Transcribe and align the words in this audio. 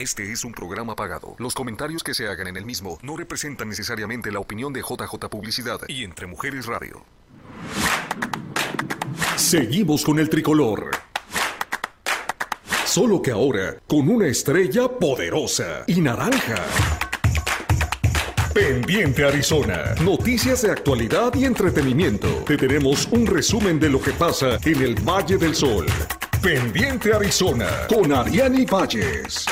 Este 0.00 0.32
es 0.32 0.46
un 0.46 0.52
programa 0.52 0.96
pagado. 0.96 1.36
Los 1.36 1.54
comentarios 1.54 2.02
que 2.02 2.14
se 2.14 2.26
hagan 2.26 2.46
en 2.46 2.56
el 2.56 2.64
mismo 2.64 2.98
no 3.02 3.18
representan 3.18 3.68
necesariamente 3.68 4.32
la 4.32 4.38
opinión 4.38 4.72
de 4.72 4.80
JJ 4.80 5.28
Publicidad 5.28 5.78
y 5.88 6.04
Entre 6.04 6.26
Mujeres 6.26 6.64
Radio. 6.64 7.04
Seguimos 9.36 10.02
con 10.02 10.18
el 10.18 10.30
tricolor. 10.30 10.90
Solo 12.86 13.20
que 13.20 13.30
ahora 13.30 13.76
con 13.86 14.08
una 14.08 14.26
estrella 14.26 14.88
poderosa 14.88 15.84
y 15.86 16.00
naranja. 16.00 16.64
Pendiente 18.54 19.26
Arizona. 19.26 19.94
Noticias 20.02 20.62
de 20.62 20.70
actualidad 20.70 21.34
y 21.34 21.44
entretenimiento. 21.44 22.26
Te 22.46 22.56
tenemos 22.56 23.06
un 23.10 23.26
resumen 23.26 23.78
de 23.78 23.90
lo 23.90 24.00
que 24.00 24.12
pasa 24.12 24.58
en 24.64 24.80
el 24.80 24.94
Valle 24.94 25.36
del 25.36 25.54
Sol. 25.54 25.84
Pendiente 26.42 27.12
Arizona 27.12 27.68
con 27.86 28.10
Ariani 28.14 28.64
Valles. 28.64 29.44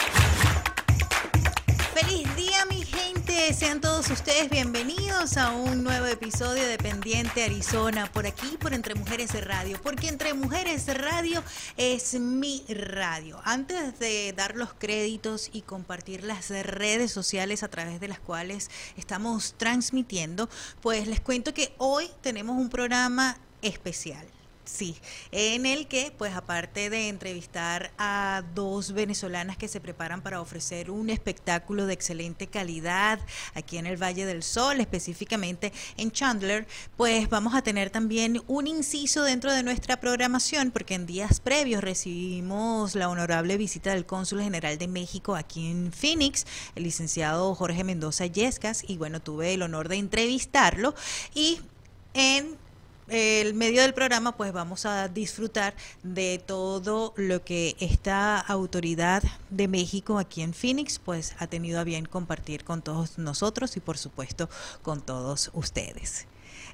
Ustedes 4.11 4.49
bienvenidos 4.49 5.37
a 5.37 5.53
un 5.53 5.85
nuevo 5.85 6.07
episodio 6.07 6.67
de 6.67 6.79
Pendiente 6.79 7.45
Arizona 7.45 8.11
por 8.11 8.27
aquí, 8.27 8.57
por 8.59 8.73
Entre 8.73 8.95
Mujeres 8.95 9.33
Radio, 9.45 9.79
porque 9.83 10.09
Entre 10.09 10.33
Mujeres 10.33 10.87
Radio 10.97 11.43
es 11.77 12.15
mi 12.19 12.65
radio. 12.69 13.39
Antes 13.45 13.99
de 13.99 14.33
dar 14.33 14.57
los 14.57 14.73
créditos 14.73 15.51
y 15.53 15.61
compartir 15.61 16.25
las 16.25 16.49
redes 16.49 17.13
sociales 17.13 17.63
a 17.63 17.69
través 17.69 18.01
de 18.01 18.09
las 18.09 18.19
cuales 18.19 18.71
estamos 18.97 19.55
transmitiendo, 19.59 20.49
pues 20.81 21.07
les 21.07 21.21
cuento 21.21 21.53
que 21.53 21.75
hoy 21.77 22.09
tenemos 22.23 22.57
un 22.57 22.71
programa 22.71 23.37
especial. 23.61 24.27
Sí, 24.69 24.97
en 25.33 25.65
el 25.65 25.87
que, 25.87 26.13
pues 26.17 26.35
aparte 26.35 26.91
de 26.91 27.09
entrevistar 27.09 27.91
a 27.97 28.43
dos 28.55 28.93
venezolanas 28.93 29.57
que 29.57 29.67
se 29.67 29.81
preparan 29.81 30.21
para 30.21 30.43
ofrecer 30.43 30.91
un 30.91 31.09
espectáculo 31.09 31.87
de 31.87 31.95
excelente 31.95 32.49
calidad 32.49 33.19
aquí 33.55 33.79
en 33.79 33.87
el 33.87 34.01
Valle 34.01 34.27
del 34.27 34.43
Sol, 34.43 34.79
específicamente 34.81 35.73
en 35.97 36.13
Chandler, 36.13 36.67
pues 36.99 37.31
vamos 37.31 37.55
a 37.55 37.63
tener 37.63 37.89
también 37.89 38.43
un 38.47 38.67
inciso 38.67 39.23
dentro 39.23 39.55
de 39.55 39.63
nuestra 39.63 40.01
programación, 40.01 40.71
porque 40.71 40.95
en 40.95 41.07
días 41.07 41.41
previos 41.41 41.83
recibimos 41.83 42.95
la 42.95 43.09
honorable 43.09 43.57
visita 43.57 43.95
del 43.95 44.05
cónsul 44.05 44.43
general 44.43 44.77
de 44.77 44.87
México 44.87 45.35
aquí 45.35 45.71
en 45.71 45.93
Phoenix, 45.93 46.47
el 46.75 46.83
licenciado 46.83 47.55
Jorge 47.55 47.85
Mendoza 47.85 48.27
Yescas, 48.27 48.85
y 48.87 48.99
bueno, 48.99 49.21
tuve 49.21 49.55
el 49.55 49.63
honor 49.63 49.89
de 49.89 49.97
entrevistarlo 49.97 50.95
y 51.35 51.63
en 52.13 52.68
el 53.09 53.55
medio 53.55 53.83
del 53.83 53.95
programa, 53.95 54.37
pues 54.37 54.53
vamos 54.53 54.87
a 54.87 55.09
disfrutar 55.09 55.75
de 56.03 56.43
todo 56.45 57.15
lo 57.17 57.45
que 57.45 57.77
esta 57.81 58.39
autoridad 58.39 59.23
de 59.51 59.69
México 59.69 60.19
aquí 60.19 60.43
en 60.43 60.55
Phoenix, 60.55 60.99
pues 60.99 61.35
ha 61.39 61.47
tenido 61.47 61.81
a 61.81 61.85
bien 61.85 62.07
compartir 62.07 62.65
con 62.65 62.83
todos 62.83 63.19
nosotros 63.19 63.77
y 63.77 63.81
por 63.81 63.99
supuesto 63.99 64.49
con 64.83 65.01
todos 65.01 65.51
ustedes. 65.55 66.27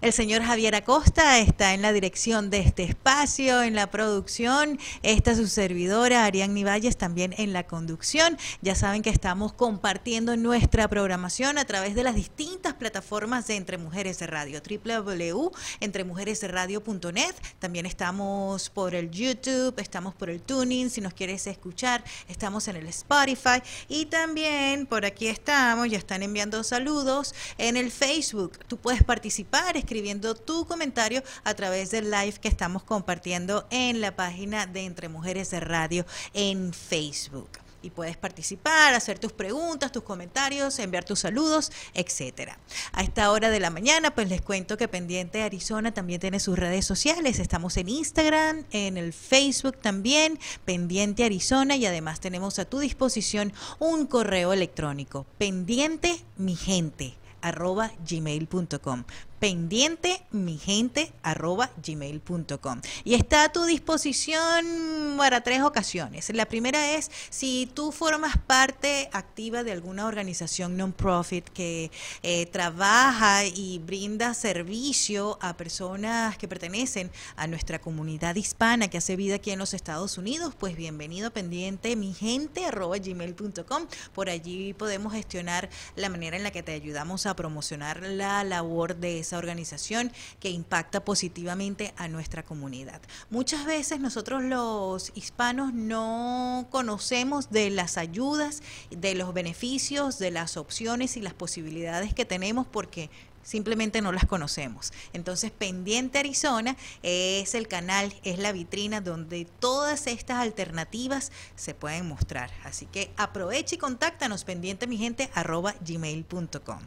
El 0.04 0.12
señor 0.12 0.42
Javier 0.42 0.74
Acosta 0.74 1.38
está 1.38 1.72
en 1.72 1.80
la 1.80 1.94
dirección 1.94 2.50
de 2.50 2.58
este 2.58 2.82
espacio, 2.82 3.62
en 3.62 3.74
la 3.74 3.90
producción. 3.90 4.78
Está 5.02 5.34
su 5.34 5.46
servidora, 5.46 6.26
Ariadne 6.26 6.62
Valles, 6.62 6.98
también 6.98 7.34
en 7.38 7.54
la 7.54 7.66
conducción. 7.66 8.36
Ya 8.60 8.74
saben 8.74 9.00
que 9.00 9.08
estamos 9.08 9.54
compartiendo 9.54 10.36
nuestra 10.36 10.88
programación 10.88 11.56
a 11.56 11.64
través 11.64 11.94
de 11.94 12.02
las 12.02 12.16
distintas 12.16 12.74
plataformas 12.74 13.46
de 13.46 13.56
Entre 13.56 13.78
Mujeres 13.78 14.18
de 14.18 14.26
Radio, 14.26 14.60
www.entremujeresradio.net. 14.60 17.34
También 17.58 17.86
estamos 17.86 18.68
por 18.68 18.94
el 18.94 19.10
YouTube, 19.10 19.72
estamos 19.78 20.14
por 20.14 20.28
el 20.28 20.42
Tuning, 20.42 20.90
si 20.90 21.00
nos 21.00 21.14
quieres 21.14 21.46
escuchar, 21.46 22.04
estamos 22.28 22.68
en 22.68 22.76
el 22.76 22.88
Spotify 22.88 23.62
y 23.88 24.04
también 24.04 24.84
por 24.84 25.06
aquí 25.06 25.28
estamos, 25.28 25.88
ya 25.88 25.96
están 25.96 26.22
enviando 26.22 26.62
saludos 26.62 27.34
en 27.56 27.78
el 27.78 27.90
Facebook. 27.90 28.58
Tú 28.68 28.76
puedes 28.76 29.02
participar, 29.02 29.78
escribir 29.78 29.93
escribiendo 29.94 30.34
tu 30.34 30.66
comentario 30.66 31.22
a 31.44 31.54
través 31.54 31.92
del 31.92 32.10
live 32.10 32.34
que 32.40 32.48
estamos 32.48 32.82
compartiendo 32.82 33.68
en 33.70 34.00
la 34.00 34.16
página 34.16 34.66
de 34.66 34.80
Entre 34.80 35.08
Mujeres 35.08 35.52
de 35.52 35.60
Radio 35.60 36.04
en 36.32 36.72
Facebook 36.72 37.48
y 37.80 37.90
puedes 37.90 38.16
participar, 38.16 38.92
hacer 38.94 39.20
tus 39.20 39.30
preguntas, 39.30 39.92
tus 39.92 40.02
comentarios, 40.02 40.80
enviar 40.80 41.04
tus 41.04 41.20
saludos, 41.20 41.70
etcétera. 41.92 42.58
A 42.90 43.04
esta 43.04 43.30
hora 43.30 43.50
de 43.50 43.60
la 43.60 43.70
mañana, 43.70 44.12
pues 44.16 44.28
les 44.28 44.40
cuento 44.40 44.76
que 44.76 44.88
Pendiente 44.88 45.42
Arizona 45.42 45.94
también 45.94 46.18
tiene 46.18 46.40
sus 46.40 46.58
redes 46.58 46.84
sociales. 46.84 47.38
Estamos 47.38 47.76
en 47.76 47.88
Instagram, 47.88 48.64
en 48.72 48.96
el 48.96 49.12
Facebook 49.12 49.76
también, 49.80 50.40
Pendiente 50.64 51.24
Arizona, 51.24 51.76
y 51.76 51.86
además 51.86 52.18
tenemos 52.18 52.58
a 52.58 52.64
tu 52.64 52.80
disposición 52.80 53.52
un 53.78 54.06
correo 54.06 54.52
electrónico, 54.52 55.24
pendiente 55.38 56.24
mi 56.36 56.56
gente 56.56 57.14
arroba 57.44 57.92
gmail.com 58.08 59.04
pendiente 59.38 60.22
mi 60.30 60.58
gente 60.58 61.12
arroba 61.22 61.70
gmail.com 61.84 62.80
y 63.04 63.14
está 63.14 63.44
a 63.44 63.52
tu 63.52 63.64
disposición 63.64 65.14
para 65.18 65.42
tres 65.42 65.62
ocasiones. 65.62 66.30
La 66.34 66.46
primera 66.46 66.92
es 66.92 67.10
si 67.30 67.68
tú 67.72 67.92
formas 67.92 68.36
parte 68.38 69.08
activa 69.12 69.64
de 69.64 69.72
alguna 69.72 70.06
organización 70.06 70.76
non-profit 70.76 71.48
que 71.48 71.90
eh, 72.22 72.46
trabaja 72.46 73.44
y 73.44 73.78
brinda 73.78 74.34
servicio 74.34 75.38
a 75.40 75.56
personas 75.56 76.36
que 76.38 76.48
pertenecen 76.48 77.10
a 77.36 77.46
nuestra 77.46 77.80
comunidad 77.80 78.34
hispana 78.36 78.88
que 78.88 78.98
hace 78.98 79.16
vida 79.16 79.36
aquí 79.36 79.50
en 79.50 79.58
los 79.58 79.74
Estados 79.74 80.18
Unidos, 80.18 80.54
pues 80.58 80.76
bienvenido 80.76 81.30
pendiente 81.30 81.96
mi 81.96 82.14
gente 82.14 82.64
arroba 82.64 82.98
gmail.com. 82.98 83.86
Por 84.14 84.28
allí 84.28 84.74
podemos 84.74 85.12
gestionar 85.12 85.68
la 85.96 86.08
manera 86.08 86.36
en 86.36 86.42
la 86.42 86.50
que 86.50 86.62
te 86.62 86.72
ayudamos 86.72 87.26
a 87.26 87.34
promocionar 87.36 88.02
la 88.02 88.44
labor 88.44 88.96
de 88.96 89.23
esa 89.24 89.38
organización 89.38 90.12
que 90.38 90.50
impacta 90.50 91.04
positivamente 91.04 91.92
a 91.96 92.08
nuestra 92.08 92.44
comunidad. 92.44 93.00
Muchas 93.30 93.66
veces 93.66 94.00
nosotros 94.00 94.42
los 94.42 95.12
hispanos 95.14 95.72
no 95.72 96.68
conocemos 96.70 97.50
de 97.50 97.70
las 97.70 97.98
ayudas, 97.98 98.62
de 98.90 99.14
los 99.14 99.34
beneficios, 99.34 100.18
de 100.18 100.30
las 100.30 100.56
opciones 100.56 101.16
y 101.16 101.20
las 101.20 101.34
posibilidades 101.34 102.14
que 102.14 102.24
tenemos 102.24 102.66
porque 102.66 103.10
simplemente 103.44 104.02
no 104.02 104.10
las 104.10 104.26
conocemos. 104.26 104.92
Entonces, 105.12 105.52
Pendiente 105.52 106.18
Arizona 106.18 106.76
es 107.02 107.54
el 107.54 107.68
canal, 107.68 108.12
es 108.24 108.38
la 108.38 108.50
vitrina 108.50 109.00
donde 109.00 109.44
todas 109.44 110.08
estas 110.08 110.38
alternativas 110.38 111.30
se 111.54 111.74
pueden 111.74 112.08
mostrar. 112.08 112.50
Así 112.64 112.86
que 112.86 113.12
aprovecha 113.16 113.76
y 113.76 113.78
contáctanos 113.78 114.44
pendiente 114.44 114.88
mi 114.88 114.96
gente 114.96 115.30
arroba 115.34 115.74
gmail.com. 115.86 116.80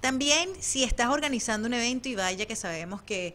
También 0.00 0.50
si 0.60 0.84
estás 0.84 1.10
organizando 1.10 1.68
un 1.68 1.74
evento 1.74 2.08
y 2.08 2.14
vaya 2.14 2.46
que 2.46 2.56
sabemos 2.56 3.02
que 3.02 3.34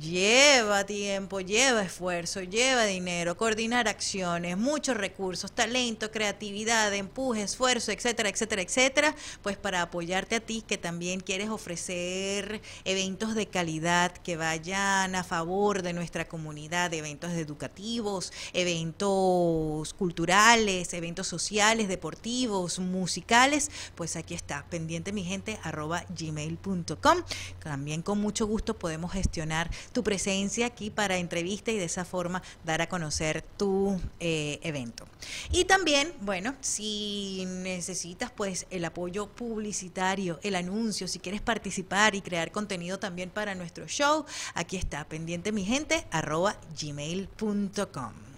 Lleva 0.00 0.86
tiempo, 0.86 1.40
lleva 1.40 1.82
esfuerzo, 1.82 2.40
lleva 2.40 2.84
dinero, 2.84 3.36
coordinar 3.36 3.88
acciones, 3.88 4.56
muchos 4.56 4.96
recursos, 4.96 5.52
talento, 5.52 6.10
creatividad, 6.10 6.94
empuje, 6.94 7.42
esfuerzo, 7.42 7.92
etcétera, 7.92 8.30
etcétera, 8.30 8.62
etcétera, 8.62 9.14
pues 9.42 9.58
para 9.58 9.82
apoyarte 9.82 10.36
a 10.36 10.40
ti 10.40 10.64
que 10.66 10.78
también 10.78 11.20
quieres 11.20 11.50
ofrecer 11.50 12.62
eventos 12.86 13.34
de 13.34 13.48
calidad 13.48 14.12
que 14.12 14.38
vayan 14.38 15.14
a 15.14 15.24
favor 15.24 15.82
de 15.82 15.92
nuestra 15.92 16.26
comunidad, 16.26 16.94
eventos 16.94 17.32
educativos, 17.32 18.32
eventos 18.54 19.92
culturales, 19.92 20.94
eventos 20.94 21.26
sociales, 21.26 21.88
deportivos, 21.88 22.78
musicales, 22.78 23.70
pues 23.94 24.16
aquí 24.16 24.32
está, 24.32 24.64
pendiente 24.70 25.12
mi 25.12 25.22
gente, 25.22 25.58
arroba 25.62 26.06
gmail.com. 26.18 27.18
También 27.62 28.00
con 28.00 28.18
mucho 28.18 28.46
gusto 28.46 28.78
podemos 28.78 29.12
gestionar 29.12 29.70
tu 29.92 30.02
presencia 30.02 30.66
aquí 30.66 30.90
para 30.90 31.16
entrevista 31.16 31.70
y 31.70 31.78
de 31.78 31.84
esa 31.84 32.04
forma 32.04 32.42
dar 32.64 32.82
a 32.82 32.88
conocer 32.88 33.42
tu 33.56 34.00
eh, 34.20 34.58
evento. 34.62 35.04
Y 35.50 35.64
también, 35.64 36.12
bueno, 36.20 36.54
si 36.60 37.44
necesitas 37.46 38.30
pues 38.30 38.66
el 38.70 38.84
apoyo 38.84 39.28
publicitario, 39.28 40.38
el 40.42 40.54
anuncio, 40.54 41.08
si 41.08 41.18
quieres 41.18 41.40
participar 41.40 42.14
y 42.14 42.22
crear 42.22 42.52
contenido 42.52 42.98
también 42.98 43.30
para 43.30 43.54
nuestro 43.54 43.86
show, 43.86 44.24
aquí 44.54 44.76
está, 44.76 45.04
pendiente 45.04 45.52
mi 45.52 45.64
gente, 45.64 46.06
arroba 46.10 46.56
gmail.com. 46.80 48.31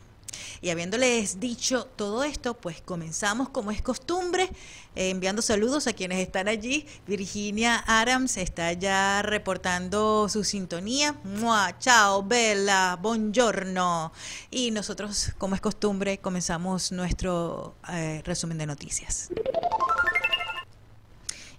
Y 0.61 0.71
habiéndoles 0.71 1.41
dicho 1.41 1.85
todo 1.97 2.25
esto, 2.25 2.55
pues 2.55 2.81
comenzamos 2.81 3.49
como 3.49 3.71
es 3.71 3.83
costumbre, 3.83 4.51
eh, 4.97 5.11
enviando 5.11 5.43
saludos 5.43 5.87
a 5.87 5.93
quienes 5.93 6.19
están 6.19 6.49
allí. 6.49 6.87
Virginia 7.07 7.83
Adams 7.87 8.37
está 8.37 8.73
ya 8.73 9.23
reportando 9.23 10.29
su 10.29 10.45
sintonía. 10.45 11.15
¡Mua! 11.25 11.77
Chao, 11.79 12.23
Bella, 12.23 12.97
buongiorno. 13.01 14.13
Y 14.51 14.71
nosotros, 14.71 15.33
como 15.39 15.55
es 15.55 15.61
costumbre, 15.61 16.19
comenzamos 16.19 16.93
nuestro 16.93 17.77
eh, 17.93 18.23
resumen 18.25 18.59
de 18.59 18.67
noticias. 18.67 19.31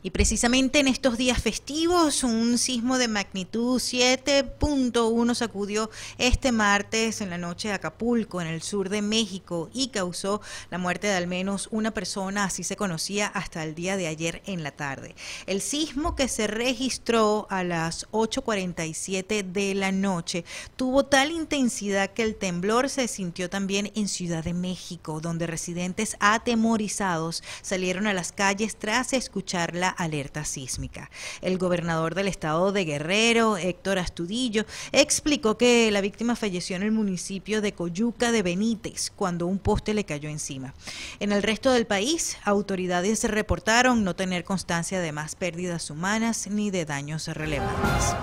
Y 0.05 0.11
precisamente 0.11 0.79
en 0.79 0.87
estos 0.87 1.17
días 1.17 1.41
festivos, 1.41 2.23
un 2.23 2.59
sismo 2.59 2.99
de 2.99 3.07
magnitud 3.07 3.81
7.1 3.81 5.33
sacudió 5.33 5.89
este 6.19 6.51
martes 6.51 7.21
en 7.21 7.31
la 7.31 7.39
noche 7.39 7.69
de 7.69 7.73
Acapulco, 7.73 8.39
en 8.39 8.45
el 8.45 8.61
sur 8.61 8.89
de 8.89 9.01
México, 9.01 9.71
y 9.73 9.87
causó 9.87 10.41
la 10.69 10.77
muerte 10.77 11.07
de 11.07 11.15
al 11.15 11.25
menos 11.25 11.69
una 11.71 11.89
persona, 11.89 12.43
así 12.43 12.63
se 12.63 12.75
conocía 12.75 13.25
hasta 13.25 13.63
el 13.63 13.73
día 13.73 13.97
de 13.97 14.05
ayer 14.05 14.43
en 14.45 14.61
la 14.61 14.69
tarde. 14.69 15.15
El 15.47 15.59
sismo 15.59 16.15
que 16.15 16.27
se 16.27 16.45
registró 16.45 17.47
a 17.49 17.63
las 17.63 18.07
8.47 18.11 19.43
de 19.53 19.73
la 19.73 19.91
noche 19.91 20.45
tuvo 20.75 21.05
tal 21.05 21.31
intensidad 21.31 22.11
que 22.11 22.21
el 22.21 22.35
temblor 22.35 22.91
se 22.91 23.07
sintió 23.07 23.49
también 23.49 23.91
en 23.95 24.07
Ciudad 24.07 24.43
de 24.43 24.53
México, 24.53 25.19
donde 25.19 25.47
residentes 25.47 26.15
atemorizados 26.19 27.41
salieron 27.63 28.05
a 28.05 28.13
las 28.13 28.31
calles 28.31 28.75
tras 28.75 29.11
escuchar 29.11 29.73
la 29.73 29.94
alerta 29.97 30.45
sísmica. 30.45 31.09
El 31.41 31.57
gobernador 31.57 32.15
del 32.15 32.27
estado 32.27 32.71
de 32.71 32.85
Guerrero, 32.85 33.57
Héctor 33.57 33.99
Astudillo, 33.99 34.65
explicó 34.91 35.57
que 35.57 35.91
la 35.91 36.01
víctima 36.01 36.35
falleció 36.35 36.75
en 36.75 36.83
el 36.83 36.91
municipio 36.91 37.61
de 37.61 37.73
Coyuca 37.73 38.31
de 38.31 38.43
Benítez 38.43 39.11
cuando 39.15 39.47
un 39.47 39.59
poste 39.59 39.93
le 39.93 40.05
cayó 40.05 40.29
encima. 40.29 40.73
En 41.19 41.31
el 41.31 41.43
resto 41.43 41.71
del 41.71 41.85
país, 41.85 42.37
autoridades 42.43 43.23
reportaron 43.23 44.03
no 44.03 44.15
tener 44.15 44.43
constancia 44.43 44.99
de 44.99 45.11
más 45.11 45.35
pérdidas 45.35 45.89
humanas 45.89 46.47
ni 46.47 46.71
de 46.71 46.85
daños 46.85 47.27
relevantes. 47.27 48.15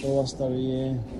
Todo 0.00 0.24
estar 0.24 0.50
bien. 0.50 1.19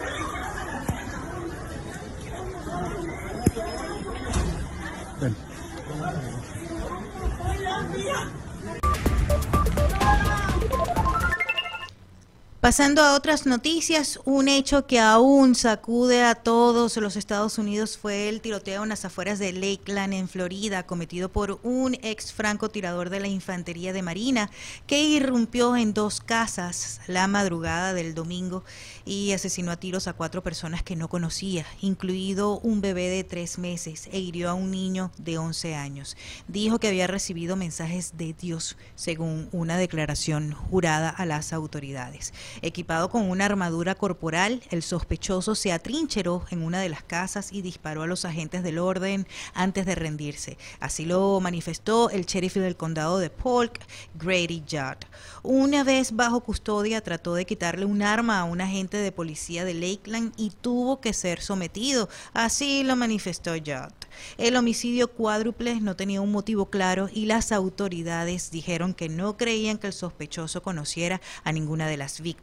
Pasando 12.61 13.01
a 13.01 13.15
otras 13.15 13.47
noticias, 13.47 14.19
un 14.23 14.47
hecho 14.47 14.85
que 14.85 14.99
aún 14.99 15.55
sacude 15.55 16.21
a 16.21 16.35
todos 16.35 16.95
los 16.97 17.15
Estados 17.15 17.57
Unidos 17.57 17.97
fue 17.97 18.29
el 18.29 18.39
tiroteo 18.39 18.83
en 18.83 18.89
las 18.89 19.03
afueras 19.03 19.39
de 19.39 19.51
Lakeland, 19.51 20.13
en 20.13 20.29
Florida, 20.29 20.85
cometido 20.85 21.31
por 21.31 21.59
un 21.63 21.95
ex 22.03 22.31
francotirador 22.31 23.09
de 23.09 23.19
la 23.19 23.27
Infantería 23.27 23.93
de 23.93 24.03
Marina 24.03 24.51
que 24.85 25.01
irrumpió 25.01 25.75
en 25.75 25.95
dos 25.95 26.21
casas 26.21 27.01
la 27.07 27.27
madrugada 27.27 27.95
del 27.95 28.13
domingo 28.13 28.63
y 29.05 29.31
asesinó 29.31 29.71
a 29.71 29.77
tiros 29.77 30.07
a 30.07 30.13
cuatro 30.13 30.43
personas 30.43 30.83
que 30.83 30.95
no 30.95 31.09
conocía, 31.09 31.65
incluido 31.81 32.59
un 32.59 32.79
bebé 32.79 33.09
de 33.09 33.23
tres 33.23 33.57
meses, 33.57 34.07
e 34.11 34.19
hirió 34.19 34.51
a 34.51 34.53
un 34.53 34.69
niño 34.69 35.11
de 35.17 35.39
11 35.39 35.73
años. 35.73 36.15
Dijo 36.47 36.77
que 36.77 36.89
había 36.89 37.07
recibido 37.07 37.55
mensajes 37.55 38.17
de 38.17 38.35
Dios, 38.39 38.77
según 38.93 39.49
una 39.51 39.77
declaración 39.77 40.51
jurada 40.51 41.09
a 41.09 41.25
las 41.25 41.53
autoridades. 41.53 42.33
Equipado 42.61 43.09
con 43.09 43.29
una 43.29 43.45
armadura 43.45 43.95
corporal, 43.95 44.61
el 44.69 44.83
sospechoso 44.83 45.55
se 45.55 45.71
atrincheró 45.71 46.45
en 46.49 46.63
una 46.63 46.79
de 46.79 46.89
las 46.89 47.03
casas 47.03 47.51
y 47.51 47.61
disparó 47.61 48.03
a 48.03 48.07
los 48.07 48.25
agentes 48.25 48.63
del 48.63 48.77
orden 48.77 49.27
antes 49.53 49.85
de 49.85 49.95
rendirse. 49.95 50.57
Así 50.79 51.05
lo 51.05 51.39
manifestó 51.39 52.09
el 52.09 52.25
sheriff 52.25 52.55
del 52.55 52.75
condado 52.75 53.19
de 53.19 53.29
Polk, 53.29 53.79
Grady 54.15 54.63
Judd. 54.69 55.05
Una 55.43 55.83
vez 55.83 56.15
bajo 56.15 56.41
custodia, 56.41 57.01
trató 57.01 57.33
de 57.33 57.45
quitarle 57.45 57.85
un 57.85 58.01
arma 58.01 58.39
a 58.39 58.43
un 58.43 58.61
agente 58.61 58.97
de 58.97 59.11
policía 59.11 59.65
de 59.65 59.73
Lakeland 59.73 60.33
y 60.37 60.51
tuvo 60.51 60.99
que 60.99 61.13
ser 61.13 61.41
sometido. 61.41 62.09
Así 62.33 62.83
lo 62.83 62.95
manifestó 62.95 63.53
Judd. 63.53 63.93
El 64.37 64.55
homicidio 64.55 65.09
cuádruple 65.09 65.79
no 65.79 65.95
tenía 65.95 66.21
un 66.21 66.31
motivo 66.31 66.69
claro 66.69 67.09
y 67.11 67.25
las 67.25 67.51
autoridades 67.51 68.51
dijeron 68.51 68.93
que 68.93 69.09
no 69.09 69.37
creían 69.37 69.77
que 69.77 69.87
el 69.87 69.93
sospechoso 69.93 70.61
conociera 70.61 71.21
a 71.43 71.51
ninguna 71.51 71.87
de 71.87 71.97
las 71.97 72.19
víctimas. 72.19 72.40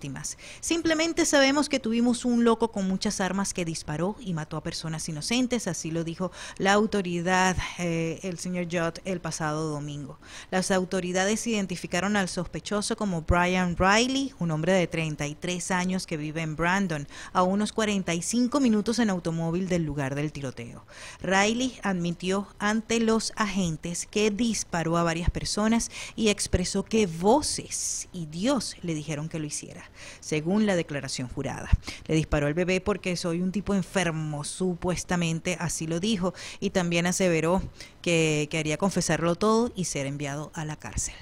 Simplemente 0.61 1.27
sabemos 1.27 1.69
que 1.69 1.81
tuvimos 1.81 2.25
un 2.25 2.45
loco 2.45 2.71
con 2.71 2.87
muchas 2.89 3.21
armas 3.21 3.53
que 3.53 3.65
disparó 3.65 4.17
y 4.21 4.33
mató 4.33 4.57
a 4.57 4.63
personas 4.63 5.09
inocentes, 5.09 5.67
así 5.67 5.91
lo 5.91 6.05
dijo 6.05 6.31
la 6.57 6.73
autoridad, 6.73 7.57
eh, 7.79 8.21
el 8.23 8.39
señor 8.39 8.67
Judd, 8.71 8.99
el 9.05 9.21
pasado 9.21 9.69
domingo. 9.71 10.19
Las 10.51 10.71
autoridades 10.71 11.47
identificaron 11.47 12.17
al 12.17 12.29
sospechoso 12.29 12.97
como 12.97 13.23
Brian 13.23 13.77
Riley, 13.77 14.33
un 14.39 14.51
hombre 14.51 14.73
de 14.73 14.87
33 14.87 15.71
años 15.71 16.07
que 16.07 16.17
vive 16.17 16.43
en 16.43 16.57
Brandon, 16.57 17.09
a 17.33 17.43
unos 17.43 17.73
45 17.73 18.61
minutos 18.61 18.99
en 18.99 19.11
automóvil 19.11 19.69
del 19.69 19.85
lugar 19.85 20.15
del 20.15 20.33
tiroteo. 20.33 20.87
Riley 21.21 21.79
admitió 21.83 22.49
ante 22.59 23.01
los 23.01 23.33
agentes 23.37 24.07
que 24.07 24.31
disparó 24.31 24.97
a 24.97 25.03
varias 25.03 25.31
personas 25.31 25.91
y 26.17 26.29
expresó 26.29 26.85
que 26.85 27.07
voces 27.07 28.09
y 28.13 28.27
Dios 28.27 28.77
le 28.83 28.95
dijeron 28.95 29.29
que 29.29 29.39
lo 29.39 29.47
hiciera, 29.47 29.88
según 30.21 30.67
la 30.67 30.77
declaración 30.77 31.29
jurada. 31.29 31.69
Le 32.07 32.15
disparó 32.15 32.47
al 32.47 32.55
bebé 32.55 32.81
porque 32.81 33.17
soy 33.17 33.41
un 33.41 33.53
tipo 33.53 33.75
enfermo, 33.75 34.45
supuestamente 34.45 35.57
así 35.61 35.87
lo 35.87 36.01
dijo, 36.01 36.35
y 36.61 36.71
también 36.71 37.07
aseveró 37.07 37.63
que 38.03 38.49
quería 38.51 38.77
confesarlo 38.77 39.35
todo 39.35 39.73
y 39.75 39.85
ser 39.85 40.07
enviado 40.07 40.51
a 40.55 40.65
la 40.65 40.77
cárcel. 40.77 41.15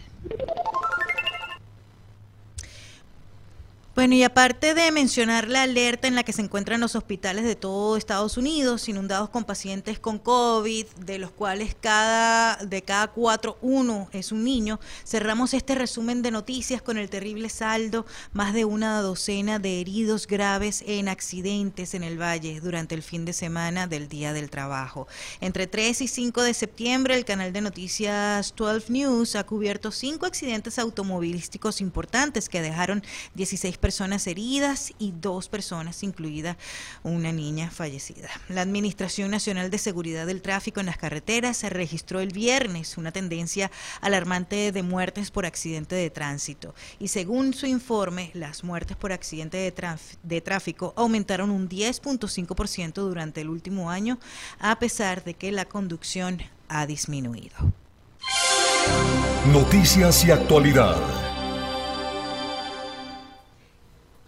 Bueno, 3.96 4.14
y 4.14 4.22
aparte 4.24 4.74
de 4.74 4.92
mencionar 4.92 5.48
la 5.48 5.62
alerta 5.62 6.06
en 6.06 6.16
la 6.16 6.22
que 6.22 6.34
se 6.34 6.42
encuentran 6.42 6.82
los 6.82 6.94
hospitales 6.94 7.46
de 7.46 7.56
todo 7.56 7.96
Estados 7.96 8.36
Unidos, 8.36 8.90
inundados 8.90 9.30
con 9.30 9.44
pacientes 9.44 9.98
con 9.98 10.18
COVID, 10.18 10.84
de 11.06 11.18
los 11.18 11.30
cuales 11.30 11.74
cada 11.80 12.56
de 12.56 12.82
cada 12.82 13.06
cuatro 13.06 13.56
uno 13.62 14.10
es 14.12 14.32
un 14.32 14.44
niño, 14.44 14.80
cerramos 15.02 15.54
este 15.54 15.74
resumen 15.74 16.20
de 16.20 16.30
noticias 16.30 16.82
con 16.82 16.98
el 16.98 17.08
terrible 17.08 17.48
saldo, 17.48 18.04
más 18.34 18.52
de 18.52 18.66
una 18.66 19.00
docena 19.00 19.58
de 19.58 19.80
heridos 19.80 20.26
graves 20.26 20.84
en 20.86 21.08
accidentes 21.08 21.94
en 21.94 22.02
el 22.02 22.20
Valle 22.20 22.60
durante 22.60 22.94
el 22.94 23.02
fin 23.02 23.24
de 23.24 23.32
semana 23.32 23.86
del 23.86 24.08
Día 24.08 24.34
del 24.34 24.50
Trabajo. 24.50 25.08
Entre 25.40 25.66
3 25.66 26.02
y 26.02 26.08
5 26.08 26.42
de 26.42 26.52
septiembre, 26.52 27.16
el 27.16 27.24
canal 27.24 27.50
de 27.54 27.62
noticias 27.62 28.52
12 28.54 28.92
News 28.92 29.36
ha 29.36 29.44
cubierto 29.44 29.90
cinco 29.90 30.26
accidentes 30.26 30.78
automovilísticos 30.78 31.80
importantes 31.80 32.50
que 32.50 32.60
dejaron 32.60 33.02
16 33.34 33.78
personas 33.78 33.85
heridas 34.26 34.92
y 34.98 35.12
dos 35.12 35.48
personas, 35.48 36.02
incluida 36.02 36.56
una 37.02 37.32
niña 37.32 37.70
fallecida. 37.70 38.28
La 38.48 38.62
Administración 38.62 39.30
Nacional 39.30 39.70
de 39.70 39.78
Seguridad 39.78 40.26
del 40.26 40.42
Tráfico 40.42 40.80
en 40.80 40.86
las 40.86 40.96
Carreteras 40.96 41.62
registró 41.62 42.20
el 42.20 42.32
viernes 42.32 42.98
una 42.98 43.12
tendencia 43.12 43.70
alarmante 44.00 44.72
de 44.72 44.82
muertes 44.82 45.30
por 45.30 45.46
accidente 45.46 45.94
de 45.94 46.10
tránsito 46.10 46.74
y 46.98 47.08
según 47.08 47.54
su 47.54 47.66
informe, 47.66 48.30
las 48.34 48.64
muertes 48.64 48.96
por 48.96 49.12
accidente 49.12 49.56
de, 49.56 49.72
de 50.22 50.40
tráfico 50.40 50.92
aumentaron 50.96 51.50
un 51.50 51.68
10.5% 51.68 52.94
durante 52.94 53.40
el 53.40 53.48
último 53.48 53.90
año, 53.90 54.18
a 54.58 54.78
pesar 54.78 55.22
de 55.22 55.34
que 55.34 55.52
la 55.52 55.64
conducción 55.64 56.42
ha 56.68 56.86
disminuido. 56.86 57.56
Noticias 59.52 60.24
y 60.24 60.32
actualidad. 60.32 61.35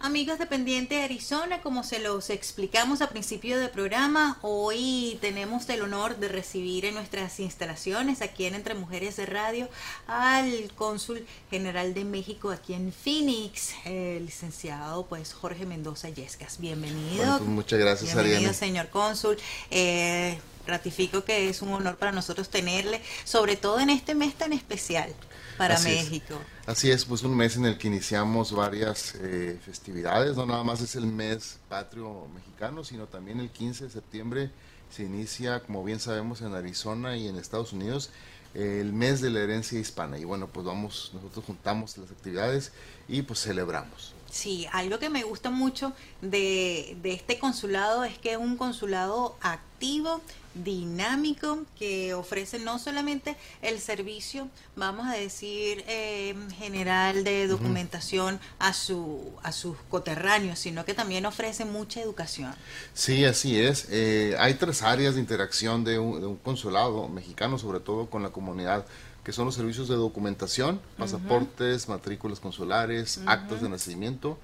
Amigos 0.01 0.39
de 0.39 0.45
Pendiente 0.45 1.03
Arizona, 1.03 1.61
como 1.61 1.83
se 1.83 1.99
los 1.99 2.29
explicamos 2.29 3.01
a 3.01 3.09
principio 3.09 3.59
del 3.59 3.69
programa, 3.69 4.39
hoy 4.41 5.17
tenemos 5.19 5.67
el 5.67 5.81
honor 5.81 6.15
de 6.15 6.29
recibir 6.29 6.85
en 6.85 6.93
nuestras 6.93 7.37
instalaciones 7.41 8.21
aquí 8.21 8.45
en 8.45 8.55
Entre 8.55 8.75
Mujeres 8.75 9.17
de 9.17 9.25
Radio 9.25 9.67
al 10.07 10.71
cónsul 10.77 11.25
general 11.49 11.93
de 11.93 12.05
México 12.05 12.49
aquí 12.49 12.75
en 12.75 12.93
Phoenix, 12.93 13.73
el 13.83 14.25
licenciado 14.25 15.05
pues 15.05 15.33
Jorge 15.33 15.65
Mendoza 15.65 16.07
Yescas. 16.07 16.61
Bienvenido. 16.61 17.37
Pues, 17.37 17.49
muchas 17.49 17.77
gracias, 17.77 18.13
Bienvenido, 18.15 18.53
señor 18.53 18.87
cónsul. 18.87 19.35
Eh, 19.69 20.39
ratifico 20.65 21.25
que 21.25 21.49
es 21.49 21.61
un 21.61 21.73
honor 21.73 21.97
para 21.97 22.13
nosotros 22.13 22.47
tenerle, 22.47 23.01
sobre 23.25 23.57
todo 23.57 23.81
en 23.81 23.89
este 23.89 24.15
mes 24.15 24.33
tan 24.35 24.53
especial 24.53 25.13
para 25.59 25.77
México. 25.79 26.35
Así 26.65 26.89
es, 26.89 27.03
pues 27.03 27.21
un 27.23 27.35
mes 27.35 27.57
en 27.57 27.65
el 27.65 27.77
que 27.77 27.87
iniciamos 27.87 28.53
varias 28.53 29.13
eh, 29.15 29.59
festividades, 29.63 30.37
no 30.37 30.45
nada 30.45 30.63
más 30.63 30.81
es 30.81 30.95
el 30.95 31.05
mes 31.05 31.59
patrio 31.67 32.27
mexicano, 32.33 32.83
sino 32.83 33.07
también 33.07 33.39
el 33.41 33.49
15 33.49 33.83
de 33.83 33.89
septiembre 33.89 34.51
se 34.89 35.03
inicia, 35.03 35.59
como 35.59 35.83
bien 35.83 35.99
sabemos, 35.99 36.41
en 36.41 36.55
Arizona 36.55 37.17
y 37.17 37.27
en 37.27 37.35
Estados 37.35 37.73
Unidos, 37.73 38.09
el 38.53 38.93
mes 38.93 39.21
de 39.21 39.29
la 39.29 39.41
herencia 39.41 39.77
hispana. 39.77 40.17
Y 40.17 40.23
bueno, 40.23 40.47
pues 40.47 40.65
vamos, 40.65 41.11
nosotros 41.13 41.45
juntamos 41.45 41.97
las 41.97 42.09
actividades 42.09 42.71
y 43.07 43.21
pues 43.21 43.41
celebramos. 43.41 44.13
Sí, 44.29 44.67
algo 44.71 44.99
que 44.99 45.09
me 45.09 45.23
gusta 45.23 45.49
mucho 45.49 45.93
de, 46.21 46.97
de 47.01 47.13
este 47.13 47.39
consulado 47.39 48.03
es 48.03 48.17
que 48.17 48.33
es 48.33 48.37
un 48.37 48.57
consulado 48.57 49.35
activo, 49.41 50.21
dinámico, 50.53 51.63
que 51.77 52.13
ofrece 52.13 52.59
no 52.59 52.79
solamente 52.79 53.35
el 53.61 53.79
servicio, 53.79 54.49
vamos 54.75 55.07
a 55.07 55.13
decir, 55.13 55.83
eh, 55.87 56.35
general 56.57 57.23
de 57.23 57.47
documentación 57.47 58.39
a, 58.59 58.73
su, 58.73 59.31
a 59.41 59.51
sus 59.51 59.77
coterráneos, 59.89 60.59
sino 60.59 60.85
que 60.85 60.93
también 60.93 61.25
ofrece 61.25 61.65
mucha 61.65 62.01
educación. 62.01 62.53
Sí, 62.93 63.25
así 63.25 63.59
es. 63.59 63.87
Eh, 63.89 64.35
hay 64.39 64.55
tres 64.55 64.81
áreas 64.81 65.15
de 65.15 65.21
interacción 65.21 65.83
de 65.83 65.97
un, 65.97 66.19
de 66.19 66.27
un 66.27 66.37
consulado 66.37 67.07
mexicano, 67.07 67.57
sobre 67.57 67.79
todo 67.79 68.09
con 68.09 68.21
la 68.21 68.29
comunidad 68.29 68.85
que 69.29 69.33
son 69.33 69.45
los 69.45 69.53
servicios 69.53 69.87
de 69.87 69.93
documentación, 69.93 70.81
pasaportes, 70.97 71.87
matrículas 71.87 72.39
consulares, 72.39 73.21
actas 73.27 73.61
de 73.61 73.69
nacimiento, 73.69 74.39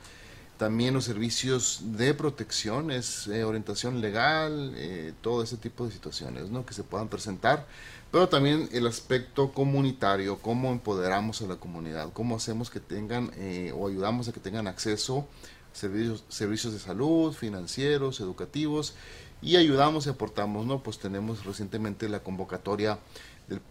también 0.59 0.93
los 0.93 1.05
servicios 1.05 1.79
de 1.97 2.13
protección, 2.13 2.91
es 2.91 3.25
eh, 3.25 3.43
orientación 3.45 3.99
legal, 3.99 4.73
eh, 4.75 5.13
todo 5.21 5.41
ese 5.41 5.57
tipo 5.57 5.87
de 5.87 5.91
situaciones 5.91 6.51
¿no? 6.51 6.67
que 6.67 6.75
se 6.75 6.83
puedan 6.83 7.07
presentar, 7.07 7.65
pero 8.11 8.29
también 8.29 8.69
el 8.73 8.85
aspecto 8.85 9.53
comunitario, 9.53 10.37
cómo 10.37 10.71
empoderamos 10.71 11.41
a 11.41 11.47
la 11.47 11.55
comunidad, 11.55 12.13
cómo 12.13 12.35
hacemos 12.35 12.69
que 12.69 12.79
tengan 12.79 13.31
eh, 13.37 13.73
o 13.75 13.87
ayudamos 13.87 14.27
a 14.27 14.33
que 14.33 14.39
tengan 14.39 14.67
acceso 14.67 15.27
a 15.73 15.75
servicios, 15.75 16.25
servicios 16.29 16.73
de 16.73 16.79
salud, 16.79 17.33
financieros, 17.33 18.19
educativos, 18.19 18.93
y 19.41 19.57
ayudamos 19.57 20.07
y 20.07 20.09
aportamos, 20.09 20.65
¿no? 20.65 20.81
Pues 20.81 20.97
tenemos 20.97 21.45
recientemente 21.45 22.09
la 22.09 22.21
convocatoria 22.21 22.99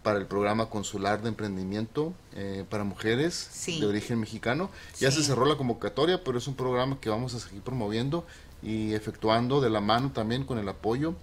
para 0.03 0.19
el 0.19 0.25
programa 0.25 0.69
consular 0.69 1.21
de 1.21 1.29
emprendimiento 1.29 2.13
eh, 2.33 2.65
para 2.69 2.83
mujeres 2.83 3.49
de 3.67 3.85
origen 3.85 4.19
mexicano. 4.19 4.69
Ya 4.99 5.11
se 5.11 5.23
cerró 5.23 5.45
la 5.45 5.57
convocatoria, 5.57 6.23
pero 6.23 6.37
es 6.37 6.47
un 6.47 6.55
programa 6.55 6.99
que 6.99 7.09
vamos 7.09 7.33
a 7.33 7.39
seguir 7.39 7.61
promoviendo 7.61 8.25
y 8.63 8.93
efectuando 8.93 9.61
de 9.61 9.69
la 9.69 9.81
mano 9.81 10.11
también 10.11 10.45
con 10.45 10.57
el 10.57 10.69
apoyo 10.69 11.15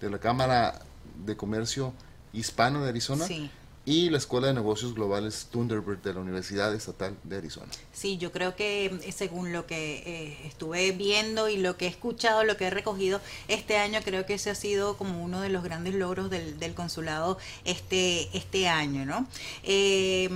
de 0.00 0.10
la 0.10 0.18
Cámara 0.18 0.80
de 1.24 1.36
Comercio 1.36 1.92
Hispano 2.32 2.82
de 2.82 2.88
Arizona. 2.88 3.26
Sí 3.26 3.50
y 3.84 4.10
la 4.10 4.18
Escuela 4.18 4.48
de 4.48 4.54
Negocios 4.54 4.94
Globales 4.94 5.48
Thunderbird 5.50 5.98
de 5.98 6.14
la 6.14 6.20
Universidad 6.20 6.74
Estatal 6.74 7.16
de 7.24 7.38
Arizona. 7.38 7.68
Sí, 7.92 8.18
yo 8.18 8.30
creo 8.30 8.54
que 8.54 8.86
eh, 8.86 9.12
según 9.12 9.52
lo 9.52 9.66
que 9.66 10.02
eh, 10.06 10.38
estuve 10.46 10.92
viendo 10.92 11.48
y 11.48 11.56
lo 11.56 11.76
que 11.76 11.86
he 11.86 11.88
escuchado, 11.88 12.44
lo 12.44 12.56
que 12.56 12.66
he 12.66 12.70
recogido 12.70 13.20
este 13.48 13.78
año, 13.78 14.00
creo 14.04 14.26
que 14.26 14.34
ese 14.34 14.50
ha 14.50 14.54
sido 14.54 14.96
como 14.96 15.22
uno 15.22 15.40
de 15.40 15.48
los 15.48 15.64
grandes 15.64 15.94
logros 15.94 16.30
del, 16.30 16.74
consulado 16.74 17.38
este, 17.64 18.28
este 18.36 18.68
año, 18.68 19.04
¿no? 19.04 19.26
Eh, 19.62 20.28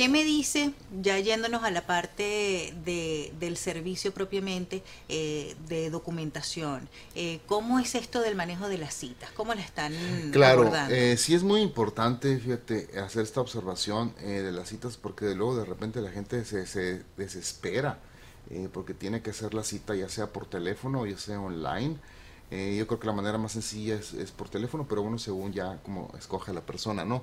¿Qué 0.00 0.08
me 0.08 0.24
dice, 0.24 0.72
ya 1.02 1.18
yéndonos 1.18 1.62
a 1.62 1.70
la 1.70 1.86
parte 1.86 2.72
de, 2.86 3.34
del 3.38 3.58
servicio 3.58 4.14
propiamente 4.14 4.82
eh, 5.10 5.54
de 5.68 5.90
documentación, 5.90 6.88
eh, 7.14 7.40
cómo 7.44 7.78
es 7.78 7.94
esto 7.94 8.22
del 8.22 8.34
manejo 8.34 8.70
de 8.70 8.78
las 8.78 8.94
citas? 8.94 9.30
¿Cómo 9.32 9.52
la 9.52 9.60
están 9.60 9.92
Claro, 10.32 10.72
eh, 10.88 11.18
sí 11.18 11.34
es 11.34 11.42
muy 11.42 11.60
importante, 11.60 12.38
fíjate, 12.38 12.98
hacer 12.98 13.24
esta 13.24 13.42
observación 13.42 14.14
eh, 14.20 14.40
de 14.40 14.52
las 14.52 14.70
citas 14.70 14.96
porque 14.96 15.34
luego 15.34 15.54
de 15.56 15.66
repente 15.66 16.00
la 16.00 16.10
gente 16.10 16.46
se, 16.46 16.66
se 16.66 17.02
desespera 17.18 17.98
porque 18.72 18.94
tiene 18.94 19.20
que 19.20 19.30
hacer 19.30 19.52
la 19.52 19.62
cita 19.62 19.94
ya 19.94 20.08
sea 20.08 20.32
por 20.32 20.46
teléfono 20.46 21.02
o 21.02 21.06
ya 21.06 21.18
sea 21.18 21.38
online. 21.38 21.98
yo 22.50 22.86
creo 22.86 22.98
que 22.98 23.06
la 23.06 23.12
manera 23.12 23.36
más 23.36 23.52
sencilla 23.52 23.96
es, 23.96 24.14
es 24.14 24.30
por 24.30 24.48
teléfono, 24.48 24.86
pero 24.88 25.02
bueno, 25.02 25.18
según 25.18 25.52
ya 25.52 25.76
como 25.84 26.10
escoge 26.18 26.54
la 26.54 26.62
persona, 26.62 27.04
¿no? 27.04 27.22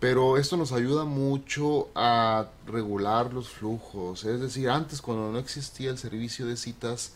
Pero 0.00 0.36
esto 0.36 0.56
nos 0.56 0.72
ayuda 0.72 1.04
mucho 1.04 1.88
a 1.94 2.46
regular 2.66 3.32
los 3.32 3.48
flujos. 3.48 4.24
Es 4.24 4.40
decir, 4.40 4.68
antes 4.70 5.02
cuando 5.02 5.32
no 5.32 5.38
existía 5.38 5.90
el 5.90 5.98
servicio 5.98 6.46
de 6.46 6.56
citas, 6.56 7.12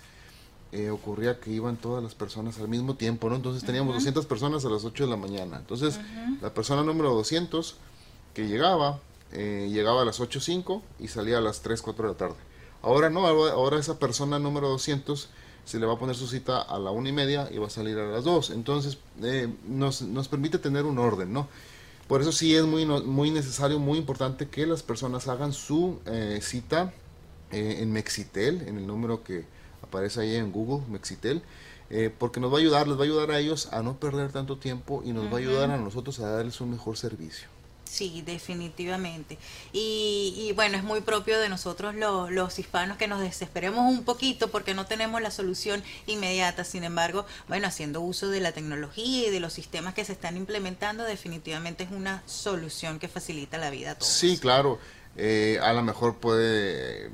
eh, 0.73 0.91
ocurría 0.91 1.39
que 1.39 1.51
iban 1.51 1.77
todas 1.77 2.03
las 2.03 2.15
personas 2.15 2.59
al 2.59 2.67
mismo 2.67 2.95
tiempo, 2.95 3.29
¿no? 3.29 3.37
Entonces 3.37 3.63
teníamos 3.63 3.95
200 3.95 4.27
personas 4.27 4.65
a 4.65 4.69
las 4.69 4.85
8 4.85 5.05
de 5.05 5.11
la 5.11 5.17
mañana. 5.17 5.59
Entonces, 5.59 6.01
la 6.41 6.53
persona 6.55 6.83
número 6.83 7.11
200 7.15 7.77
que 8.35 8.49
llegaba, 8.49 8.99
eh, 9.33 9.69
llegaba 9.71 10.03
a 10.03 10.05
las 10.05 10.19
8.05 10.19 10.83
y 10.99 11.09
salía 11.09 11.39
a 11.39 11.41
las 11.41 11.61
3, 11.61 11.83
4 11.83 12.05
de 12.05 12.13
la 12.13 12.17
tarde. 12.17 12.37
Ahora 12.81 13.11
no, 13.11 13.27
ahora 13.27 13.79
esa 13.79 13.99
persona 13.99 14.39
número 14.39 14.69
200 14.71 15.29
se 15.65 15.79
le 15.79 15.87
va 15.87 15.93
a 15.93 15.99
poner 15.99 16.17
su 16.17 16.27
cita 16.27 16.61
a 16.61 16.79
la 16.81 16.91
una 16.91 17.11
y 17.11 17.13
media 17.13 17.49
y 17.53 17.59
va 17.59 17.69
a 17.69 17.71
salir 17.71 17.97
a 17.99 18.11
las 18.11 18.25
2. 18.25 18.51
Entonces, 18.51 18.99
eh, 19.23 19.49
nos, 19.69 20.03
nos 20.03 20.27
permite 20.27 20.59
tener 20.59 20.85
un 20.85 20.99
orden, 20.99 21.33
¿no? 21.33 21.49
Por 22.09 22.21
eso 22.21 22.33
sí 22.33 22.55
es 22.55 22.65
muy, 22.65 22.85
muy 22.85 23.31
necesario, 23.31 23.79
muy 23.79 23.99
importante 23.99 24.49
que 24.49 24.67
las 24.67 24.83
personas 24.83 25.29
hagan 25.29 25.53
su 25.53 26.01
eh, 26.07 26.41
cita 26.43 26.93
eh, 27.51 27.79
en 27.81 27.93
Mexitel, 27.93 28.63
en 28.67 28.77
el 28.79 28.87
número 28.87 29.23
que 29.23 29.45
aparece 29.83 30.21
ahí 30.21 30.37
en 30.37 30.53
Google, 30.53 30.87
Mexitel, 30.91 31.43
eh, 31.91 32.11
porque 32.17 32.41
nos 32.41 32.53
va 32.53 32.57
a 32.57 32.61
ayudar, 32.61 32.89
les 32.89 32.97
va 32.97 33.03
a 33.03 33.05
ayudar 33.05 33.31
a 33.31 33.39
ellos 33.39 33.69
a 33.73 33.83
no 33.83 33.99
perder 33.99 34.33
tanto 34.33 34.57
tiempo 34.57 35.03
y 35.05 35.13
nos 35.13 35.27
va 35.27 35.37
a 35.37 35.41
ayudar 35.41 35.71
a 35.71 35.77
nosotros 35.77 36.19
a 36.21 36.31
darles 36.31 36.61
un 36.61 36.71
mejor 36.71 36.97
servicio. 36.97 37.52
Sí, 37.93 38.23
definitivamente. 38.25 39.37
Y, 39.71 40.51
bueno, 40.57 40.79
es 40.79 40.83
muy 40.83 41.03
propio 41.03 41.39
de 41.39 41.51
nosotros 41.51 41.95
los, 41.95 42.31
los, 42.31 42.59
hispanos 42.59 42.97
que 42.97 43.07
nos 43.07 43.21
desesperemos 43.21 43.81
un 43.81 44.03
poquito 44.03 44.49
porque 44.49 44.73
no 44.73 44.87
tenemos 44.87 45.21
la 45.21 45.31
solución 45.31 45.85
inmediata. 46.07 46.65
Sin 46.65 46.85
embargo, 46.85 47.27
bueno, 47.49 47.67
haciendo 47.67 48.01
uso 48.01 48.31
de 48.31 48.41
la 48.41 48.53
tecnología 48.53 49.29
y 49.29 49.31
de 49.31 49.41
los 49.41 49.53
sistemas 49.53 49.93
que 49.93 50.07
se 50.07 50.13
están 50.13 50.39
implementando, 50.39 51.05
definitivamente 51.05 51.85
es 51.85 51.91
una 51.91 52.23
solución 52.25 52.99
que 52.99 53.09
facilita 53.09 53.59
la 53.59 53.69
vida 53.69 53.91
a 53.91 53.95
todos. 53.97 54.11
Sí, 54.11 54.39
claro. 54.39 54.79
Eh, 55.19 55.59
a 55.63 55.75
lo 55.75 55.83
mejor 55.83 56.17
puede 56.17 57.11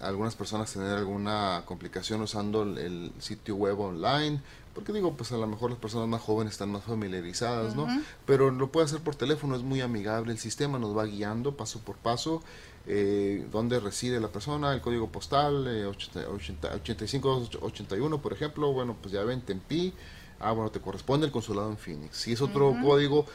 algunas 0.00 0.34
personas 0.34 0.72
tener 0.72 0.96
alguna 0.96 1.64
complicación 1.66 2.22
usando 2.22 2.62
el 2.62 3.12
sitio 3.18 3.56
web 3.56 3.78
online 3.78 4.40
porque 4.74 4.92
digo, 4.92 5.14
pues 5.14 5.32
a 5.32 5.36
lo 5.36 5.48
mejor 5.48 5.70
las 5.70 5.80
personas 5.80 6.08
más 6.08 6.20
jóvenes 6.20 6.52
están 6.52 6.70
más 6.70 6.84
familiarizadas, 6.84 7.74
¿no? 7.74 7.88
Pero 8.24 8.50
lo 8.50 8.70
puede 8.70 8.86
hacer 8.86 9.00
por 9.00 9.16
teléfono, 9.16 9.56
es 9.56 9.62
muy 9.62 9.80
amigable, 9.80 10.30
el 10.32 10.38
sistema 10.38 10.78
nos 10.78 10.96
va 10.96 11.06
guiando 11.06 11.56
paso 11.56 11.80
por 11.80 11.96
paso, 11.96 12.40
eh, 12.86 13.44
dónde 13.50 13.80
reside 13.80 14.20
la 14.20 14.28
persona, 14.28 14.72
el 14.72 14.80
código 14.80 15.08
postal, 15.08 15.66
eh, 15.68 15.86
8581, 15.86 18.22
por 18.22 18.32
ejemplo, 18.32 18.72
bueno, 18.72 18.96
pues 19.00 19.12
ya 19.12 19.24
ven, 19.24 19.40
Tempi, 19.40 19.92
ah, 20.38 20.52
bueno, 20.52 20.70
te 20.70 20.78
corresponde 20.80 21.26
el 21.26 21.32
consulado 21.32 21.68
en 21.70 21.76
Phoenix. 21.76 22.16
Si 22.16 22.32
es 22.32 22.40
otro 22.40 22.76
código 22.80 23.26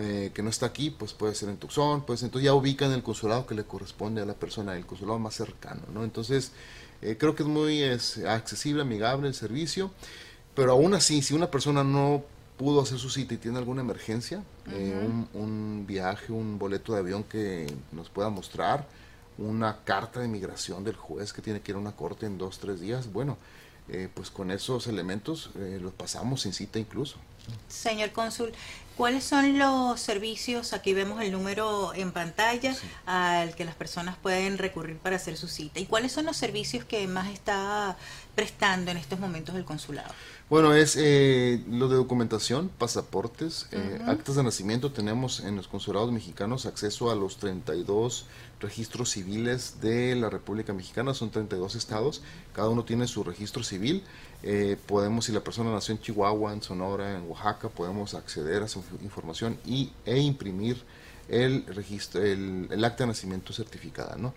eh, 0.00 0.30
que 0.34 0.42
no 0.42 0.50
está 0.50 0.66
aquí, 0.66 0.90
pues 0.90 1.12
puede 1.12 1.34
ser 1.34 1.48
en 1.48 1.56
Tucson, 1.56 2.04
pues 2.04 2.22
entonces 2.22 2.44
ya 2.44 2.54
ubican 2.54 2.92
el 2.92 3.02
consulado 3.02 3.46
que 3.46 3.54
le 3.54 3.64
corresponde 3.64 4.22
a 4.22 4.24
la 4.24 4.34
persona, 4.34 4.76
el 4.76 4.86
consulado 4.86 5.18
más 5.18 5.34
cercano, 5.34 5.82
¿no? 5.92 6.04
Entonces, 6.04 6.52
eh, 7.02 7.16
creo 7.18 7.34
que 7.34 7.42
es 7.42 7.48
muy 7.48 7.82
es 7.82 8.18
accesible, 8.18 8.82
amigable 8.82 9.28
el 9.28 9.34
servicio. 9.34 9.90
Pero 10.58 10.72
aún 10.72 10.92
así, 10.92 11.22
si 11.22 11.34
una 11.34 11.52
persona 11.52 11.84
no 11.84 12.24
pudo 12.56 12.82
hacer 12.82 12.98
su 12.98 13.08
cita 13.08 13.32
y 13.32 13.36
tiene 13.36 13.58
alguna 13.58 13.80
emergencia, 13.80 14.42
eh, 14.72 15.08
un, 15.32 15.84
viaje, 15.86 16.32
un 16.32 16.58
boleto 16.58 16.92
de 16.92 16.98
avión 16.98 17.22
que 17.22 17.72
nos 17.92 18.10
pueda 18.10 18.28
mostrar, 18.28 18.84
una 19.38 19.84
carta 19.84 20.18
de 20.18 20.26
migración 20.26 20.82
del 20.82 20.96
juez 20.96 21.32
que 21.32 21.40
tiene 21.40 21.60
que 21.60 21.70
ir 21.70 21.76
a 21.76 21.78
una 21.78 21.92
corte 21.92 22.26
en 22.26 22.36
dos, 22.38 22.58
tres 22.58 22.80
días, 22.80 23.12
bueno, 23.12 23.38
eh, 23.88 24.08
pues 24.12 24.30
con 24.30 24.50
esos 24.50 24.88
elementos 24.88 25.50
eh, 25.56 25.78
los 25.80 25.92
pasamos 25.92 26.42
sin 26.42 26.52
cita 26.52 26.80
incluso. 26.80 27.18
Señor 27.68 28.10
cónsul, 28.10 28.52
¿Cuáles 28.98 29.22
son 29.22 29.60
los 29.60 30.00
servicios? 30.00 30.72
Aquí 30.72 30.92
vemos 30.92 31.22
el 31.22 31.30
número 31.30 31.94
en 31.94 32.10
pantalla 32.10 32.74
al 33.06 33.54
que 33.54 33.64
las 33.64 33.76
personas 33.76 34.16
pueden 34.16 34.58
recurrir 34.58 34.96
para 34.96 35.14
hacer 35.14 35.36
su 35.36 35.46
cita. 35.46 35.78
¿Y 35.78 35.86
cuáles 35.86 36.10
son 36.10 36.26
los 36.26 36.36
servicios 36.36 36.84
que 36.84 37.06
más 37.06 37.28
está 37.28 37.96
prestando 38.34 38.90
en 38.90 38.96
estos 38.96 39.20
momentos 39.20 39.54
el 39.54 39.64
consulado? 39.64 40.12
Bueno, 40.50 40.74
es 40.74 40.96
eh, 40.98 41.62
lo 41.70 41.88
de 41.88 41.94
documentación, 41.94 42.70
pasaportes, 42.70 43.68
eh, 43.70 44.02
actas 44.04 44.34
de 44.34 44.42
nacimiento. 44.42 44.90
Tenemos 44.90 45.38
en 45.40 45.54
los 45.54 45.68
consulados 45.68 46.10
mexicanos 46.10 46.66
acceso 46.66 47.12
a 47.12 47.14
los 47.14 47.36
32 47.36 48.26
registros 48.58 49.10
civiles 49.10 49.80
de 49.80 50.16
la 50.16 50.28
República 50.28 50.72
Mexicana. 50.72 51.14
Son 51.14 51.30
32 51.30 51.76
estados, 51.76 52.22
cada 52.52 52.68
uno 52.68 52.84
tiene 52.84 53.06
su 53.06 53.22
registro 53.22 53.62
civil. 53.62 54.02
Eh, 54.42 54.76
podemos, 54.86 55.24
si 55.24 55.32
la 55.32 55.40
persona 55.40 55.72
nació 55.72 55.94
en 55.94 56.00
Chihuahua, 56.00 56.52
en 56.52 56.62
Sonora, 56.62 57.16
en 57.16 57.28
Oaxaca, 57.28 57.68
podemos 57.68 58.14
acceder 58.14 58.62
a 58.62 58.68
su 58.68 58.82
información 59.02 59.58
y, 59.66 59.92
e 60.04 60.18
imprimir 60.18 60.82
el 61.28 61.66
registro, 61.66 62.22
el, 62.22 62.68
el 62.70 62.84
acta 62.84 63.04
de 63.04 63.08
nacimiento 63.08 63.52
certificada, 63.52 64.16
¿no? 64.16 64.32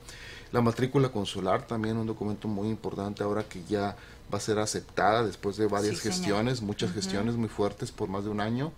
La 0.51 0.61
matrícula 0.61 1.09
consular 1.09 1.65
también 1.65 1.97
un 1.97 2.07
documento 2.07 2.47
muy 2.47 2.67
importante 2.67 3.23
ahora 3.23 3.43
que 3.43 3.63
ya 3.63 3.95
va 4.33 4.37
a 4.37 4.41
ser 4.41 4.59
aceptada 4.59 5.23
después 5.23 5.55
de 5.57 5.67
varias 5.67 5.99
gestiones, 6.01 6.61
muchas 6.61 6.91
gestiones 6.93 7.35
muy 7.35 7.47
fuertes 7.47 7.91
por 7.91 8.09
más 8.09 8.23
de 8.25 8.29
un 8.29 8.41
año 8.41 8.73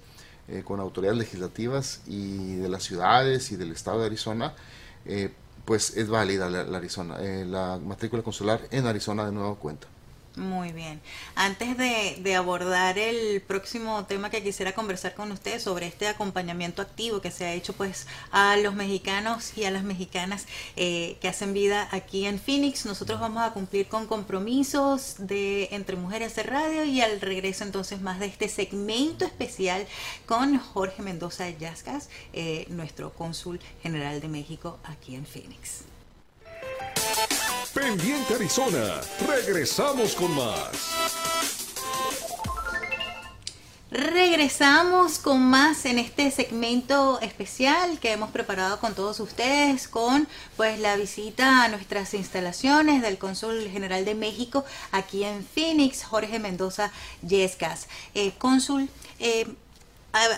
eh, 0.47 0.61
con 0.63 0.79
autoridades 0.79 1.17
legislativas 1.17 2.01
y 2.05 2.57
de 2.57 2.69
las 2.69 2.83
ciudades 2.83 3.51
y 3.51 3.55
del 3.55 3.71
estado 3.71 4.01
de 4.01 4.07
Arizona, 4.07 4.53
eh, 5.05 5.31
pues 5.65 5.95
es 5.95 6.09
válida 6.09 6.49
la, 6.49 6.77
Arizona, 6.77 7.15
eh, 7.21 7.45
la 7.47 7.79
matrícula 7.83 8.21
consular 8.21 8.61
en 8.69 8.85
Arizona 8.85 9.25
de 9.25 9.31
nuevo 9.31 9.55
cuenta. 9.55 9.87
Muy 10.35 10.71
bien. 10.71 10.99
Antes 11.35 11.77
de, 11.77 12.35
abordar 12.35 12.97
el 12.97 13.39
próximo 13.41 14.05
tema 14.05 14.31
que 14.31 14.41
quisiera 14.41 14.73
conversar 14.73 15.13
con 15.13 15.31
ustedes 15.31 15.61
sobre 15.61 15.85
este 15.85 16.07
acompañamiento 16.07 16.81
activo 16.81 17.21
que 17.21 17.29
se 17.29 17.45
ha 17.45 17.53
hecho 17.53 17.73
pues 17.73 18.07
a 18.31 18.57
los 18.57 18.73
mexicanos 18.73 19.55
y 19.55 19.65
a 19.65 19.71
las 19.71 19.83
mexicanas 19.83 20.47
eh, 20.75 21.17
que 21.21 21.27
hacen 21.27 21.53
vida 21.53 21.87
aquí 21.91 22.25
en 22.25 22.39
Phoenix, 22.39 22.87
nosotros 22.87 23.19
vamos 23.19 23.43
a 23.43 23.53
cumplir 23.53 23.87
con 23.87 24.07
compromisos 24.07 25.15
de 25.19 25.69
entre 25.71 25.97
mujeres 25.97 26.35
de 26.35 26.43
radio 26.43 26.83
y 26.83 27.01
al 27.01 27.21
regreso 27.21 27.63
entonces 27.63 28.01
más 28.01 28.19
de 28.19 28.25
este 28.25 28.49
segmento 28.49 29.25
especial 29.25 29.85
con 30.25 30.57
Jorge 30.57 31.03
Mendoza 31.03 31.47
Yascas, 31.51 32.09
eh, 32.33 32.65
nuestro 32.69 33.13
cónsul 33.13 33.59
general 33.83 34.19
de 34.19 34.29
México 34.29 34.79
aquí 34.83 35.13
en 35.13 35.27
Phoenix. 35.27 35.92
Pendiente 37.73 38.35
Arizona. 38.35 39.01
Regresamos 39.27 40.13
con 40.13 40.35
más. 40.35 40.69
Regresamos 43.89 45.17
con 45.17 45.41
más 45.41 45.85
en 45.85 45.97
este 45.97 46.29
segmento 46.29 47.19
especial 47.21 47.99
que 47.99 48.11
hemos 48.11 48.29
preparado 48.31 48.79
con 48.79 48.93
todos 48.93 49.19
ustedes 49.19 49.87
con 49.87 50.27
pues 50.55 50.79
la 50.79 50.95
visita 50.97 51.63
a 51.63 51.67
nuestras 51.67 52.13
instalaciones 52.13 53.01
del 53.01 53.17
Cónsul 53.17 53.69
General 53.69 54.05
de 54.05 54.15
México 54.15 54.65
aquí 54.91 55.23
en 55.23 55.43
Phoenix, 55.43 56.03
Jorge 56.03 56.39
Mendoza 56.39 56.91
Yescas. 57.27 57.87
Eh, 58.13 58.33
cónsul, 58.37 58.89
eh, 59.19 59.47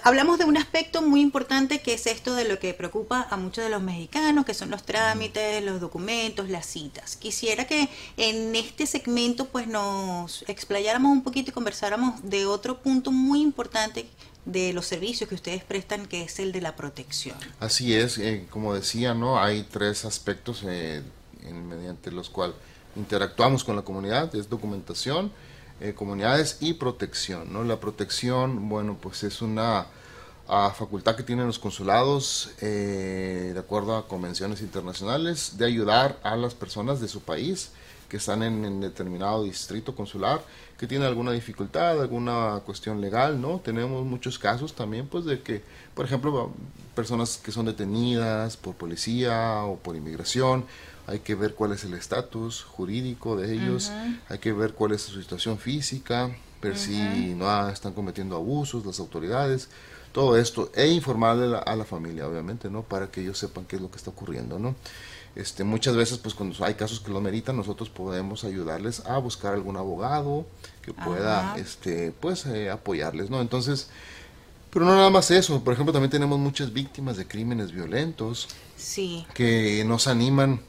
hablamos 0.04 0.40
de 0.40 0.46
un 0.46 0.58
aspecto 0.58 1.02
muy 1.02 1.22
importante 1.22 1.82
que 1.82 1.94
es 1.94 2.08
esto 2.08 2.36
de 2.36 2.46
lo 2.46 2.60
que 2.60 2.74
preocupa 2.74 3.28
a 3.30 3.38
muchos 3.38 3.64
de 3.64 3.70
los 3.70 3.82
mexicanos, 3.82 4.46
que 4.46 4.54
son 4.54 4.70
los 4.70 4.84
trámites, 4.84 5.64
los 5.64 5.82
documentos, 5.82 6.50
las 6.50 6.66
citas. 6.66 7.16
Quisiera 7.18 7.68
que 7.68 7.90
en 8.18 8.56
este 8.56 8.88
segmento 8.88 9.46
pues 9.46 9.68
nos 9.68 10.44
explayáramos 10.48 11.12
un 11.12 11.24
poquito 11.24 11.52
y 11.52 11.54
conversáramos 11.54 12.24
de 12.24 12.46
otro 12.46 12.82
punto 12.82 13.12
muy 13.12 13.42
importante 13.42 14.08
de 14.46 14.74
los 14.74 14.86
servicios 14.86 15.28
que 15.28 15.36
ustedes 15.36 15.64
prestan, 15.64 16.06
que 16.06 16.24
es 16.24 16.40
el 16.40 16.52
de 16.52 16.62
la 16.62 16.76
protección. 16.76 17.36
Así 17.60 17.96
es, 17.96 18.18
eh, 18.18 18.46
como 18.50 18.74
decía, 18.74 19.14
no, 19.14 19.42
hay 19.42 19.64
tres 19.64 20.06
aspectos 20.06 20.64
eh, 20.68 21.02
mediante 21.52 22.12
los 22.12 22.30
cuales 22.30 22.56
interactuamos 22.96 23.64
con 23.64 23.76
la 23.76 23.82
comunidad, 23.82 24.34
es 24.36 24.50
documentación, 24.50 25.32
eh, 25.86 25.94
comunidades 25.94 26.58
y 26.62 26.74
protección. 26.74 27.54
¿no? 27.54 27.64
La 27.64 27.80
protección, 27.80 28.70
bueno, 28.70 28.98
pues 29.00 29.24
es 29.24 29.44
una 29.44 29.86
ah, 30.48 30.74
facultad 30.76 31.16
que 31.16 31.22
tienen 31.22 31.46
los 31.46 31.60
consulados, 31.60 32.50
eh, 32.60 33.52
de 33.54 33.60
acuerdo 33.60 33.96
a 33.96 34.08
convenciones 34.08 34.62
internacionales, 34.62 35.58
de 35.60 35.66
ayudar 35.66 36.18
a 36.24 36.36
las 36.38 36.56
personas 36.56 37.00
de 37.02 37.08
su 37.08 37.22
país 37.22 37.70
que 38.10 38.18
están 38.18 38.42
en, 38.42 38.82
determinado 38.82 39.44
distrito 39.44 39.96
consular, 39.96 40.42
que 40.78 40.88
tienen 40.88 41.08
alguna 41.08 41.32
dificultad, 41.34 42.02
alguna 42.02 42.62
cuestión 42.66 43.00
legal, 43.00 43.40
¿no? 43.40 43.60
Tenemos 43.60 44.04
muchos 44.06 44.40
casos 44.40 44.74
también, 44.74 45.08
pues, 45.08 45.26
de 45.26 45.42
que, 45.42 45.62
por 45.94 46.06
ejemplo, 46.06 46.52
personas 46.96 47.38
que 47.38 47.52
son 47.52 47.68
detenidas 47.68 48.58
por 48.58 48.74
policía 48.74 49.64
o 49.66 49.78
por 49.78 49.96
inmigración, 49.96 50.66
hay 51.08 51.20
que 51.20 51.36
ver 51.36 51.54
cuál 51.54 51.72
es 51.72 51.84
el 51.84 51.94
estatus 51.94 52.64
jurídico 52.64 53.36
de 53.36 53.54
ellos, 53.54 53.92
hay 54.30 54.40
que 54.40 54.54
ver 54.54 54.74
cuál 54.74 54.94
es 54.94 55.02
su 55.02 55.22
situación 55.22 55.58
física, 55.58 56.36
ver 56.62 56.78
si 56.78 56.98
no 57.36 57.70
están 57.70 57.94
cometiendo 57.94 58.36
abusos 58.36 58.86
las 58.86 59.00
autoridades, 59.00 59.70
todo 60.12 60.38
esto, 60.38 60.72
e 60.74 60.88
informarle 60.88 61.58
a 61.66 61.76
la 61.76 61.84
familia, 61.84 62.28
obviamente, 62.28 62.70
¿no? 62.70 62.84
Para 62.84 63.12
que 63.12 63.22
ellos 63.22 63.38
sepan 63.38 63.66
qué 63.66 63.76
es 63.76 63.82
lo 63.82 63.92
que 63.92 63.98
está 63.98 64.12
ocurriendo, 64.12 64.58
¿no? 64.58 64.74
Este, 65.36 65.66
muchas 65.66 65.96
veces, 65.98 66.18
pues 66.18 66.34
cuando 66.34 66.56
hay 66.64 66.76
casos 66.76 67.02
que 67.02 67.12
lo 67.12 67.20
meritan, 67.20 67.58
nosotros 67.58 67.90
podemos 67.90 68.46
ayudarles 68.46 69.06
a 69.06 69.18
buscar 69.18 69.54
algún 69.54 69.76
abogado 69.76 70.46
que 70.82 70.94
pueda, 70.94 71.58
este, 71.58 72.14
pues, 72.18 72.46
eh, 72.46 72.70
apoyarles, 72.70 73.30
¿no? 73.30 73.42
Entonces, 73.42 73.90
pero 74.72 74.86
no 74.86 74.96
nada 74.96 75.10
más 75.10 75.32
eso, 75.32 75.62
por 75.64 75.74
ejemplo, 75.74 75.92
también 75.92 76.12
tenemos 76.12 76.40
muchas 76.40 76.72
víctimas 76.72 77.18
de 77.18 77.28
crímenes 77.28 77.74
violentos 77.74 78.48
sí. 78.78 79.26
que 79.34 79.84
nos 79.86 80.08
animan 80.08 80.62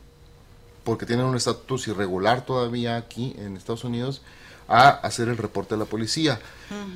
porque 0.87 1.05
tienen 1.05 1.27
un 1.27 1.35
estatus 1.35 1.89
irregular 1.89 2.47
todavía 2.47 2.97
aquí 2.97 3.35
en 3.39 3.57
Estados 3.57 3.83
Unidos, 3.83 4.23
a 4.69 4.89
hacer 4.91 5.29
el 5.29 5.37
reporte 5.37 5.75
a 5.75 5.77
la 5.77 5.85
policía. 5.85 6.39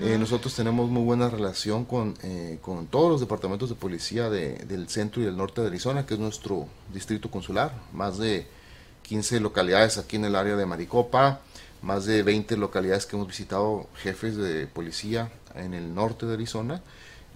Eh, 0.00 0.16
nosotros 0.16 0.54
tenemos 0.54 0.88
muy 0.88 1.02
buena 1.02 1.28
relación 1.28 1.84
con, 1.84 2.14
eh, 2.22 2.58
con 2.62 2.86
todos 2.86 3.10
los 3.10 3.20
departamentos 3.20 3.68
de 3.68 3.74
policía 3.74 4.30
del 4.30 4.88
centro 4.88 5.20
y 5.20 5.24
del 5.24 5.36
norte 5.36 5.60
de 5.60 5.66
Arizona, 5.66 6.06
que 6.06 6.14
es 6.14 6.20
nuestro 6.20 6.68
distrito 6.94 7.32
consular, 7.32 7.74
más 7.92 8.16
de 8.18 8.46
15 9.02 9.40
localidades 9.40 9.98
aquí 9.98 10.16
en 10.16 10.24
el 10.24 10.36
área 10.36 10.54
de 10.54 10.66
Maricopa, 10.66 11.40
más 11.82 12.04
de 12.04 12.22
20 12.22 12.56
localidades 12.58 13.06
que 13.06 13.16
hemos 13.16 13.26
visitado 13.26 13.88
jefes 13.96 14.36
de 14.36 14.68
policía 14.68 15.32
en 15.56 15.74
el 15.74 15.92
norte 15.96 16.26
de 16.26 16.34
Arizona. 16.34 16.80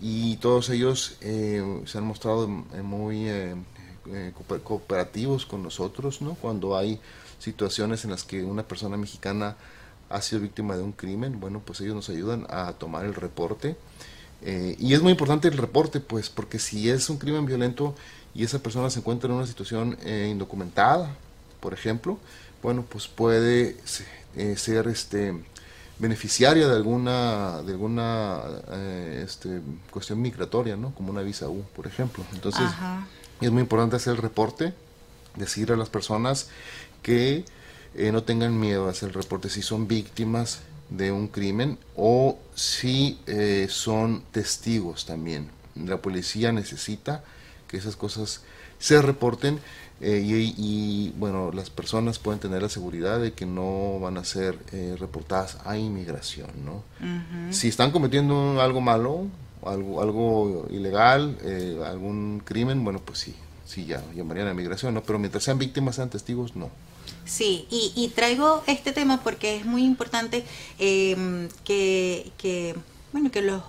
Y 0.00 0.36
todos 0.36 0.70
ellos 0.70 1.16
eh, 1.20 1.82
se 1.86 1.98
han 1.98 2.04
mostrado 2.04 2.46
muy 2.46 3.28
eh, 4.12 4.32
cooperativos 4.62 5.46
con 5.46 5.62
nosotros, 5.62 6.20
¿no? 6.20 6.34
Cuando 6.34 6.76
hay 6.76 7.00
situaciones 7.38 8.04
en 8.04 8.10
las 8.10 8.22
que 8.24 8.42
una 8.42 8.62
persona 8.62 8.96
mexicana 8.96 9.56
ha 10.10 10.20
sido 10.20 10.42
víctima 10.42 10.76
de 10.76 10.82
un 10.82 10.92
crimen, 10.92 11.40
bueno, 11.40 11.62
pues 11.64 11.80
ellos 11.80 11.94
nos 11.94 12.10
ayudan 12.10 12.46
a 12.50 12.72
tomar 12.74 13.06
el 13.06 13.14
reporte. 13.14 13.76
Eh, 14.42 14.76
y 14.78 14.92
es 14.92 15.00
muy 15.00 15.12
importante 15.12 15.48
el 15.48 15.56
reporte, 15.56 16.00
pues, 16.00 16.28
porque 16.28 16.58
si 16.58 16.90
es 16.90 17.08
un 17.08 17.16
crimen 17.16 17.46
violento 17.46 17.94
y 18.34 18.44
esa 18.44 18.58
persona 18.58 18.90
se 18.90 18.98
encuentra 18.98 19.30
en 19.30 19.36
una 19.36 19.46
situación 19.46 19.96
eh, 20.02 20.28
indocumentada, 20.30 21.10
por 21.60 21.72
ejemplo, 21.72 22.18
bueno, 22.62 22.84
pues 22.88 23.08
puede 23.08 23.76
ser 24.56 24.88
este 24.88 25.34
beneficiaria 25.98 26.66
de 26.66 26.74
alguna 26.74 27.62
de 27.62 27.72
alguna 27.72 28.40
este, 29.22 29.60
cuestión 29.90 30.20
migratoria, 30.20 30.76
¿no? 30.76 30.94
Como 30.94 31.10
una 31.10 31.22
visa 31.22 31.48
U, 31.48 31.62
por 31.74 31.86
ejemplo. 31.86 32.24
Entonces, 32.32 32.68
es 33.44 33.52
muy 33.52 33.62
importante 33.62 33.96
hacer 33.96 34.14
el 34.14 34.22
reporte, 34.22 34.72
decir 35.36 35.72
a 35.72 35.76
las 35.76 35.88
personas 35.88 36.48
que 37.02 37.44
eh, 37.94 38.10
no 38.12 38.22
tengan 38.22 38.58
miedo 38.58 38.86
a 38.86 38.90
hacer 38.90 39.10
el 39.10 39.14
reporte 39.14 39.48
si 39.48 39.62
son 39.62 39.86
víctimas 39.86 40.60
de 40.90 41.12
un 41.12 41.28
crimen 41.28 41.78
o 41.96 42.38
si 42.54 43.18
eh, 43.26 43.66
son 43.70 44.22
testigos 44.32 45.06
también. 45.06 45.48
La 45.76 45.98
policía 45.98 46.52
necesita 46.52 47.24
que 47.68 47.76
esas 47.76 47.96
cosas 47.96 48.42
se 48.78 49.00
reporten 49.00 49.58
eh, 50.00 50.22
y, 50.26 51.12
bueno, 51.16 51.52
las 51.52 51.70
personas 51.70 52.18
pueden 52.18 52.40
tener 52.40 52.62
la 52.62 52.68
seguridad 52.68 53.20
de 53.20 53.32
que 53.32 53.46
no 53.46 53.98
van 54.00 54.18
a 54.18 54.24
ser 54.24 54.58
reportadas 54.98 55.58
a 55.64 55.76
inmigración, 55.78 56.50
¿no? 56.64 56.82
Si 57.52 57.68
están 57.68 57.92
cometiendo 57.92 58.60
algo 58.60 58.80
malo, 58.80 59.28
algo, 59.66 60.02
algo 60.02 60.66
ilegal, 60.70 61.38
eh, 61.42 61.80
algún 61.84 62.42
crimen, 62.44 62.84
bueno, 62.84 63.00
pues 63.04 63.18
sí, 63.18 63.34
sí, 63.66 63.86
ya 63.86 64.02
llamarían 64.14 64.48
a 64.48 64.54
migración, 64.54 64.94
¿no? 64.94 65.02
Pero 65.02 65.18
mientras 65.18 65.44
sean 65.44 65.58
víctimas, 65.58 65.96
sean 65.96 66.10
testigos, 66.10 66.56
no. 66.56 66.70
Sí, 67.24 67.66
y, 67.70 68.08
traigo 68.14 68.62
este 68.66 68.92
tema 68.92 69.22
porque 69.22 69.56
es 69.56 69.64
muy 69.64 69.82
importante 69.82 70.44
em, 70.78 71.48
que, 71.64 72.32
que, 72.36 72.74
bueno, 73.12 73.30
que 73.30 73.40
los 73.40 73.62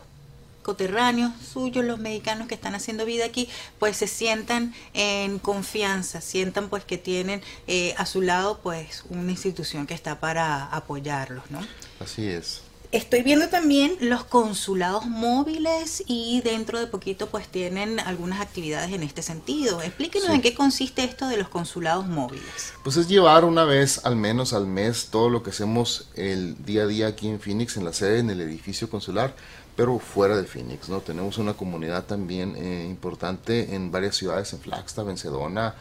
coterráneos 0.66 1.32
suyos, 1.54 1.86
los 1.86 2.00
mexicanos 2.00 2.48
que 2.48 2.56
están 2.56 2.74
haciendo 2.74 3.06
vida 3.06 3.24
aquí, 3.24 3.48
pues 3.78 3.98
se 3.98 4.08
sientan 4.08 4.74
en 4.94 5.38
confianza, 5.38 6.22
sientan 6.22 6.70
pues 6.70 6.84
que 6.84 6.98
tienen 6.98 7.42
eh, 7.68 7.94
a 7.98 8.08
su 8.08 8.22
lado 8.24 8.60
pues 8.64 9.04
una 9.10 9.32
institución 9.32 9.86
que 9.86 9.94
está 9.94 10.20
para 10.20 10.66
apoyarlos, 10.66 11.50
¿no? 11.52 11.60
Así 12.00 12.28
es. 12.28 12.65
Estoy 12.92 13.24
viendo 13.24 13.50
también 13.50 13.96
los 14.00 14.24
consulados 14.24 15.06
móviles 15.06 16.04
y 16.08 16.42
dentro 16.42 16.80
de 16.80 16.88
poquito 16.88 17.28
pues 17.28 17.48
tienen 17.48 18.00
algunas 18.00 18.42
actividades 18.42 18.92
en 18.94 19.04
este 19.04 19.22
sentido. 19.22 19.82
Explíquenos 19.82 20.30
en 20.30 20.42
qué 20.42 20.54
consiste 20.54 21.04
esto 21.04 21.28
de 21.28 21.38
los 21.38 21.50
consulados 21.50 22.08
móviles. 22.08 22.74
Pues 22.84 22.98
es 22.98 23.08
llevar 23.08 23.46
una 23.46 23.66
vez 23.66 24.06
al 24.06 24.16
menos 24.16 24.54
al 24.54 24.68
mes 24.68 25.08
todo 25.12 25.30
lo 25.30 25.44
que 25.44 25.50
hacemos 25.50 26.08
el 26.16 26.64
día 26.66 26.84
a 26.84 26.88
día 26.88 27.08
aquí 27.08 27.28
en 27.28 27.40
Phoenix, 27.40 27.78
en 27.78 27.86
la 27.86 27.94
sede, 27.94 28.20
en 28.20 28.30
el 28.30 28.42
edificio 28.42 28.90
consular, 28.90 29.36
pero 29.76 30.00
fuera 30.00 30.38
de 30.38 30.46
Phoenix, 30.46 30.88
¿no? 30.88 31.02
Tenemos 31.02 31.38
una 31.38 31.54
comunidad 31.54 32.06
también 32.06 32.56
eh, 32.56 32.86
importante 32.90 33.76
en 33.76 33.92
varias 33.92 34.16
ciudades, 34.16 34.54
en 34.54 34.60
Flagstaff, 34.60 35.10
en 35.10 35.18
Sedona, 35.18 35.76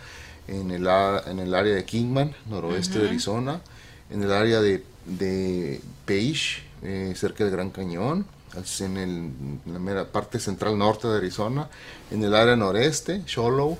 en 0.48 0.70
el, 0.70 0.86
en 0.86 1.38
el 1.38 1.54
área 1.54 1.74
de 1.74 1.84
Kingman, 1.84 2.34
noroeste 2.46 2.98
de 2.98 3.08
Arizona, 3.08 3.60
en 4.10 4.22
el 4.22 4.32
área 4.32 4.60
de, 4.60 4.84
de 5.06 5.80
Page, 6.06 6.63
eh, 6.84 7.14
cerca 7.16 7.44
del 7.44 7.52
Gran 7.52 7.70
Cañón, 7.70 8.26
en, 8.80 8.96
el, 8.96 9.94
la 9.94 10.04
parte 10.04 10.38
central 10.38 10.78
norte 10.78 11.08
de 11.08 11.16
Arizona, 11.16 11.68
en 12.10 12.22
el 12.22 12.34
área 12.34 12.54
noreste, 12.54 13.22
Shallow, 13.26 13.76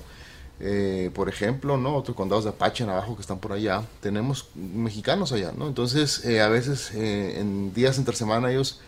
eh, 0.59 1.11
por 1.13 1.29
ejemplo, 1.29 1.77
¿no? 1.77 1.95
Otros 1.95 2.17
condados 2.17 2.43
de 2.43 2.49
Apache 2.49 2.83
en 2.83 2.89
abajo 2.89 3.15
que 3.15 3.21
están 3.21 3.39
por 3.39 3.53
allá. 3.53 3.83
Tenemos 4.01 4.49
mexicanos 4.55 5.31
allá, 5.31 5.53
¿no? 5.55 5.67
Entonces, 5.67 6.25
eh, 6.25 6.41
a 6.41 6.49
veces 6.49 6.91
en 6.93 7.73
días 7.73 7.97
entre 7.97 8.15
semana 8.15 8.51
ellos 8.51 8.79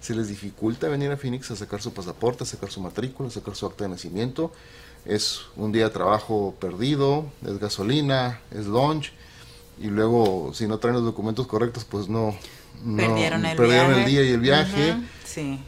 se 0.00 0.14
les 0.14 0.28
dificulta 0.28 0.88
venir 0.88 1.10
a 1.10 1.16
Phoenix 1.16 1.50
a 1.50 1.56
sacar 1.56 1.82
su 1.82 1.92
pasaporte, 1.92 2.44
a 2.44 2.46
sacar 2.46 2.70
su 2.70 2.80
matrícula, 2.80 3.28
a 3.28 3.32
sacar 3.32 3.54
su 3.54 3.66
acta 3.66 3.84
de 3.84 3.90
nacimiento. 3.90 4.52
Es 5.04 5.42
un 5.56 5.70
día 5.70 5.84
de 5.84 5.90
trabajo 5.90 6.54
perdido, 6.58 7.26
es 7.44 7.58
gasolina, 7.58 8.40
es 8.50 8.66
lunch, 8.66 9.12
y 9.78 9.88
luego 9.88 10.52
si 10.54 10.66
no 10.66 10.78
traen 10.78 10.96
los 10.96 11.04
documentos 11.04 11.46
correctos, 11.46 11.84
pues 11.84 12.08
no, 12.08 12.34
perdieron, 12.96 13.44
el, 13.44 13.98
el, 13.98 14.04
día 14.04 14.22
y 14.22 14.28
el 14.30 14.40
viaje. 14.40 14.96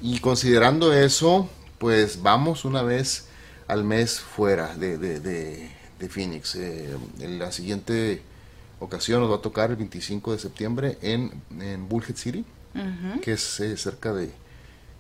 Y 0.01 0.19
considerando 0.21 0.93
eso, 0.93 1.49
pues 1.79 2.23
vamos 2.23 2.65
una 2.65 2.83
vez 2.83 3.29
al 3.67 3.85
mes 3.85 4.19
fuera 4.21 4.75
de, 4.75 4.99
de, 4.99 5.21
de, 5.21 6.09
Phoenix. 6.09 6.55
Eh, 6.55 6.97
en 7.21 7.39
la 7.39 7.53
siguiente 7.53 8.23
ocasión 8.81 9.21
nos 9.21 9.31
va 9.31 9.37
a 9.37 9.43
tocar 9.43 9.71
el 9.71 9.77
25 9.77 10.33
de 10.33 10.39
septiembre 10.39 10.99
en, 11.03 11.31
en 11.61 11.89
Bullhead 11.89 12.17
City, 12.17 12.45
que 13.23 13.33
es 13.33 13.61
eh, 13.61 13.77
cerca 13.77 14.13
de 14.13 14.31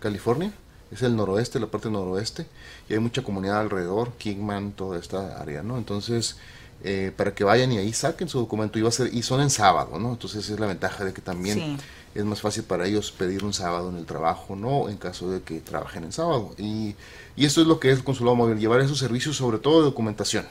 California. 0.01 0.53
Es 0.91 1.03
el 1.03 1.17
noroeste, 1.17 1.61
la 1.61 1.67
parte 1.67 1.91
noroeste, 1.91 2.47
y 2.89 2.95
hay 2.95 2.99
mucha 2.99 3.23
comunidad 3.23 3.61
alrededor, 3.61 4.13
Kingman, 4.17 4.73
toda 4.73 4.99
esta 4.99 5.39
área, 5.39 5.63
¿no? 5.63 5.77
Entonces, 5.77 6.39
eh, 6.83 7.13
para 7.15 7.35
que 7.35 7.45
vayan 7.45 7.73
y 7.73 7.79
ahí 7.79 7.93
saquen 7.93 8.29
su 8.29 8.39
documento, 8.39 8.79
y, 8.79 8.83
va 8.83 8.89
a 8.89 8.93
ser, 8.93 9.13
y 9.13 9.23
son 9.23 9.43
en 9.43 9.51
sábado, 9.51 9.99
¿no? 9.99 10.13
Entonces 10.13 10.49
es 10.49 10.59
la 10.59 10.67
ventaja 10.67 11.05
de 11.05 11.13
que 11.13 11.21
también 11.21 11.77
es 12.15 12.25
más 12.25 12.41
fácil 12.41 12.65
para 12.65 12.87
ellos 12.87 13.13
pedir 13.13 13.45
un 13.45 13.53
sábado 13.53 13.91
en 13.91 13.97
el 13.97 14.07
trabajo, 14.07 14.57
¿no? 14.57 14.89
En 14.89 14.97
caso 14.97 15.31
de 15.31 15.43
que 15.43 15.61
trabajen 15.61 16.05
en 16.05 16.13
sábado. 16.13 16.55
Y, 16.59 16.95
y 17.37 17.45
esto 17.45 17.61
es 17.61 17.67
lo 17.67 17.79
que 17.79 17.91
es 17.91 17.99
el 17.99 18.05
consulado 18.05 18.37
móvil, 18.37 18.59
llevar 18.59 18.81
esos 18.81 18.99
servicios, 18.99 19.37
sobre 19.37 19.59
todo 19.59 19.79
de 19.79 19.85
documentación. 19.85 20.47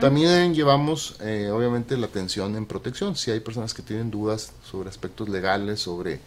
También 0.00 0.54
llevamos, 0.54 1.16
eh, 1.20 1.50
obviamente, 1.52 1.96
la 1.96 2.06
atención 2.06 2.56
en 2.56 2.66
protección. 2.66 3.16
Si 3.16 3.30
hay 3.30 3.40
personas 3.40 3.74
que 3.74 3.82
tienen 3.82 4.10
dudas 4.10 4.52
sobre 4.64 4.88
aspectos 4.88 5.28
legales, 5.28 5.80
sobre 5.80 6.20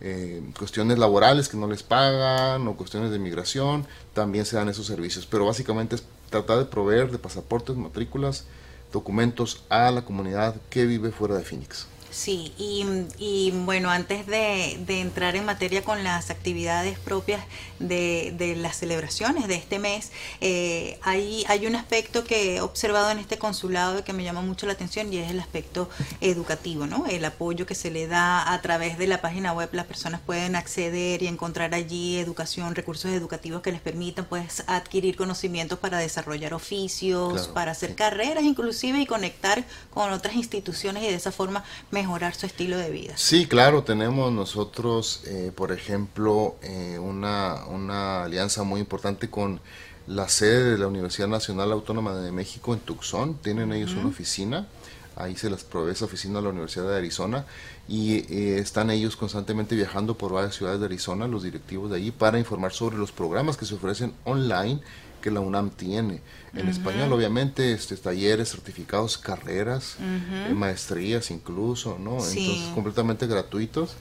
eh, 0.00 0.42
cuestiones 0.58 0.98
laborales 0.98 1.48
que 1.48 1.56
no 1.56 1.68
les 1.68 1.82
pagan 1.82 2.66
o 2.66 2.74
cuestiones 2.74 3.10
de 3.10 3.18
migración, 3.18 3.86
también 4.14 4.46
se 4.46 4.56
dan 4.56 4.68
esos 4.68 4.86
servicios. 4.86 5.26
Pero 5.26 5.44
básicamente 5.44 5.96
es 5.96 6.04
tratar 6.30 6.58
de 6.58 6.64
proveer 6.64 7.10
de 7.10 7.18
pasaportes, 7.18 7.76
matrículas, 7.76 8.46
documentos 8.90 9.64
a 9.68 9.90
la 9.90 10.04
comunidad 10.04 10.56
que 10.70 10.86
vive 10.86 11.10
fuera 11.10 11.36
de 11.36 11.44
Phoenix. 11.44 11.86
Sí, 12.12 12.52
y, 12.58 13.50
bueno, 13.64 13.90
antes 13.90 14.26
de, 14.26 14.74
entrar 15.00 15.34
en 15.34 15.46
materia 15.46 15.82
con 15.82 16.04
las 16.04 16.28
actividades 16.28 16.98
propias 16.98 17.42
de, 17.78 18.54
las 18.58 18.76
celebraciones 18.76 19.48
de 19.48 19.54
este 19.54 19.78
mes, 19.78 20.12
eh, 20.42 20.98
hay, 21.00 21.42
hay 21.48 21.66
un 21.66 21.74
aspecto 21.74 22.22
que 22.22 22.56
he 22.56 22.60
observado 22.60 23.10
en 23.10 23.18
este 23.18 23.38
consulado 23.38 24.04
que 24.04 24.12
me 24.12 24.24
llama 24.24 24.42
mucho 24.42 24.66
la 24.66 24.74
atención 24.74 25.10
y 25.10 25.16
es 25.16 25.30
el 25.30 25.40
aspecto 25.40 25.88
educativo, 26.20 26.86
¿no? 26.86 27.06
El 27.06 27.24
apoyo 27.24 27.64
que 27.64 27.74
se 27.74 27.90
le 27.90 28.06
da 28.06 28.52
a 28.52 28.60
través 28.60 28.98
de 28.98 29.06
la 29.06 29.22
página 29.22 29.54
web, 29.54 29.70
las 29.72 29.86
personas 29.86 30.20
pueden 30.20 30.54
acceder 30.54 31.22
y 31.22 31.28
encontrar 31.28 31.74
allí 31.74 32.18
educación, 32.18 32.74
recursos 32.74 33.10
educativos 33.10 33.62
que 33.62 33.72
les 33.72 33.80
permitan 33.80 34.26
pues 34.26 34.64
adquirir 34.66 35.16
conocimientos 35.16 35.78
para 35.78 35.96
desarrollar 35.96 36.52
oficios, 36.52 37.48
para 37.48 37.72
hacer 37.72 37.94
carreras 37.94 38.44
inclusive 38.44 39.00
y 39.00 39.06
conectar 39.06 39.64
con 39.90 40.12
otras 40.12 40.34
instituciones 40.34 41.04
y 41.04 41.06
de 41.06 41.14
esa 41.14 41.32
forma 41.32 41.64
mejorar 42.02 42.34
su 42.34 42.46
estilo 42.46 42.76
de 42.76 42.90
vida. 42.90 43.14
Sí, 43.16 43.46
claro, 43.46 43.84
tenemos 43.84 44.32
nosotros, 44.32 45.22
eh, 45.26 45.52
por 45.54 45.70
ejemplo, 45.70 46.56
eh, 46.62 46.98
una, 46.98 47.64
una 47.66 48.24
alianza 48.24 48.64
muy 48.64 48.80
importante 48.80 49.30
con 49.30 49.60
la 50.06 50.28
sede 50.28 50.72
de 50.72 50.78
la 50.78 50.88
Universidad 50.88 51.28
Nacional 51.28 51.70
Autónoma 51.70 52.14
de 52.14 52.32
México 52.32 52.74
en 52.74 52.80
Tucson. 52.80 53.34
Tienen 53.34 53.72
ellos 53.72 53.92
una 53.92 54.08
oficina, 54.08 54.66
ahí 55.14 55.36
se 55.36 55.48
les 55.48 55.62
provee 55.62 55.92
esa 55.92 56.06
oficina 56.06 56.40
a 56.40 56.42
la 56.42 56.48
Universidad 56.48 56.88
de 56.88 56.96
Arizona 56.96 57.46
y 57.88 58.24
eh, 58.34 58.58
están 58.58 58.90
ellos 58.90 59.14
constantemente 59.14 59.76
viajando 59.76 60.18
por 60.18 60.32
varias 60.32 60.56
ciudades 60.56 60.80
de 60.80 60.86
Arizona, 60.86 61.28
los 61.28 61.44
directivos 61.44 61.90
de 61.90 61.98
allí, 61.98 62.10
para 62.10 62.38
informar 62.38 62.72
sobre 62.72 62.98
los 62.98 63.12
programas 63.12 63.56
que 63.56 63.64
se 63.64 63.74
ofrecen 63.74 64.12
online 64.24 64.80
que 65.20 65.30
la 65.30 65.40
UNAM 65.40 65.70
tiene. 65.70 66.20
En 66.54 66.68
español, 66.68 67.10
obviamente, 67.12 67.72
este, 67.72 67.96
talleres, 67.96 68.50
certificados, 68.50 69.16
carreras, 69.16 69.96
eh, 70.00 70.52
maestrías 70.54 71.30
incluso, 71.30 71.98
¿no? 71.98 72.12
Entonces, 72.16 72.70
completamente 72.74 73.26
gratuitos. 73.26 73.96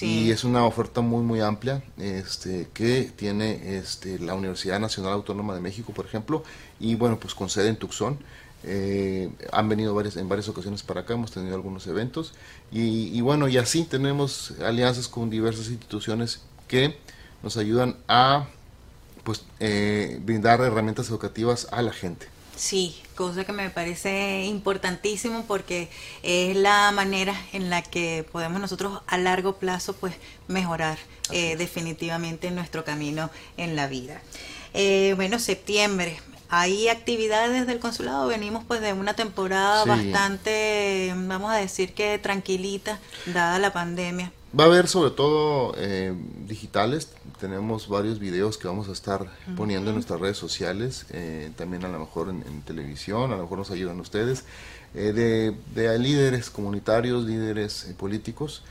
Y 0.00 0.30
es 0.30 0.44
una 0.44 0.64
oferta 0.64 1.00
muy, 1.00 1.22
muy 1.22 1.40
amplia 1.40 1.82
este, 1.96 2.68
que 2.74 3.10
tiene 3.14 3.78
este, 3.78 4.18
la 4.18 4.34
Universidad 4.34 4.80
Nacional 4.80 5.12
Autónoma 5.12 5.54
de 5.54 5.60
México, 5.60 5.92
por 5.92 6.06
ejemplo, 6.06 6.42
y 6.80 6.94
bueno, 6.96 7.18
pues 7.18 7.34
con 7.34 7.48
sede 7.48 7.68
en 7.68 7.76
Tucson. 7.76 8.18
Eh, 8.64 9.30
han 9.52 9.68
venido 9.68 9.94
varias, 9.94 10.16
en 10.16 10.28
varias 10.28 10.48
ocasiones 10.48 10.82
para 10.82 11.02
acá, 11.02 11.14
hemos 11.14 11.30
tenido 11.30 11.54
algunos 11.54 11.86
eventos 11.86 12.32
y, 12.72 13.16
y 13.16 13.20
bueno, 13.20 13.46
y 13.46 13.58
así 13.58 13.84
tenemos 13.84 14.54
alianzas 14.60 15.06
con 15.06 15.30
diversas 15.30 15.68
instituciones 15.68 16.40
que 16.66 16.98
nos 17.44 17.56
ayudan 17.56 17.96
a 18.08 18.48
pues 19.26 19.44
eh, 19.58 20.20
brindar 20.22 20.60
herramientas 20.60 21.08
educativas 21.08 21.66
a 21.72 21.82
la 21.82 21.92
gente. 21.92 22.28
Sí, 22.54 23.02
cosa 23.16 23.44
que 23.44 23.52
me 23.52 23.68
parece 23.68 24.44
importantísimo 24.44 25.44
porque 25.46 25.90
es 26.22 26.56
la 26.56 26.92
manera 26.92 27.34
en 27.52 27.68
la 27.68 27.82
que 27.82 28.24
podemos 28.30 28.60
nosotros 28.60 29.02
a 29.08 29.18
largo 29.18 29.56
plazo 29.56 29.94
pues 29.94 30.14
mejorar 30.46 30.96
eh, 31.32 31.56
definitivamente 31.56 32.52
nuestro 32.52 32.84
camino 32.84 33.30
en 33.56 33.74
la 33.74 33.88
vida. 33.88 34.22
Eh, 34.74 35.14
bueno, 35.16 35.40
septiembre, 35.40 36.16
hay 36.48 36.88
actividades 36.88 37.66
del 37.66 37.80
consulado, 37.80 38.28
venimos 38.28 38.64
pues 38.64 38.80
de 38.80 38.92
una 38.92 39.14
temporada 39.14 39.84
bastante, 39.84 41.12
vamos 41.14 41.50
a 41.50 41.56
decir 41.56 41.94
que 41.94 42.18
tranquilita, 42.18 43.00
dada 43.26 43.58
la 43.58 43.72
pandemia. 43.72 44.32
Va 44.58 44.64
a 44.64 44.66
haber 44.68 44.88
sobre 44.88 45.10
todo 45.10 45.74
eh, 45.76 46.14
digitales, 46.46 47.10
tenemos 47.40 47.88
varios 47.88 48.18
videos 48.18 48.56
que 48.56 48.66
vamos 48.66 48.88
a 48.88 48.92
estar 48.92 49.26
poniendo 49.54 49.90
en 49.90 49.96
nuestras 49.96 50.18
redes 50.18 50.38
sociales, 50.38 51.04
eh, 51.10 51.50
también 51.56 51.84
a 51.84 51.88
lo 51.88 51.98
mejor 51.98 52.30
en, 52.30 52.62
televisión, 52.62 53.32
a 53.32 53.36
lo 53.36 53.42
mejor 53.42 53.58
nos 53.58 53.70
ayudan 53.70 54.00
ustedes, 54.00 54.44
eh, 54.94 55.12
de, 55.12 55.54
de, 55.74 55.98
líderes 55.98 56.48
comunitarios, 56.48 57.24
líderes 57.24 57.92
políticos, 57.98 58.62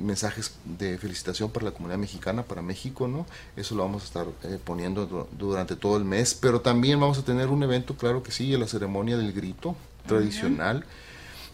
mensajes 0.00 0.54
de 0.64 0.96
felicitación 0.96 1.50
para 1.50 1.66
la 1.66 1.72
comunidad 1.72 1.98
mexicana, 1.98 2.42
para 2.42 2.62
México, 2.62 3.08
¿no? 3.08 3.26
Eso 3.56 3.74
lo 3.74 3.82
vamos 3.82 4.04
a 4.04 4.06
estar 4.06 4.26
poniendo 4.64 5.28
durante 5.36 5.76
todo 5.76 5.98
el 5.98 6.04
mes, 6.04 6.34
pero 6.34 6.62
también 6.62 6.98
vamos 6.98 7.18
a 7.18 7.24
tener 7.24 7.48
un 7.48 7.62
evento, 7.62 7.94
claro 7.94 8.22
que 8.22 8.32
sí, 8.32 8.56
la 8.56 8.66
ceremonia 8.66 9.18
del 9.18 9.34
grito 9.34 9.76
tradicional 10.06 10.86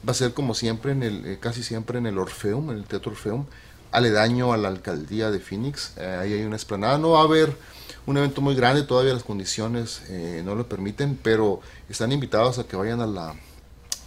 va 0.06 0.12
a 0.12 0.14
ser 0.14 0.32
como 0.34 0.54
siempre, 0.54 0.92
en 0.92 1.02
el, 1.02 1.24
eh, 1.26 1.38
casi 1.40 1.62
siempre 1.62 1.98
en 1.98 2.06
el 2.06 2.18
Orfeum, 2.18 2.70
en 2.70 2.78
el 2.78 2.84
Teatro 2.84 3.12
Orfeum, 3.12 3.44
aledaño 3.92 4.52
a 4.52 4.56
la 4.56 4.68
alcaldía 4.68 5.30
de 5.30 5.40
Phoenix. 5.40 5.92
Eh, 5.96 6.18
ahí 6.20 6.32
hay 6.34 6.42
una 6.44 6.56
esplanada. 6.56 6.98
No 6.98 7.10
va 7.10 7.20
a 7.20 7.24
haber 7.24 7.56
un 8.06 8.16
evento 8.16 8.40
muy 8.40 8.54
grande, 8.54 8.82
todavía 8.82 9.12
las 9.14 9.22
condiciones 9.24 10.02
eh, 10.08 10.42
no 10.44 10.54
lo 10.54 10.66
permiten, 10.68 11.18
pero 11.22 11.60
están 11.88 12.12
invitados 12.12 12.58
a 12.58 12.64
que 12.64 12.76
vayan 12.76 13.00
a 13.00 13.06
la, 13.06 13.34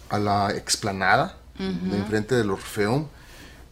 a 0.08 0.18
la 0.18 0.50
explanada 0.56 1.36
de 1.58 1.98
enfrente 1.98 2.34
del 2.34 2.50
Orfeum 2.50 3.06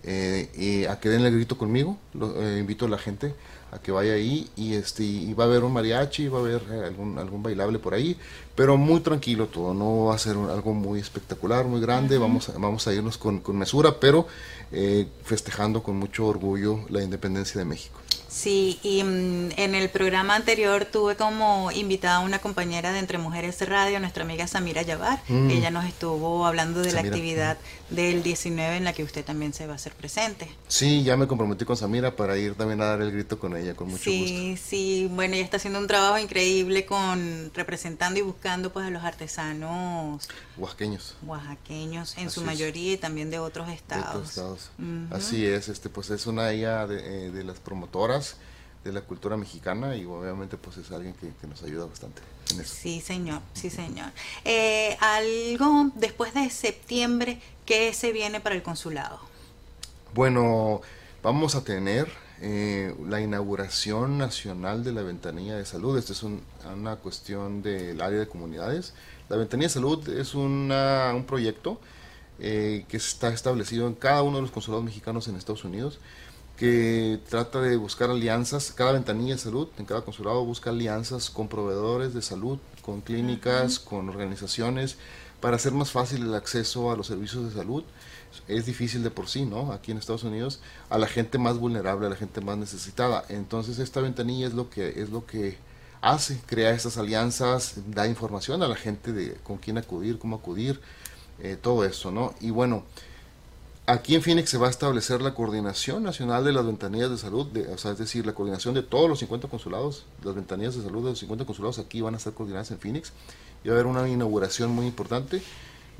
y 0.05 0.85
a 0.87 0.99
que 1.01 1.09
den 1.09 1.23
el 1.25 1.35
grito 1.35 1.59
conmigo 1.59 1.99
lo- 2.15 2.41
eh, 2.43 2.59
invito 2.59 2.87
a 2.87 2.89
la 2.89 2.99
gente 2.99 3.35
a 3.73 3.79
que 3.79 3.93
vaya 3.93 4.15
ahí 4.15 4.49
y 4.57 4.75
este 4.75 5.05
y 5.05 5.33
va 5.35 5.45
a 5.45 5.47
haber 5.47 5.63
un 5.65 5.73
mariachi, 5.73 6.29
va 6.29 6.39
a 6.39 6.41
haber 6.41 6.63
eh, 6.71 6.85
algún 6.87 7.19
algún 7.19 7.43
bailable 7.43 7.79
por 7.79 7.95
ahí, 7.95 8.17
pero 8.55 8.77
muy 8.77 9.01
tranquilo 9.01 9.47
todo, 9.47 9.73
no 9.75 10.07
va 10.07 10.15
a 10.15 10.19
ser 10.19 10.37
un- 10.37 10.51
algo 10.51 10.75
muy 10.75 11.01
espectacular, 11.01 11.65
muy 11.67 11.81
grande, 11.81 12.19
vamos 12.19 12.49
a, 12.49 12.53
vamos 12.59 12.87
a 12.87 12.93
irnos 12.93 13.17
con, 13.19 13.41
con 13.41 13.57
mesura, 13.57 13.99
pero 14.01 14.27
eh, 14.73 15.07
festejando 15.25 15.83
con 15.83 15.97
mucho 15.97 16.27
orgullo 16.27 16.81
la 16.89 17.03
independencia 17.03 17.59
de 17.59 17.65
México. 17.65 17.99
Sí, 18.29 18.79
y 18.85 19.03
mm, 19.03 19.49
en 19.57 19.75
el 19.75 19.89
programa 19.89 20.37
anterior 20.37 20.85
tuve 20.85 21.17
como 21.17 21.73
invitada 21.73 22.17
a 22.17 22.21
una 22.21 22.39
compañera 22.39 22.93
de 22.93 23.01
Entre 23.01 23.19
Mujeres 23.19 23.61
Radio, 23.69 23.99
nuestra 23.99 24.23
amiga 24.23 24.47
Samira 24.47 24.83
Yavar. 24.83 25.21
Mm. 25.27 25.51
Ella 25.51 25.73
nos 25.73 25.85
estuvo 25.85 26.47
hablando 26.47 26.81
de 26.81 26.93
la 26.93 27.01
actividad 27.01 27.59
del 27.91 28.23
19 28.23 28.77
en 28.77 28.85
la 28.85 28.93
que 28.93 29.03
usted 29.03 29.25
también 29.25 29.53
se 29.53 29.67
va 29.67 29.73
a 29.73 29.77
hacer 29.77 29.95
presente. 29.95 30.47
Sí, 30.69 31.03
ya 31.03 31.17
me 31.17 31.27
comprometí 31.27 31.65
con 31.65 31.77
Samira 31.77 32.15
para 32.15 32.39
ir 32.39 32.55
también 32.55 32.81
a 32.83 32.85
dar 32.85 33.03
el 33.03 33.11
grito 33.11 33.37
con 33.41 33.57
ella, 33.57 33.75
con 33.75 33.89
mucho 33.89 34.09
gusto. 34.09 34.27
Sí, 34.29 34.57
sí, 34.65 35.09
bueno, 35.13 35.35
ella 35.35 35.43
está 35.45 35.57
haciendo 35.57 35.81
un 35.81 35.89
trabajo 35.89 36.17
increíble 36.17 36.87
con 36.87 37.51
representando 37.53 38.21
y 38.21 38.23
buscando 38.23 38.40
pues 38.73 38.87
a 38.87 38.91
los 38.91 39.05
artesanos 39.05 40.29
Oaxaqueños. 40.57 41.17
oaxaqueños 41.23 42.17
en 42.17 42.31
su 42.31 42.41
es. 42.41 42.47
mayoría 42.47 42.93
y 42.95 42.97
también 42.97 43.31
de 43.31 43.39
otros 43.39 43.69
de 43.69 43.75
estados. 43.75 44.07
otros 44.07 44.29
estados. 44.29 44.71
Así 45.11 45.47
es, 45.47 45.69
este 45.69 45.89
pues 45.89 46.11
es 46.11 46.27
una 46.27 46.51
ella 46.51 46.87
de, 46.87 47.27
eh, 47.27 47.31
de 47.31 47.45
las 47.45 47.59
promotoras 47.59 48.37
de 48.85 48.93
la 48.93 49.03
cultura 49.03 49.37
mexicana 49.37 49.95
y 49.95 50.07
obviamente 50.07 50.57
pues 50.57 50.79
es 50.79 50.91
alguien 50.91 51.13
que, 51.15 51.33
que 51.41 51.47
nos 51.47 51.63
ayuda 51.63 51.85
bastante 51.87 52.23
en 52.53 52.61
eso. 52.61 52.75
Sí, 52.75 53.01
señor, 53.01 53.43
sí, 53.53 53.69
señor. 53.71 54.11
Eh, 54.45 54.97
algo 55.01 55.91
después 55.95 56.33
de 56.35 56.49
septiembre, 56.51 57.41
¿qué 57.67 57.93
se 57.93 58.11
viene 58.13 58.41
para 58.41 58.55
el 58.55 58.63
consulado? 58.63 59.21
Bueno, 60.15 60.81
vamos 61.23 61.55
a 61.55 61.63
tener 61.63 62.11
eh, 62.41 62.95
la 63.09 63.21
inauguración 63.21 64.19
nacional 64.19 64.83
de 64.85 64.93
la 64.93 65.03
ventanilla 65.03 65.57
de 65.57 65.65
salud. 65.67 65.99
Esta 65.99 66.13
es 66.13 66.23
un- 66.23 66.43
una 66.75 66.97
cuestión 66.97 67.63
del 67.63 68.01
área 68.01 68.19
de 68.19 68.27
comunidades. 68.29 68.95
La 69.29 69.37
ventanilla 69.37 69.69
de 69.69 69.75
salud 69.75 70.09
es 70.09 70.35
una- 70.35 71.13
un 71.15 71.25
proyecto 71.25 71.81
eh, 72.43 72.87
que 72.89 72.97
está 72.97 73.29
establecido 73.29 73.87
en 73.87 73.95
cada 73.95 74.23
uno 74.23 74.37
de 74.37 74.43
los 74.43 74.51
consulados 74.51 74.83
mexicanos 74.85 75.29
en 75.29 75.37
Estados 75.37 75.65
Unidos 75.65 75.99
que 76.57 77.21
trata 77.29 77.61
de 77.61 77.77
buscar 77.77 78.11
alianzas, 78.11 78.73
cada 78.73 78.93
ventanilla 78.93 79.35
de 79.35 79.41
salud 79.41 79.69
en 79.79 79.85
cada 79.87 80.03
consulado 80.03 80.45
busca 80.45 80.71
alianzas 80.71 81.31
con 81.31 81.49
proveedores 81.49 82.13
de 82.15 82.23
salud, 82.23 82.59
con 82.83 83.01
clínicas, 83.03 83.79
con 83.79 84.09
organizaciones, 84.09 84.97
para 85.41 85.57
hacer 85.57 85.73
más 85.73 85.91
fácil 85.91 86.23
el 86.23 86.35
acceso 86.35 86.91
a 86.91 86.97
los 86.97 87.07
servicios 87.07 87.45
de 87.45 87.59
salud. 87.59 87.83
Es 88.49 88.67
difícil 88.67 89.03
de 89.03 89.11
por 89.11 89.29
sí, 89.29 89.45
¿no? 89.45 89.73
Aquí 89.73 89.91
en 89.93 89.99
Estados 89.99 90.25
Unidos, 90.25 90.61
a 90.89 90.99
la 90.99 91.07
gente 91.07 91.39
más 91.39 91.59
vulnerable, 91.59 92.07
a 92.07 92.11
la 92.11 92.17
gente 92.17 92.41
más 92.41 92.57
necesitada. 92.59 93.25
Entonces 93.29 93.79
esta 93.79 94.01
ventanilla 94.01 94.47
es 94.47 94.55
lo 94.55 94.71
que, 94.71 95.01
es 95.01 95.11
lo 95.11 95.27
que 95.27 95.59
hace, 96.03 96.41
crea 96.47 96.71
estas 96.71 96.97
alianzas, 96.97 97.75
da 97.89 98.07
información 98.07 98.63
a 98.63 98.69
la 98.69 98.77
gente 98.77 99.13
de 99.13 99.35
con 99.43 99.59
quién 99.59 99.79
acudir, 99.79 100.19
cómo 100.19 100.37
acudir, 100.37 100.81
eh, 101.41 101.57
todo 101.61 101.85
eso, 101.85 102.11
¿no? 102.11 102.35
Y 102.41 102.51
bueno, 102.51 102.85
Aquí 103.87 104.15
en 104.15 104.23
Phoenix 104.23 104.51
se 104.51 104.59
va 104.59 104.69
a 104.69 104.71
establecer 104.71 105.21
la 105.21 105.35
coordinación 105.35 106.05
nacional 106.05 106.45
de 106.45 106.53
las 106.53 106.65
ventanillas 106.65 107.11
de 107.11 107.19
salud, 107.19 107.47
de- 107.47 107.67
o 107.73 107.79
sea, 107.79 107.91
es 107.91 107.99
decir, 107.99 108.25
la 108.25 108.35
coordinación 108.35 108.73
de 108.73 108.83
todos 108.85 109.09
los 109.09 109.19
50 109.19 109.49
consulados, 109.49 110.05
las 110.23 110.37
ventanillas 110.37 110.77
de 110.77 110.83
salud 110.85 111.03
de 111.03 111.11
los 111.11 111.19
50 111.19 111.45
consulados 111.45 111.81
aquí 111.81 112.01
van 112.01 112.15
a 112.15 112.19
estar 112.19 112.33
coordinadas 112.33 112.71
en 112.71 112.79
Phoenix 112.79 113.11
y 113.65 113.69
va 113.69 113.75
a 113.75 113.79
haber 113.81 113.87
una 113.87 114.09
inauguración 114.09 114.71
muy 114.71 114.87
importante. 114.87 115.43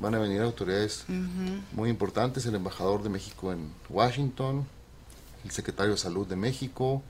Van 0.01 0.15
a 0.15 0.19
venir 0.19 0.41
autoridades 0.41 1.05
muy 1.73 1.89
importantes, 1.89 2.45
el 2.47 2.55
embajador 2.55 3.03
de 3.03 3.09
México 3.09 3.51
en 3.51 3.71
Washington, 3.87 4.65
el 5.45 5.51
secretario 5.51 5.91
de 5.91 5.97
Salud 5.97 6.25
de 6.25 6.35
México, 6.35 7.03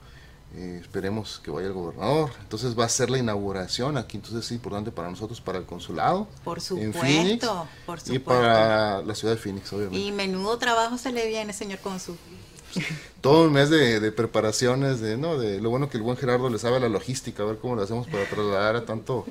eh, 0.54 0.78
esperemos 0.82 1.40
que 1.42 1.50
vaya 1.50 1.68
el 1.68 1.72
gobernador. 1.72 2.30
Entonces 2.42 2.78
va 2.78 2.84
a 2.84 2.88
ser 2.90 3.08
la 3.08 3.16
inauguración 3.16 3.96
aquí, 3.96 4.18
entonces 4.18 4.44
es 4.44 4.52
importante 4.52 4.90
para 4.90 5.08
nosotros, 5.08 5.40
para 5.40 5.58
el 5.58 5.64
consulado. 5.64 6.28
Por 6.44 6.58
en 6.58 6.62
supuesto, 6.62 6.92
Phoenix 7.00 7.48
por 7.86 7.98
Y 8.06 8.18
para 8.18 9.02
la 9.02 9.14
ciudad 9.14 9.34
de 9.34 9.40
Phoenix, 9.40 9.72
obviamente. 9.72 9.98
Y 9.98 10.12
menudo 10.12 10.58
trabajo 10.58 10.98
se 10.98 11.12
le 11.12 11.26
viene, 11.26 11.54
señor 11.54 11.78
cónsul. 11.78 12.18
todo 13.22 13.46
un 13.46 13.52
mes 13.52 13.70
de, 13.70 14.00
de 14.00 14.12
preparaciones, 14.12 15.00
de 15.00 15.16
no, 15.16 15.38
de 15.38 15.62
lo 15.62 15.70
bueno 15.70 15.88
que 15.88 15.96
el 15.96 16.02
buen 16.02 16.18
Gerardo 16.18 16.50
le 16.50 16.58
sabe 16.58 16.78
la 16.78 16.90
logística, 16.90 17.42
a 17.42 17.46
ver 17.46 17.56
cómo 17.56 17.74
lo 17.74 17.82
hacemos 17.82 18.06
para 18.06 18.26
trasladar 18.26 18.76
a 18.76 18.84
tanto 18.84 19.24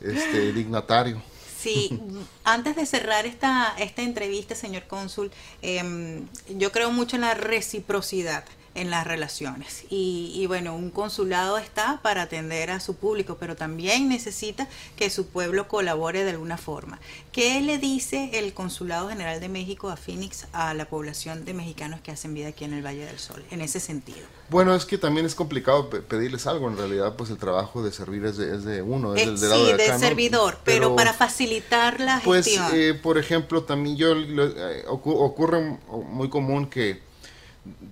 este 0.00 0.52
dignatario. 0.52 1.22
Sí, 1.64 1.98
antes 2.44 2.76
de 2.76 2.84
cerrar 2.84 3.24
esta, 3.24 3.74
esta 3.78 4.02
entrevista, 4.02 4.54
señor 4.54 4.86
cónsul, 4.86 5.30
em, 5.62 6.26
yo 6.58 6.70
creo 6.72 6.90
mucho 6.92 7.16
en 7.16 7.22
la 7.22 7.32
reciprocidad 7.32 8.44
en 8.74 8.90
las 8.90 9.06
relaciones. 9.06 9.84
Y, 9.90 10.32
y 10.34 10.46
bueno, 10.46 10.74
un 10.74 10.90
consulado 10.90 11.58
está 11.58 12.00
para 12.02 12.22
atender 12.22 12.70
a 12.70 12.80
su 12.80 12.96
público, 12.96 13.36
pero 13.38 13.54
también 13.56 14.08
necesita 14.08 14.68
que 14.96 15.10
su 15.10 15.26
pueblo 15.26 15.68
colabore 15.68 16.24
de 16.24 16.30
alguna 16.30 16.56
forma. 16.58 16.98
¿Qué 17.32 17.60
le 17.60 17.78
dice 17.78 18.30
el 18.34 18.52
Consulado 18.52 19.08
General 19.08 19.40
de 19.40 19.48
México 19.48 19.90
a 19.90 19.96
Phoenix 19.96 20.46
a 20.52 20.74
la 20.74 20.86
población 20.86 21.44
de 21.44 21.54
mexicanos 21.54 22.00
que 22.00 22.10
hacen 22.10 22.34
vida 22.34 22.48
aquí 22.48 22.64
en 22.64 22.74
el 22.74 22.84
Valle 22.84 23.04
del 23.06 23.18
Sol, 23.18 23.44
en 23.50 23.60
ese 23.60 23.80
sentido? 23.80 24.26
Bueno, 24.50 24.74
es 24.74 24.84
que 24.84 24.98
también 24.98 25.24
es 25.26 25.34
complicado 25.34 25.88
pe- 25.88 26.00
pedirles 26.02 26.46
algo, 26.46 26.68
en 26.68 26.76
realidad 26.76 27.14
pues 27.16 27.30
el 27.30 27.38
trabajo 27.38 27.82
de 27.82 27.92
servir 27.92 28.24
es 28.26 28.36
de, 28.36 28.54
es 28.56 28.64
de 28.64 28.82
uno, 28.82 29.14
es 29.14 29.22
Eh, 29.22 29.26
del, 29.26 29.40
del 29.40 29.50
lado 29.50 29.66
sí, 29.66 29.72
de 29.72 29.82
acá, 29.84 29.92
¿no? 29.94 29.98
servidor, 30.00 30.58
pero, 30.64 30.94
para 30.96 31.12
facilitar 31.14 32.00
la 32.00 32.20
Pues, 32.24 32.44
gestión. 32.44 32.66
eh, 32.74 32.94
por 32.94 33.18
ejemplo, 33.18 33.64
también 33.64 33.96
yo 33.96 34.14
lo- 34.14 34.46
eh, 34.46 34.84
ocu- 34.86 35.16
ocurre 35.18 35.78
muy 36.10 36.28
común 36.28 36.66
que, 36.68 37.00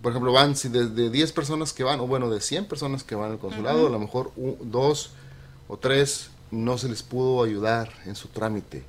por 0.03 0.13
ejemplo, 0.13 0.33
van 0.33 0.57
si 0.57 0.69
de, 0.69 0.89
de 0.89 1.11
10 1.11 1.33
personas 1.33 1.73
que 1.73 1.85
van, 1.85 2.01
o 2.01 2.07
bueno, 2.07 2.31
de 2.31 2.41
100 2.41 2.67
personas 2.67 3.05
que 3.05 3.15
van 3.15 3.33
al 3.33 3.39
consulado, 3.39 3.87
a 3.87 3.91
lo 3.91 3.99
mejor 3.99 4.33
dos 4.63 5.13
o 5.69 5.77
tres 5.77 6.31
no 6.51 6.77
se 6.77 6.89
les 6.89 7.03
pudo 7.03 7.43
ayudar 7.43 7.91
en 8.07 8.15
su 8.15 8.29
trámite. 8.29 8.85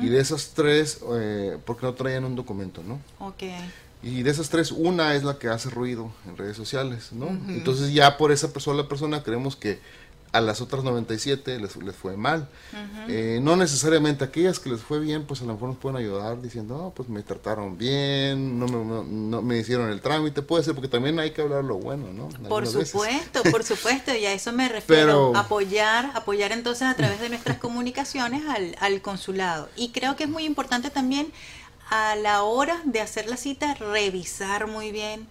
Y 0.00 0.08
de 0.08 0.18
esas 0.18 0.52
tres, 0.54 1.00
eh, 1.12 1.58
porque 1.66 1.84
no 1.84 1.92
traían 1.92 2.24
un 2.24 2.34
documento, 2.34 2.82
¿no? 2.82 2.98
ok. 3.18 3.42
Y 4.02 4.22
de 4.22 4.30
esas 4.30 4.48
tres, 4.48 4.72
una 4.72 5.14
es 5.14 5.22
la 5.22 5.38
que 5.38 5.48
hace 5.48 5.70
ruido 5.70 6.10
en 6.26 6.36
redes 6.36 6.56
sociales, 6.56 7.12
¿no? 7.12 7.28
Entonces 7.48 7.92
ya 7.92 8.16
por 8.16 8.32
esa 8.32 8.52
persona, 8.52 8.88
persona 8.88 9.22
creemos 9.22 9.54
que 9.54 9.78
a 10.32 10.40
las 10.40 10.60
otras 10.62 10.82
97 10.82 11.58
les, 11.58 11.76
les 11.76 11.94
fue 11.94 12.16
mal. 12.16 12.48
Eh, 13.08 13.38
no 13.42 13.54
necesariamente 13.56 14.24
aquellas 14.24 14.58
que 14.58 14.70
les 14.70 14.80
fue 14.80 14.98
bien, 14.98 15.24
pues 15.26 15.42
a 15.42 15.44
lo 15.44 15.52
mejor 15.52 15.68
nos 15.68 15.78
pueden 15.78 15.96
ayudar 15.98 16.40
diciendo, 16.40 16.78
no, 16.78 16.90
pues 16.90 17.08
me 17.10 17.22
trataron 17.22 17.76
bien, 17.76 18.58
no 18.58 18.66
me, 18.66 18.84
no, 18.84 19.04
no 19.04 19.42
me 19.42 19.58
hicieron 19.58 19.90
el 19.90 20.00
trámite, 20.00 20.40
puede 20.40 20.64
ser, 20.64 20.74
porque 20.74 20.88
también 20.88 21.18
hay 21.18 21.32
que 21.32 21.42
hablar 21.42 21.64
lo 21.64 21.76
bueno, 21.76 22.12
¿no? 22.12 22.28
Por 22.48 22.64
veces. 22.64 22.88
supuesto, 22.90 23.42
por 23.50 23.62
supuesto, 23.62 24.14
y 24.14 24.24
a 24.24 24.32
eso 24.32 24.52
me 24.52 24.68
refiero, 24.70 25.30
Pero- 25.32 25.36
apoyar, 25.36 26.10
apoyar 26.14 26.52
entonces 26.52 26.88
a 26.88 26.94
través 26.94 27.20
de 27.20 27.28
nuestras 27.28 27.58
comunicaciones 27.58 28.42
al, 28.48 28.74
al 28.80 29.02
consulado. 29.02 29.68
Y 29.76 29.90
creo 29.90 30.16
que 30.16 30.24
es 30.24 30.30
muy 30.30 30.44
importante 30.44 30.88
también 30.90 31.30
a 31.90 32.16
la 32.16 32.42
hora 32.42 32.80
de 32.84 33.00
hacer 33.02 33.28
la 33.28 33.36
cita 33.36 33.74
revisar 33.74 34.66
muy 34.66 34.92
bien 34.92 35.26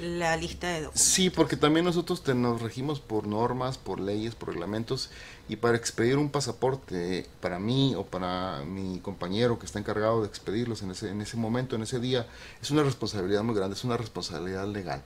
la 0.00 0.36
lista 0.36 0.68
de 0.68 0.82
documentos. 0.82 1.02
Sí, 1.02 1.30
porque 1.30 1.56
también 1.56 1.84
nosotros 1.84 2.22
te- 2.22 2.34
nos 2.34 2.60
regimos 2.62 3.00
por 3.00 3.26
normas, 3.26 3.78
por 3.78 4.00
leyes, 4.00 4.34
por 4.34 4.50
reglamentos 4.50 5.10
y 5.48 5.56
para 5.56 5.76
expedir 5.76 6.18
un 6.18 6.30
pasaporte 6.30 7.26
para 7.40 7.58
mí 7.58 7.94
o 7.96 8.04
para 8.04 8.62
mi 8.66 9.00
compañero 9.00 9.58
que 9.58 9.66
está 9.66 9.78
encargado 9.78 10.20
de 10.22 10.28
expedirlos 10.28 10.82
en 10.82 10.90
ese, 10.90 11.10
en 11.10 11.20
ese 11.22 11.36
momento, 11.36 11.74
en 11.76 11.82
ese 11.82 11.98
día, 12.00 12.26
es 12.62 12.70
una 12.70 12.82
responsabilidad 12.82 13.42
muy 13.42 13.54
grande, 13.54 13.74
es 13.74 13.84
una 13.84 13.96
responsabilidad 13.96 14.66
legal. 14.68 15.02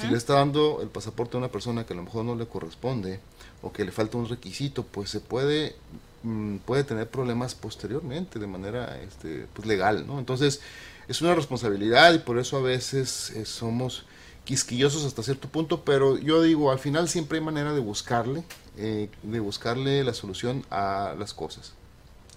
Si 0.00 0.06
le 0.06 0.16
está 0.16 0.34
dando 0.34 0.80
el 0.82 0.88
pasaporte 0.88 1.36
a 1.36 1.38
una 1.38 1.48
persona 1.48 1.84
que 1.86 1.92
a 1.94 1.96
lo 1.96 2.02
mejor 2.02 2.24
no 2.24 2.34
le 2.36 2.46
corresponde 2.46 3.20
o 3.62 3.72
que 3.72 3.84
le 3.84 3.92
falta 3.92 4.18
un 4.18 4.28
requisito, 4.28 4.84
pues 4.84 5.10
se 5.10 5.20
puede 5.20 5.74
mm, 6.22 6.56
puede 6.58 6.84
tener 6.84 7.08
problemas 7.08 7.54
posteriormente 7.54 8.38
de 8.38 8.46
manera 8.46 9.00
este, 9.00 9.46
pues 9.54 9.66
legal, 9.66 10.06
¿no? 10.06 10.18
Entonces 10.18 10.60
es 11.08 11.22
una 11.22 11.34
responsabilidad 11.34 12.12
y 12.14 12.18
por 12.18 12.38
eso 12.38 12.56
a 12.58 12.60
veces 12.62 13.30
eh, 13.30 13.44
somos 13.46 14.04
quisquillosos 14.46 15.04
hasta 15.04 15.22
cierto 15.22 15.48
punto, 15.48 15.84
pero 15.84 16.16
yo 16.16 16.40
digo, 16.40 16.70
al 16.70 16.78
final 16.78 17.08
siempre 17.08 17.38
hay 17.38 17.44
manera 17.44 17.74
de 17.74 17.80
buscarle, 17.80 18.44
eh, 18.78 19.10
de 19.22 19.40
buscarle 19.40 20.02
la 20.04 20.14
solución 20.14 20.64
a 20.70 21.14
las 21.18 21.34
cosas. 21.34 21.74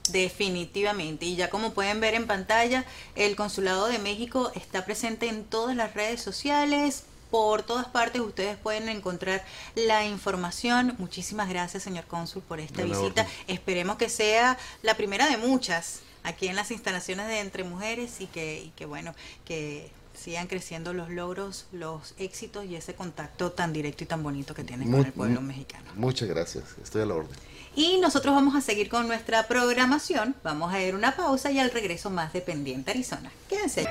Definitivamente. 0.09 1.25
Y 1.27 1.35
ya 1.35 1.49
como 1.49 1.71
pueden 1.71 2.01
ver 2.01 2.15
en 2.15 2.25
pantalla, 2.27 2.83
el 3.15 3.35
Consulado 3.35 3.87
de 3.87 3.99
México 3.99 4.51
está 4.55 4.83
presente 4.83 5.29
en 5.29 5.45
todas 5.45 5.75
las 5.75 5.93
redes 5.93 6.21
sociales. 6.21 7.03
Por 7.29 7.61
todas 7.61 7.85
partes 7.85 8.21
ustedes 8.21 8.57
pueden 8.57 8.89
encontrar 8.89 9.45
la 9.75 10.03
información. 10.03 10.95
Muchísimas 10.97 11.47
gracias, 11.47 11.83
señor 11.83 12.05
cónsul, 12.05 12.41
por 12.41 12.59
esta 12.59 12.81
visita. 12.81 13.21
orden. 13.21 13.27
Esperemos 13.47 13.97
que 13.97 14.09
sea 14.09 14.57
la 14.81 14.97
primera 14.97 15.29
de 15.29 15.37
muchas 15.37 15.99
aquí 16.23 16.47
en 16.47 16.55
las 16.55 16.71
instalaciones 16.71 17.27
de 17.27 17.39
Entre 17.39 17.63
Mujeres 17.63 18.19
y 18.19 18.25
que, 18.25 18.63
y 18.63 18.69
que 18.69 18.87
bueno, 18.87 19.13
que 19.45 19.91
sigan 20.19 20.47
creciendo 20.47 20.93
los 20.93 21.09
logros, 21.09 21.65
los 21.71 22.13
éxitos 22.17 22.65
y 22.65 22.75
ese 22.75 22.93
contacto 22.93 23.51
tan 23.51 23.73
directo 23.73 24.03
y 24.03 24.07
tan 24.07 24.21
bonito 24.21 24.53
que 24.53 24.63
tienen 24.63 24.89
Mu- 24.89 24.97
con 24.97 25.05
el 25.05 25.13
pueblo 25.13 25.41
mexicano. 25.41 25.85
Muchas 25.95 26.27
gracias, 26.29 26.63
estoy 26.83 27.01
a 27.03 27.05
la 27.05 27.15
orden. 27.15 27.35
Y 27.75 27.97
nosotros 27.99 28.33
vamos 28.35 28.55
a 28.55 28.61
seguir 28.61 28.89
con 28.89 29.07
nuestra 29.07 29.47
programación. 29.47 30.35
Vamos 30.43 30.73
a 30.73 30.81
ir 30.81 30.95
una 30.95 31.15
pausa 31.15 31.51
y 31.51 31.59
al 31.59 31.71
regreso 31.71 32.09
más 32.09 32.33
de 32.33 32.41
Pendiente 32.41 32.91
Arizona. 32.91 33.31
Quédense. 33.47 33.87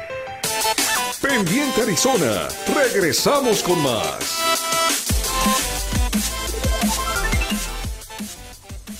Pendiente 1.22 1.82
Arizona, 1.82 2.48
regresamos 2.74 3.62
con 3.62 3.80
más. 3.82 4.18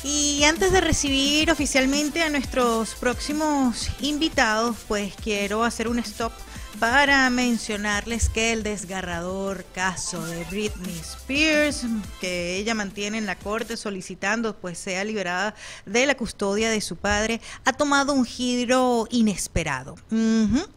Y 0.04 0.44
antes 0.44 0.72
de 0.72 0.80
recibir 0.80 1.50
oficialmente 1.50 2.22
a 2.22 2.30
nuestros 2.30 2.94
próximos 2.94 3.88
invitados, 4.00 4.76
pues 4.86 5.12
quiero 5.22 5.64
hacer 5.64 5.88
un 5.88 5.98
stop 5.98 6.32
para 6.80 7.28
mencionarles 7.30 8.28
que 8.28 8.52
el 8.52 8.62
desgarrador 8.62 9.64
caso 9.74 10.24
de 10.24 10.44
Britney 10.44 10.96
Spears, 10.98 11.84
que 12.20 12.56
ella 12.56 12.74
mantiene 12.74 13.18
en 13.18 13.26
la 13.26 13.36
corte 13.36 13.76
solicitando 13.76 14.56
pues 14.56 14.78
sea 14.78 15.02
liberada 15.02 15.54
de 15.86 16.06
la 16.06 16.16
custodia 16.16 16.70
de 16.70 16.80
su 16.80 16.96
padre, 16.96 17.40
ha 17.64 17.72
tomado 17.72 18.12
un 18.12 18.24
giro 18.24 19.08
inesperado. 19.10 19.96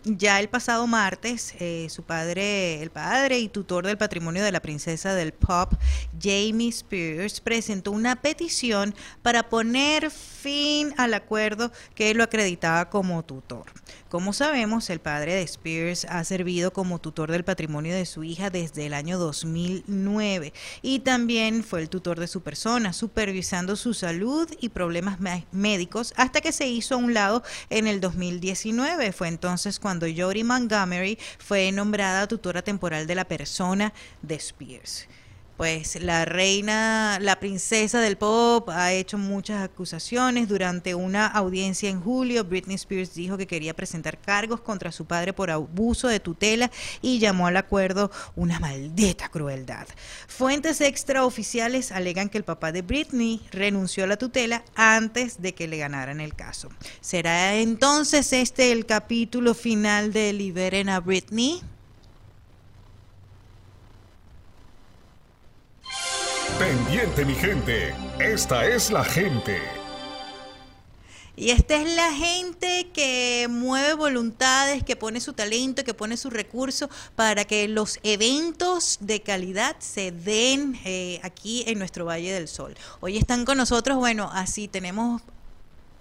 Ya 0.04 0.40
el 0.40 0.50
pasado 0.50 0.88
martes, 0.88 1.54
eh, 1.60 1.88
su 1.90 2.04
padre, 2.04 2.82
el 2.82 2.90
padre 2.90 3.40
y 3.40 3.48
tutor 3.48 3.86
del 3.86 3.98
patrimonio 3.98 4.44
de 4.44 4.52
la 4.52 4.62
princesa 4.62 5.14
del 5.14 5.34
pop, 5.34 5.74
Jamie 6.20 6.70
Spears, 6.70 7.42
presentó 7.42 7.92
una 7.92 8.16
petición 8.16 8.96
para 9.22 9.50
poner 9.50 10.10
fin 10.10 10.94
al 10.98 11.14
acuerdo 11.14 11.72
que 11.94 12.14
lo 12.14 12.24
acreditaba 12.24 12.90
como 12.90 13.24
tutor. 13.24 13.66
Como 14.12 14.34
sabemos, 14.34 14.90
el 14.90 15.00
padre 15.00 15.36
de 15.36 15.44
Spears 15.44 16.04
ha 16.04 16.22
servido 16.26 16.74
como 16.74 17.00
tutor 17.00 17.32
del 17.32 17.46
patrimonio 17.46 17.96
de 17.96 18.06
su 18.06 18.26
hija 18.26 18.50
desde 18.50 18.86
el 18.86 18.94
año 18.94 19.18
2009 19.18 20.52
y 20.82 21.00
también 21.00 21.64
fue 21.64 21.80
el 21.80 21.88
tutor 21.88 22.20
de 22.20 22.28
su 22.28 22.42
persona, 22.42 22.92
supervisando 22.92 23.78
su 23.78 23.94
salud 23.94 24.50
y 24.60 24.68
problemas 24.68 25.20
médicos 25.54 26.14
hasta 26.18 26.42
que 26.42 26.52
se 26.52 26.68
hizo 26.68 26.96
a 26.96 26.98
un 26.98 27.14
lado 27.14 27.42
en 27.70 27.88
el 27.88 28.02
2019. 28.02 29.14
Fue 29.14 29.30
entonces 29.30 29.80
cuando 29.80 30.06
Jodie 30.14 30.44
Montgomery 30.44 31.18
fue 31.40 31.72
nombrada 31.72 32.28
tutora 32.28 32.62
temporal 32.64 33.08
de 33.08 33.16
la 33.16 33.24
persona 33.24 33.94
de 34.22 34.36
Spears 34.36 35.08
pues 35.62 36.02
la 36.02 36.26
reina, 36.26 37.20
la 37.22 37.40
princesa 37.40 38.00
del 38.00 38.18
pop 38.18 38.68
ha 38.70 38.94
hecho 38.94 39.20
muchas 39.20 39.64
acusaciones. 39.64 40.50
Durante 40.50 40.96
una 40.96 41.28
audiencia 41.28 41.88
en 41.88 42.02
julio, 42.02 42.44
Britney 42.46 42.74
Spears 42.78 43.14
dijo 43.14 43.38
que 43.38 43.46
quería 43.46 43.76
presentar 43.76 44.20
cargos 44.20 44.62
contra 44.62 44.92
su 44.92 45.06
padre 45.06 45.34
por 45.34 45.52
abuso 45.52 46.08
de 46.08 46.20
tutela 46.20 46.72
y 47.04 47.20
llamó 47.20 47.46
al 47.46 47.58
acuerdo 47.58 48.10
una 48.36 48.60
maldita 48.60 49.30
crueldad. 49.30 49.86
Fuentes 50.28 50.82
extraoficiales 50.82 51.92
alegan 51.92 52.30
que 52.30 52.40
el 52.40 52.44
papá 52.44 52.72
de 52.72 52.82
Britney 52.82 53.40
renunció 53.52 54.06
a 54.06 54.08
la 54.08 54.18
tutela 54.18 54.64
antes 54.74 55.44
de 55.44 55.54
que 55.54 55.68
le 55.68 55.78
ganaran 55.78 56.22
el 56.22 56.34
caso. 56.34 56.70
¿Será 57.02 57.54
entonces 57.54 58.34
este 58.34 58.72
el 58.72 58.88
capítulo 58.88 59.54
final 59.54 60.12
de 60.12 60.34
Liberen 60.34 60.90
a 60.90 61.00
Britney? 61.02 61.62
Pendiente 66.62 67.26
mi 67.26 67.34
gente, 67.34 67.92
esta 68.20 68.68
es 68.68 68.92
la 68.92 69.04
gente. 69.04 69.60
Y 71.36 71.50
esta 71.50 71.82
es 71.82 71.96
la 71.96 72.14
gente 72.14 72.92
que 72.94 73.48
mueve 73.50 73.96
voluntades, 73.96 74.84
que 74.84 74.96
pone 74.96 75.22
su 75.22 75.34
talento, 75.34 75.84
que 75.84 75.96
pone 75.96 76.18
su 76.18 76.30
recurso 76.30 76.88
para 77.16 77.46
que 77.46 77.68
los 77.68 78.00
eventos 78.04 79.00
de 79.02 79.24
calidad 79.24 79.76
se 79.80 80.12
den 80.12 80.80
eh, 80.86 81.20
aquí 81.24 81.64
en 81.66 81.80
nuestro 81.80 82.06
Valle 82.06 82.32
del 82.32 82.48
Sol. 82.48 82.76
Hoy 83.00 83.18
están 83.18 83.44
con 83.44 83.58
nosotros, 83.58 83.98
bueno, 83.98 84.30
así 84.32 84.68
tenemos 84.68 85.24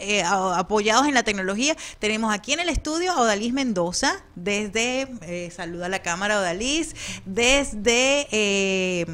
eh, 0.00 0.22
apoyados 0.22 1.06
en 1.06 1.12
la 1.12 1.22
tecnología. 1.22 1.76
Tenemos 1.98 2.32
aquí 2.32 2.54
en 2.54 2.60
el 2.60 2.70
estudio 2.70 3.12
a 3.12 3.20
Odalis 3.20 3.52
Mendoza, 3.52 4.24
desde, 4.34 5.06
eh, 5.20 5.50
saluda 5.54 5.86
a 5.86 5.88
la 5.90 6.00
cámara 6.00 6.38
Odalis, 6.38 6.96
desde, 7.26 8.26
eh, 8.32 9.06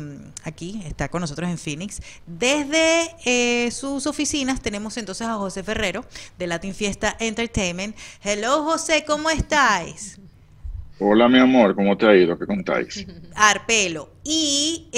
aquí 0.45 0.81
está 0.87 1.09
con 1.09 1.23
nosotros 1.23 1.51
en 1.51 1.59
Phoenix, 1.59 2.01
desde 2.27 3.71
sus 3.73 4.07
oficinas 4.07 4.63
tenemos 4.63 4.97
entonces 4.97 5.27
a 5.27 5.35
José 5.35 5.65
Ferrero 5.65 6.05
de 6.39 6.47
Latin 6.47 6.73
Fiesta 6.73 7.17
Entertainment. 7.19 7.97
Hello 8.23 8.63
José, 8.63 9.05
¿cómo 9.05 9.29
estáis? 9.29 10.21
Hola 11.01 11.29
mi 11.29 11.39
amor, 11.39 11.75
¿cómo 11.75 11.97
te 11.97 12.07
ha 12.07 12.15
ido? 12.15 12.39
¿Qué 12.39 12.47
contáis? 12.47 13.07
Arpelo. 13.35 14.11
Y 14.23 14.89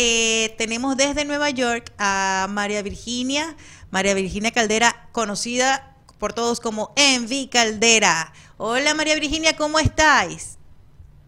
tenemos 0.59 0.97
desde 0.97 1.25
Nueva 1.25 1.51
York 1.51 1.93
a 1.99 2.47
María 2.51 2.83
Virginia 2.83 3.57
María 3.91 4.15
Virginia 4.15 4.51
Caldera, 4.51 5.09
conocida 5.13 5.97
por 6.19 6.33
todos 6.33 6.61
como 6.61 6.93
Envy 6.97 7.49
Caldera. 7.49 8.33
Hola 8.57 8.95
María 8.95 9.15
Virginia, 9.15 9.57
¿cómo 9.57 9.79
estáis? 9.79 10.59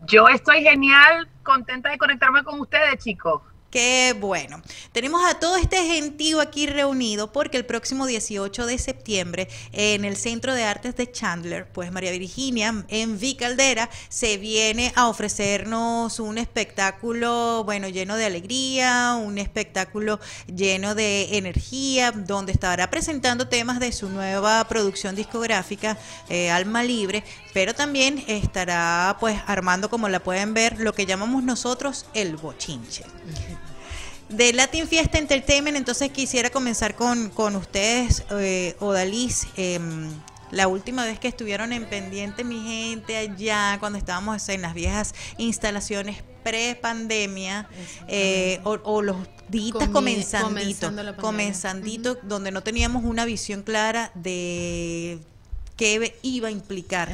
Yo 0.06 0.28
estoy 0.28 0.62
genial, 0.62 1.28
contenta 1.42 1.90
de 1.90 1.98
conectarme 1.98 2.42
con 2.42 2.60
ustedes, 2.60 3.02
chicos. 3.02 3.42
Qué 3.70 4.16
bueno. 4.18 4.60
Tenemos 4.90 5.24
a 5.24 5.38
todo 5.38 5.56
este 5.56 5.76
gentío 5.86 6.40
aquí 6.40 6.66
reunido 6.66 7.32
porque 7.32 7.56
el 7.56 7.64
próximo 7.64 8.04
18 8.04 8.66
de 8.66 8.78
septiembre 8.78 9.48
en 9.70 10.04
el 10.04 10.16
Centro 10.16 10.54
de 10.54 10.64
Artes 10.64 10.96
de 10.96 11.12
Chandler, 11.12 11.68
pues 11.70 11.92
María 11.92 12.10
Virginia 12.10 12.84
en 12.88 13.20
Caldera 13.36 13.88
se 14.08 14.38
viene 14.38 14.92
a 14.96 15.06
ofrecernos 15.06 16.18
un 16.18 16.38
espectáculo, 16.38 17.62
bueno, 17.64 17.88
lleno 17.88 18.16
de 18.16 18.24
alegría, 18.24 19.14
un 19.14 19.38
espectáculo 19.38 20.18
lleno 20.52 20.96
de 20.96 21.36
energía, 21.36 22.10
donde 22.10 22.50
estará 22.50 22.90
presentando 22.90 23.46
temas 23.46 23.78
de 23.78 23.92
su 23.92 24.08
nueva 24.08 24.64
producción 24.64 25.14
discográfica, 25.14 25.96
eh, 26.28 26.50
Alma 26.50 26.82
Libre, 26.82 27.22
pero 27.54 27.72
también 27.72 28.24
estará 28.26 29.16
pues 29.20 29.40
armando, 29.46 29.88
como 29.88 30.08
la 30.08 30.18
pueden 30.18 30.54
ver, 30.54 30.80
lo 30.80 30.92
que 30.92 31.06
llamamos 31.06 31.44
nosotros 31.44 32.06
el 32.14 32.36
bochinche 32.36 33.04
de 34.30 34.52
Latin 34.52 34.86
Fiesta 34.86 35.18
Entertainment, 35.18 35.76
entonces 35.76 36.10
quisiera 36.10 36.50
comenzar 36.50 36.94
con, 36.94 37.30
con 37.30 37.56
ustedes, 37.56 38.24
eh, 38.30 38.76
Odalis. 38.80 39.48
Em, 39.56 40.10
la 40.50 40.66
última 40.66 41.04
vez 41.04 41.18
que 41.18 41.28
estuvieron 41.28 41.72
en 41.72 41.84
pendiente 41.84 42.42
mi 42.42 42.60
gente 42.62 43.16
allá, 43.16 43.76
cuando 43.78 43.98
estábamos 43.98 44.48
en 44.48 44.62
las 44.62 44.74
viejas 44.74 45.14
instalaciones 45.36 46.24
pre-pandemia, 46.42 47.68
eh, 48.08 48.60
o, 48.64 49.02
los 49.02 49.16
días 49.48 49.88
comenzanditos, 49.92 50.92
comenzandito, 51.16 52.16
donde 52.22 52.50
no 52.50 52.62
teníamos 52.62 53.04
una 53.04 53.24
visión 53.24 53.62
clara 53.62 54.10
de 54.14 55.20
qué 55.76 56.18
iba 56.22 56.48
a 56.48 56.50
implicar. 56.50 57.10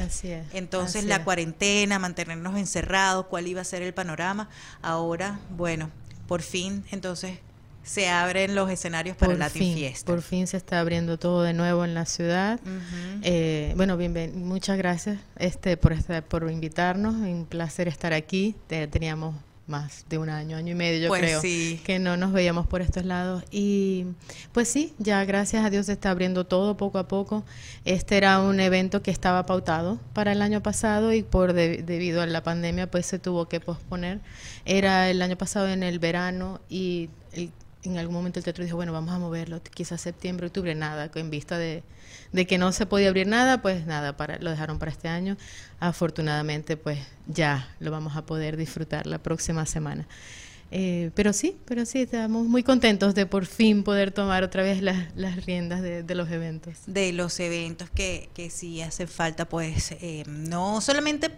Entonces 0.53 1.03
la 1.03 1.23
cuarentena, 1.23 1.99
mantenernos 1.99 2.57
encerrados, 2.57 3.27
cuál 3.27 3.47
iba 3.47 3.61
a 3.61 3.65
ser 3.65 3.81
el 3.81 3.93
panorama. 3.93 4.49
Ahora, 4.81 5.39
bueno, 5.55 5.91
por 6.27 6.41
fin, 6.41 6.83
entonces 6.91 7.39
se 7.83 8.09
abren 8.09 8.53
los 8.53 8.69
escenarios 8.69 9.15
para 9.15 9.31
el 9.33 9.39
Latin 9.39 9.73
Fiesta. 9.73 10.05
Por 10.05 10.21
fin 10.21 10.45
se 10.45 10.57
está 10.57 10.81
abriendo 10.81 11.17
todo 11.17 11.41
de 11.43 11.53
nuevo 11.53 11.85
en 11.85 11.93
la 11.93 12.05
ciudad. 12.05 12.59
Eh, 13.21 13.73
bueno, 13.77 13.95
bien, 13.95 14.45
muchas 14.45 14.77
gracias 14.77 15.19
este, 15.37 15.77
por, 15.77 15.93
estar, 15.93 16.21
por 16.23 16.51
invitarnos. 16.51 17.15
Un 17.15 17.45
placer 17.45 17.87
estar 17.87 18.11
aquí. 18.11 18.55
teníamos 18.67 19.35
más 19.67 20.05
de 20.09 20.17
un 20.17 20.29
año, 20.29 20.57
año 20.57 20.71
y 20.71 20.75
medio, 20.75 21.01
yo 21.03 21.07
pues 21.09 21.21
creo, 21.21 21.41
que 21.83 21.99
no 21.99 22.15
nos 22.17 22.31
veíamos 22.31 22.65
por 22.67 22.81
estos 22.81 23.05
lados. 23.05 23.43
Y 23.51 24.05
pues 24.53 24.67
sí, 24.69 24.93
ya 24.97 25.23
gracias 25.25 25.65
a 25.65 25.69
Dios 25.69 25.87
se 25.87 25.93
está 25.93 26.09
abriendo 26.09 26.45
todo 26.45 26.77
poco 26.77 26.97
a 26.97 27.07
poco. 27.07 27.43
Este 27.85 28.17
era 28.17 28.39
un 28.39 28.59
evento 28.59 29.01
que 29.01 29.11
estaba 29.11 29.45
pautado 29.45 29.99
para 30.13 30.31
el 30.31 30.41
año 30.41 30.63
pasado 30.63 31.13
y 31.13 31.21
por 31.21 31.53
debido 31.53 32.21
a 32.21 32.25
la 32.25 32.43
pandemia 32.43 32.89
pues 32.89 33.05
se 33.05 33.19
tuvo 33.19 33.47
que 33.47 33.59
posponer. 33.59 34.21
Era 34.65 35.09
el 35.09 35.21
año 35.21 35.37
pasado 35.37 35.67
en 35.67 35.83
el 35.83 35.99
verano 35.99 36.61
y 36.69 37.09
en 37.83 37.97
algún 37.97 38.15
momento 38.15 38.39
el 38.39 38.43
teatro 38.43 38.63
dijo, 38.63 38.77
bueno, 38.77 38.93
vamos 38.93 39.13
a 39.13 39.19
moverlo, 39.19 39.61
quizás 39.61 40.01
septiembre, 40.01 40.47
octubre, 40.47 40.73
nada, 40.75 41.09
en 41.13 41.29
vista 41.29 41.57
de, 41.57 41.83
de 42.31 42.45
que 42.45 42.57
no 42.57 42.71
se 42.71 42.85
podía 42.85 43.07
abrir 43.09 43.27
nada, 43.27 43.61
pues 43.61 43.85
nada, 43.85 44.17
para, 44.17 44.37
lo 44.39 44.49
dejaron 44.49 44.79
para 44.79 44.91
este 44.91 45.07
año. 45.07 45.37
Afortunadamente, 45.79 46.77
pues 46.77 46.99
ya 47.27 47.69
lo 47.79 47.91
vamos 47.91 48.15
a 48.15 48.25
poder 48.25 48.57
disfrutar 48.57 49.07
la 49.07 49.17
próxima 49.17 49.65
semana. 49.65 50.07
Eh, 50.69 51.11
pero 51.15 51.31
sí, 51.31 51.57
pero 51.65 51.85
sí, 51.85 52.01
estamos 52.01 52.45
muy 52.45 52.61
contentos 52.61 53.15
de 53.15 53.25
por 53.25 53.45
fin 53.45 53.83
poder 53.83 54.11
tomar 54.11 54.43
otra 54.43 54.63
vez 54.63 54.81
las, 54.81 55.15
las 55.15 55.45
riendas 55.45 55.81
de, 55.81 56.03
los 56.15 56.29
eventos. 56.29 56.79
De 56.87 57.13
los 57.13 57.39
eventos 57.39 57.89
que, 57.89 58.29
que 58.33 58.49
sí 58.49 58.81
hacen 58.81 59.07
falta, 59.07 59.47
pues 59.47 59.91
eh, 60.01 60.23
no 60.27 60.81
solamente 60.81 61.31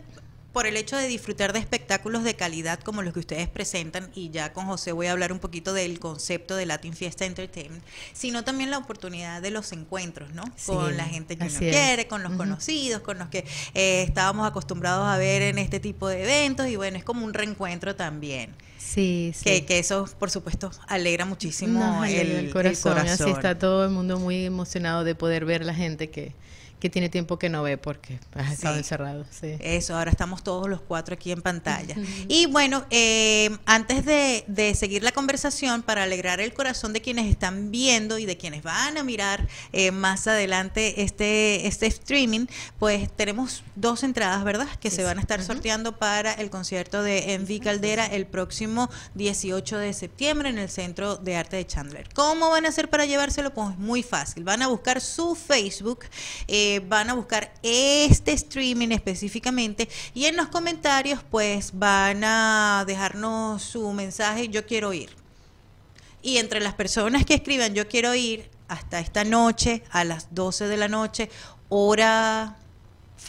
por 0.51 0.65
el 0.65 0.77
hecho 0.77 0.97
de 0.97 1.07
disfrutar 1.07 1.53
de 1.53 1.59
espectáculos 1.59 2.23
de 2.23 2.35
calidad 2.35 2.79
como 2.79 3.01
los 3.01 3.13
que 3.13 3.19
ustedes 3.19 3.47
presentan, 3.47 4.09
y 4.15 4.29
ya 4.29 4.53
con 4.53 4.65
José 4.65 4.91
voy 4.91 5.07
a 5.07 5.11
hablar 5.11 5.31
un 5.31 5.39
poquito 5.39 5.73
del 5.73 5.99
concepto 5.99 6.55
de 6.55 6.65
Latin 6.65 6.93
Fiesta 6.93 7.25
Entertainment, 7.25 7.83
sino 8.13 8.43
también 8.43 8.71
la 8.71 8.77
oportunidad 8.77 9.41
de 9.41 9.51
los 9.51 9.71
encuentros, 9.71 10.33
¿no? 10.33 10.43
con 10.65 10.97
la 10.97 11.05
gente 11.05 11.37
que 11.37 11.45
uno 11.45 11.59
quiere, 11.59 12.07
con 12.07 12.23
los 12.23 12.33
conocidos, 12.33 13.01
con 13.01 13.19
los 13.19 13.29
que 13.29 13.45
eh, 13.73 14.03
estábamos 14.03 14.47
acostumbrados 14.47 15.07
a 15.07 15.17
ver 15.17 15.41
en 15.43 15.57
este 15.57 15.79
tipo 15.79 16.07
de 16.07 16.23
eventos, 16.23 16.67
y 16.67 16.75
bueno, 16.75 16.97
es 16.97 17.03
como 17.03 17.25
un 17.25 17.33
reencuentro 17.33 17.95
también. 17.95 18.55
Sí, 18.77 19.33
sí. 19.35 19.43
Que, 19.43 19.65
que 19.65 19.77
eso, 19.77 20.09
por 20.17 20.31
supuesto, 20.31 20.71
alegra 20.87 21.25
muchísimo 21.25 22.03
el, 22.05 22.49
corazón. 22.51 22.97
Así 22.97 23.29
está 23.29 23.59
todo 23.59 23.85
el 23.85 23.91
mundo 23.91 24.17
muy 24.17 24.45
emocionado 24.45 25.03
de 25.03 25.13
poder 25.13 25.45
ver 25.45 25.63
la 25.63 25.75
gente 25.75 26.09
que, 26.09 26.33
que 26.79 26.89
tiene 26.89 27.09
tiempo 27.09 27.37
que 27.37 27.49
no 27.49 27.63
ve 27.63 27.77
porque 27.77 28.19
has 28.33 28.53
estado 28.53 28.77
encerrado. 28.77 29.25
Sí. 29.29 29.55
Eso, 29.59 29.97
ahora 29.97 30.11
estamos 30.11 30.43
todos 30.43 30.69
los 30.69 30.81
cuatro 30.81 31.15
aquí 31.15 31.31
en 31.31 31.41
pantalla. 31.41 31.95
y 32.27 32.45
bueno, 32.45 32.85
eh, 32.89 33.49
antes 33.65 34.05
de, 34.05 34.43
de, 34.47 34.75
seguir 34.75 35.03
la 35.03 35.11
conversación, 35.11 35.83
para 35.83 36.03
alegrar 36.03 36.39
el 36.39 36.53
corazón 36.53 36.93
de 36.93 37.01
quienes 37.01 37.27
están 37.27 37.71
viendo 37.71 38.17
y 38.17 38.25
de 38.25 38.37
quienes 38.37 38.63
van 38.63 38.97
a 38.97 39.03
mirar 39.03 39.47
eh, 39.73 39.91
más 39.91 40.27
adelante 40.27 41.03
este, 41.03 41.67
este 41.67 41.87
streaming, 41.87 42.45
pues 42.77 43.11
tenemos 43.15 43.63
dos 43.75 44.03
entradas, 44.03 44.43
¿verdad? 44.43 44.67
Que 44.79 44.89
se 44.91 45.03
van 45.03 45.17
a 45.17 45.21
estar 45.21 45.43
sorteando 45.43 45.97
para 45.97 46.33
el 46.33 46.49
concierto 46.49 47.03
de 47.03 47.33
Envy 47.33 47.59
Caldera 47.59 48.05
el 48.05 48.25
próximo 48.25 48.89
18 49.15 49.77
de 49.77 49.93
septiembre 49.93 50.49
en 50.49 50.57
el 50.57 50.69
Centro 50.69 51.17
de 51.17 51.35
Arte 51.35 51.57
de 51.57 51.67
Chandler. 51.67 52.07
¿Cómo 52.13 52.49
van 52.49 52.65
a 52.65 52.69
hacer 52.69 52.89
para 52.89 53.05
llevárselo? 53.05 53.53
Pues 53.53 53.77
muy 53.77 54.03
fácil. 54.03 54.43
Van 54.43 54.61
a 54.61 54.67
buscar 54.67 55.01
su 55.01 55.35
Facebook. 55.35 56.05
Eh, 56.47 56.68
van 56.77 57.09
a 57.09 57.15
buscar 57.15 57.51
este 57.63 58.33
streaming 58.33 58.89
específicamente 58.89 59.89
y 60.13 60.25
en 60.25 60.35
los 60.35 60.49
comentarios 60.49 61.21
pues 61.23 61.71
van 61.73 62.23
a 62.23 62.83
dejarnos 62.85 63.63
su 63.63 63.91
mensaje 63.93 64.49
yo 64.49 64.65
quiero 64.67 64.93
ir. 64.93 65.09
Y 66.21 66.37
entre 66.37 66.59
las 66.59 66.75
personas 66.75 67.25
que 67.25 67.33
escriban 67.33 67.73
yo 67.73 67.87
quiero 67.87 68.13
ir 68.13 68.49
hasta 68.67 68.99
esta 68.99 69.23
noche 69.23 69.81
a 69.89 70.03
las 70.03 70.33
12 70.35 70.67
de 70.67 70.77
la 70.77 70.87
noche, 70.87 71.29
hora 71.69 72.57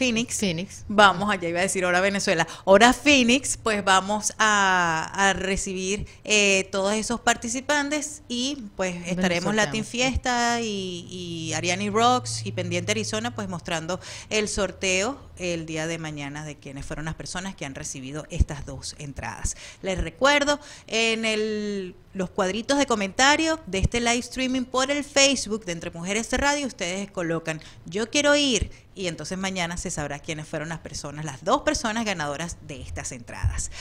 Phoenix. 0.01 0.39
Phoenix. 0.39 0.83
Vamos 0.87 1.29
allá, 1.29 1.47
iba 1.47 1.59
a 1.59 1.61
decir 1.61 1.85
hora 1.85 2.01
Venezuela. 2.01 2.47
Hora 2.63 2.91
Phoenix, 2.91 3.55
pues 3.55 3.83
vamos 3.83 4.33
a, 4.39 5.35
recibir 5.37 6.07
eh, 6.23 6.67
todos 6.71 6.93
esos 6.93 7.19
participantes 7.19 8.23
y 8.27 8.63
pues 8.75 8.95
estaremos 9.05 9.53
Latin 9.53 9.85
Fiesta 9.85 10.59
y, 10.59 11.05
y 11.07 11.53
Ariani 11.53 11.91
Rocks 11.91 12.47
y 12.47 12.51
Pendiente 12.51 12.93
Arizona 12.93 13.35
pues 13.35 13.47
mostrando 13.47 13.99
el 14.31 14.47
sorteo 14.47 15.19
el 15.41 15.65
día 15.65 15.87
de 15.87 15.97
mañana 15.97 16.45
de 16.45 16.55
quienes 16.55 16.85
fueron 16.85 17.05
las 17.05 17.15
personas 17.15 17.55
que 17.55 17.65
han 17.65 17.75
recibido 17.75 18.25
estas 18.29 18.65
dos 18.65 18.95
entradas. 18.99 19.55
Les 19.81 19.97
recuerdo 19.97 20.59
en 20.87 21.25
el, 21.25 21.95
los 22.13 22.29
cuadritos 22.29 22.77
de 22.77 22.85
comentario 22.85 23.59
de 23.67 23.79
este 23.79 23.99
live 23.99 24.19
streaming 24.19 24.63
por 24.63 24.91
el 24.91 25.03
Facebook 25.03 25.65
de 25.65 25.71
Entre 25.71 25.91
Mujeres 25.91 26.29
de 26.29 26.37
Radio, 26.37 26.67
ustedes 26.67 27.09
colocan 27.09 27.61
yo 27.85 28.09
quiero 28.09 28.35
ir 28.35 28.71
y 28.95 29.07
entonces 29.07 29.37
mañana 29.37 29.77
se 29.77 29.91
sabrá 29.91 30.19
quiénes 30.19 30.47
fueron 30.47 30.69
las 30.69 30.79
personas, 30.79 31.25
las 31.25 31.43
dos 31.43 31.61
personas 31.61 32.05
ganadoras 32.05 32.57
de 32.67 32.81
estas 32.81 33.11
entradas. 33.11 33.71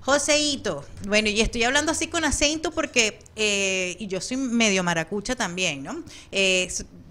Joseito, 0.00 0.84
bueno, 1.06 1.28
y 1.28 1.40
estoy 1.40 1.62
hablando 1.62 1.92
así 1.92 2.08
con 2.08 2.24
acento 2.24 2.72
porque, 2.72 3.20
eh, 3.36 3.96
y 4.00 4.08
yo 4.08 4.20
soy 4.20 4.36
medio 4.36 4.82
maracucha 4.82 5.36
también, 5.36 5.84
¿no? 5.84 6.02
Eh, 6.32 6.68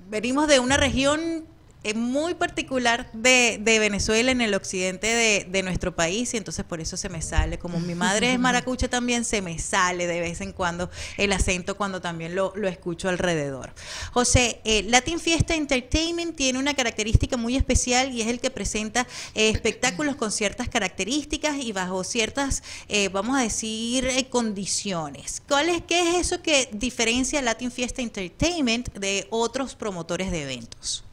venimos 0.09 0.47
de 0.47 0.59
una 0.59 0.75
región 0.75 1.45
es 1.83 1.95
muy 1.95 2.35
particular 2.35 3.09
de, 3.13 3.59
Venezuela 3.63 4.31
en 4.31 4.41
el 4.41 4.53
occidente 4.53 5.07
de, 5.47 5.63
nuestro 5.63 5.95
país 5.95 6.33
y 6.33 6.37
entonces 6.37 6.65
por 6.65 6.81
eso 6.81 6.97
se 6.97 7.07
me 7.07 7.21
sale, 7.21 7.59
como 7.59 7.79
mi 7.79 7.93
madre 7.93 8.33
es 8.33 8.39
maracucha 8.39 8.87
también, 8.87 9.23
se 9.23 9.41
me 9.41 9.59
sale 9.59 10.07
de 10.07 10.19
vez 10.19 10.41
en 10.41 10.53
cuando 10.53 10.89
el 11.17 11.31
acento 11.31 11.77
cuando 11.77 12.01
también 12.01 12.35
lo, 12.35 12.53
lo 12.55 12.67
escucho 12.67 13.09
alrededor. 13.09 13.73
José, 14.11 14.59
eh, 14.63 14.83
Latin 14.83 15.19
Fiesta 15.19 15.55
Entertainment 15.55 16.35
tiene 16.35 16.57
una 16.57 16.73
característica 16.73 17.37
muy 17.37 17.55
especial 17.55 18.11
y 18.11 18.21
es 18.21 18.27
el 18.27 18.39
que 18.39 18.49
presenta 18.49 19.07
eh, 19.35 19.49
espectáculos 19.49 20.15
con 20.15 20.31
ciertas 20.31 20.67
características 20.67 21.57
y 21.57 21.71
bajo 21.71 22.03
ciertas, 22.03 22.63
eh, 22.89 23.09
vamos 23.09 23.37
a 23.37 23.41
decir, 23.41 24.07
condiciones. 24.29 25.41
¿Cuál 25.47 25.69
es, 25.69 25.83
¿Qué 25.83 26.09
es 26.09 26.27
eso 26.27 26.41
que 26.41 26.69
diferencia 26.71 27.41
Latin 27.41 27.71
Fiesta 27.71 28.01
Entertainment 28.01 28.93
de 28.93 29.27
otros 29.29 29.75
promotores 29.75 30.31
de 30.31 30.43
eventos? 30.43 31.03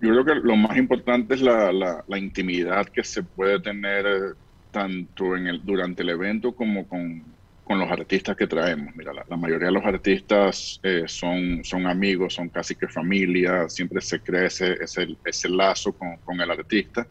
Yo 0.00 0.10
creo 0.10 0.24
que 0.24 0.34
lo 0.46 0.56
más 0.56 0.76
importante 0.76 1.34
es 1.34 1.40
la, 1.40 1.72
la, 1.72 2.18
intimidad 2.18 2.86
que 2.86 3.02
se 3.02 3.22
puede 3.22 3.60
tener 3.60 4.06
eh, 4.06 4.34
tanto 4.70 5.36
en 5.36 5.46
el, 5.46 5.64
durante 5.64 6.02
el 6.02 6.10
evento 6.10 6.52
como 6.52 6.86
con, 6.86 7.24
con 7.64 7.78
los 7.78 7.90
artistas 7.90 8.36
que 8.36 8.46
traemos. 8.46 8.94
Mira, 8.94 9.12
la, 9.14 9.36
mayoría 9.36 9.68
de 9.68 9.72
los 9.72 9.84
artistas 9.84 10.78
eh, 10.82 11.04
son, 11.06 11.64
son 11.64 11.86
amigos, 11.86 12.34
son 12.34 12.50
casi 12.50 12.74
que 12.74 12.88
familia, 12.88 13.70
siempre 13.70 14.02
se 14.02 14.20
crea 14.20 14.46
ese, 14.46 14.76
ese, 15.24 15.48
lazo 15.48 15.92
con, 15.92 16.18
con, 16.18 16.40
el 16.42 16.50
artista 16.50 17.06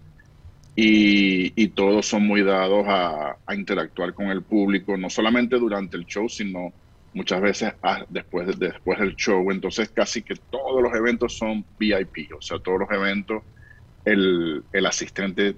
y, 0.75 1.51
y, 1.59 1.69
todos 1.69 2.05
son 2.05 2.27
muy 2.27 2.43
dados 2.43 2.85
a, 2.87 3.37
a 3.47 3.55
interactuar 3.55 4.13
con 4.13 4.27
el 4.27 4.43
público, 4.43 4.95
no 4.95 5.09
solamente 5.09 5.57
durante 5.57 5.97
el 5.97 6.05
show, 6.05 6.29
sino 6.29 6.71
muchas 7.15 7.41
veces 7.41 7.73
ah, 7.81 8.05
después, 8.09 8.45
de, 8.45 8.67
después 8.67 8.99
del 8.99 9.15
show. 9.15 9.49
Entonces 9.49 9.89
casi 9.89 10.21
que 10.21 10.35
todos 10.35 10.83
los 10.83 10.93
eventos 10.93 11.35
son 11.35 11.65
VIP, 11.79 12.31
o 12.37 12.41
sea, 12.41 12.59
todos 12.59 12.81
los 12.81 12.91
eventos 12.91 13.41
el, 14.03 14.63
el 14.71 14.85
asistente 14.85 15.55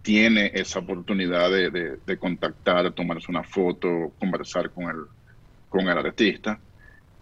tiene 0.00 0.50
esa 0.54 0.78
oportunidad 0.78 1.50
de, 1.50 1.98
de, 2.04 2.16
contactar, 2.18 2.92
tomarse 2.92 3.26
una 3.30 3.42
foto, 3.42 4.12
conversar 4.18 4.70
con 4.70 4.84
el, 4.84 5.04
con 5.68 5.88
el 5.88 5.98
artista, 5.98 6.58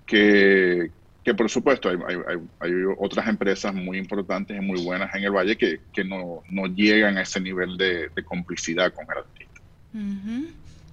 que, 0.05 0.91
que 1.25 1.35
por 1.35 1.49
supuesto 1.49 1.89
hay, 1.89 1.97
hay, 2.59 2.73
otras 2.99 3.29
empresas 3.29 3.73
muy 3.73 3.99
importantes 3.99 4.57
y 4.57 4.61
muy 4.61 4.85
buenas 4.85 5.15
en 5.15 5.23
el 5.23 5.31
Valle 5.31 5.57
que, 5.57 5.81
que 5.93 6.03
no, 6.03 6.43
no 6.51 6.67
llegan 6.67 7.19
a 7.19 7.23
ese 7.23 7.41
nivel 7.41 7.77
de, 7.77 8.11
complicidad 8.25 8.93
con 8.93 9.05
el 9.05 9.19
artista. 9.19 9.61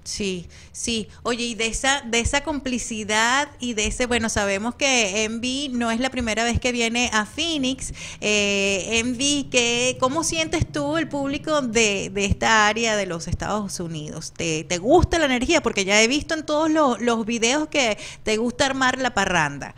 Sí, 0.09 0.49
sí. 0.71 1.07
Oye, 1.21 1.43
y 1.43 1.55
de 1.55 1.67
esa, 1.67 2.01
de 2.01 2.19
esa 2.19 2.41
complicidad 2.43 3.47
y 3.59 3.75
de 3.75 3.85
ese, 3.85 4.07
bueno, 4.07 4.27
sabemos 4.27 4.73
que 4.73 5.23
Envy 5.23 5.69
no 5.69 5.91
es 5.91 5.99
la 5.99 6.09
primera 6.09 6.43
vez 6.43 6.59
que 6.59 6.71
viene 6.71 7.11
a 7.13 7.25
Phoenix. 7.25 7.93
Eh, 8.19 8.99
Envy, 8.99 9.49
¿qué, 9.51 9.97
¿cómo 9.99 10.23
sientes 10.23 10.69
tú 10.69 10.97
el 10.97 11.07
público 11.07 11.61
de, 11.61 12.09
de 12.11 12.25
esta 12.25 12.67
área 12.67 12.97
de 12.97 13.05
los 13.05 13.27
Estados 13.27 13.79
Unidos? 13.79 14.33
¿Te, 14.33 14.63
¿Te, 14.63 14.79
gusta 14.79 15.19
la 15.19 15.25
energía? 15.25 15.61
Porque 15.61 15.85
ya 15.85 16.01
he 16.01 16.07
visto 16.07 16.33
en 16.33 16.43
todos 16.43 16.71
los, 16.71 16.99
los 16.99 17.23
videos 17.27 17.67
que 17.67 17.99
te 18.23 18.37
gusta 18.37 18.65
armar 18.65 18.97
la 18.97 19.13
parranda. 19.13 19.75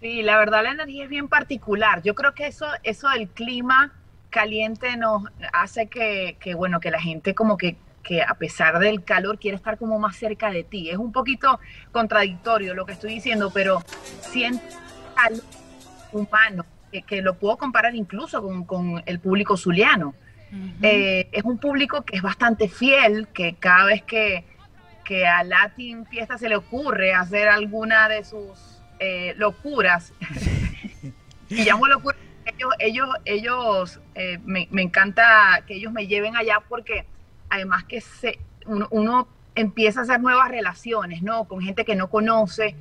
Sí, 0.00 0.22
la 0.22 0.38
verdad 0.38 0.62
la 0.62 0.70
energía 0.70 1.04
es 1.04 1.10
bien 1.10 1.28
particular. 1.28 2.02
Yo 2.02 2.14
creo 2.14 2.32
que 2.32 2.46
eso, 2.46 2.66
eso 2.82 3.06
del 3.10 3.28
clima 3.28 3.92
caliente 4.30 4.96
nos 4.96 5.24
hace 5.52 5.88
que, 5.88 6.38
que 6.40 6.54
bueno, 6.54 6.80
que 6.80 6.90
la 6.90 7.00
gente 7.00 7.34
como 7.34 7.58
que 7.58 7.76
que 8.04 8.22
a 8.22 8.34
pesar 8.34 8.78
del 8.78 9.02
calor 9.02 9.38
quiere 9.40 9.56
estar 9.56 9.78
como 9.78 9.98
más 9.98 10.16
cerca 10.16 10.50
de 10.50 10.62
ti. 10.62 10.90
Es 10.90 10.98
un 10.98 11.10
poquito 11.10 11.58
contradictorio 11.90 12.74
lo 12.74 12.86
que 12.86 12.92
estoy 12.92 13.14
diciendo, 13.14 13.50
pero 13.52 13.82
siento 14.20 14.62
calor 15.16 15.42
humano, 16.12 16.64
que, 17.06 17.22
lo 17.22 17.34
puedo 17.34 17.56
comparar 17.56 17.94
incluso 17.96 18.40
con, 18.66 19.02
el 19.06 19.18
público 19.18 19.56
zuliano. 19.56 20.14
Eh, 20.82 21.28
es 21.32 21.42
un 21.42 21.58
público 21.58 22.04
que 22.04 22.16
es 22.16 22.22
bastante 22.22 22.68
fiel, 22.68 23.26
que 23.34 23.54
cada 23.54 23.86
vez 23.86 24.02
que, 24.02 24.44
que 25.04 25.26
a 25.26 25.42
Latin 25.42 26.06
Fiesta 26.06 26.38
se 26.38 26.48
le 26.48 26.54
ocurre 26.54 27.12
hacer 27.12 27.48
alguna 27.48 28.08
de 28.08 28.22
sus 28.22 28.80
eh, 29.00 29.34
locuras, 29.36 30.12
y 31.48 31.64
llamo 31.64 31.88
locura, 31.88 32.16
ellos, 32.46 32.72
ellos, 32.78 33.08
ellos 33.24 34.00
eh, 34.14 34.38
me, 34.44 34.68
me 34.70 34.82
encanta 34.82 35.64
que 35.66 35.74
ellos 35.74 35.92
me 35.92 36.06
lleven 36.06 36.36
allá 36.36 36.60
porque 36.68 37.04
además 37.54 37.84
que 37.84 38.00
se, 38.00 38.38
uno, 38.66 39.28
empieza 39.54 40.00
a 40.00 40.02
hacer 40.02 40.20
nuevas 40.20 40.48
relaciones, 40.48 41.22
¿no? 41.22 41.44
Con 41.44 41.60
gente 41.60 41.84
que 41.84 41.94
no 41.94 42.10
conoce 42.10 42.74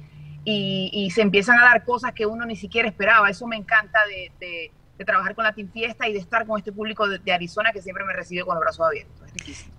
y, 0.43 1.11
se 1.13 1.21
empiezan 1.21 1.59
a 1.59 1.63
dar 1.63 1.85
cosas 1.85 2.13
que 2.13 2.25
uno 2.25 2.45
ni 2.45 2.55
siquiera 2.55 2.87
esperaba. 2.87 3.29
Eso 3.29 3.47
me 3.47 3.55
encanta 3.55 3.99
de, 4.39 4.71
trabajar 5.05 5.35
con 5.35 5.43
la 5.43 5.53
Team 5.53 5.71
Fiesta 5.71 6.07
y 6.07 6.13
de 6.13 6.19
estar 6.19 6.45
con 6.45 6.57
este 6.57 6.71
público 6.71 7.07
de, 7.07 7.33
Arizona 7.33 7.71
que 7.71 7.81
siempre 7.81 8.05
me 8.05 8.13
recibe 8.13 8.43
con 8.43 8.55
los 8.55 8.61
brazos 8.61 8.85
abiertos. 8.85 9.13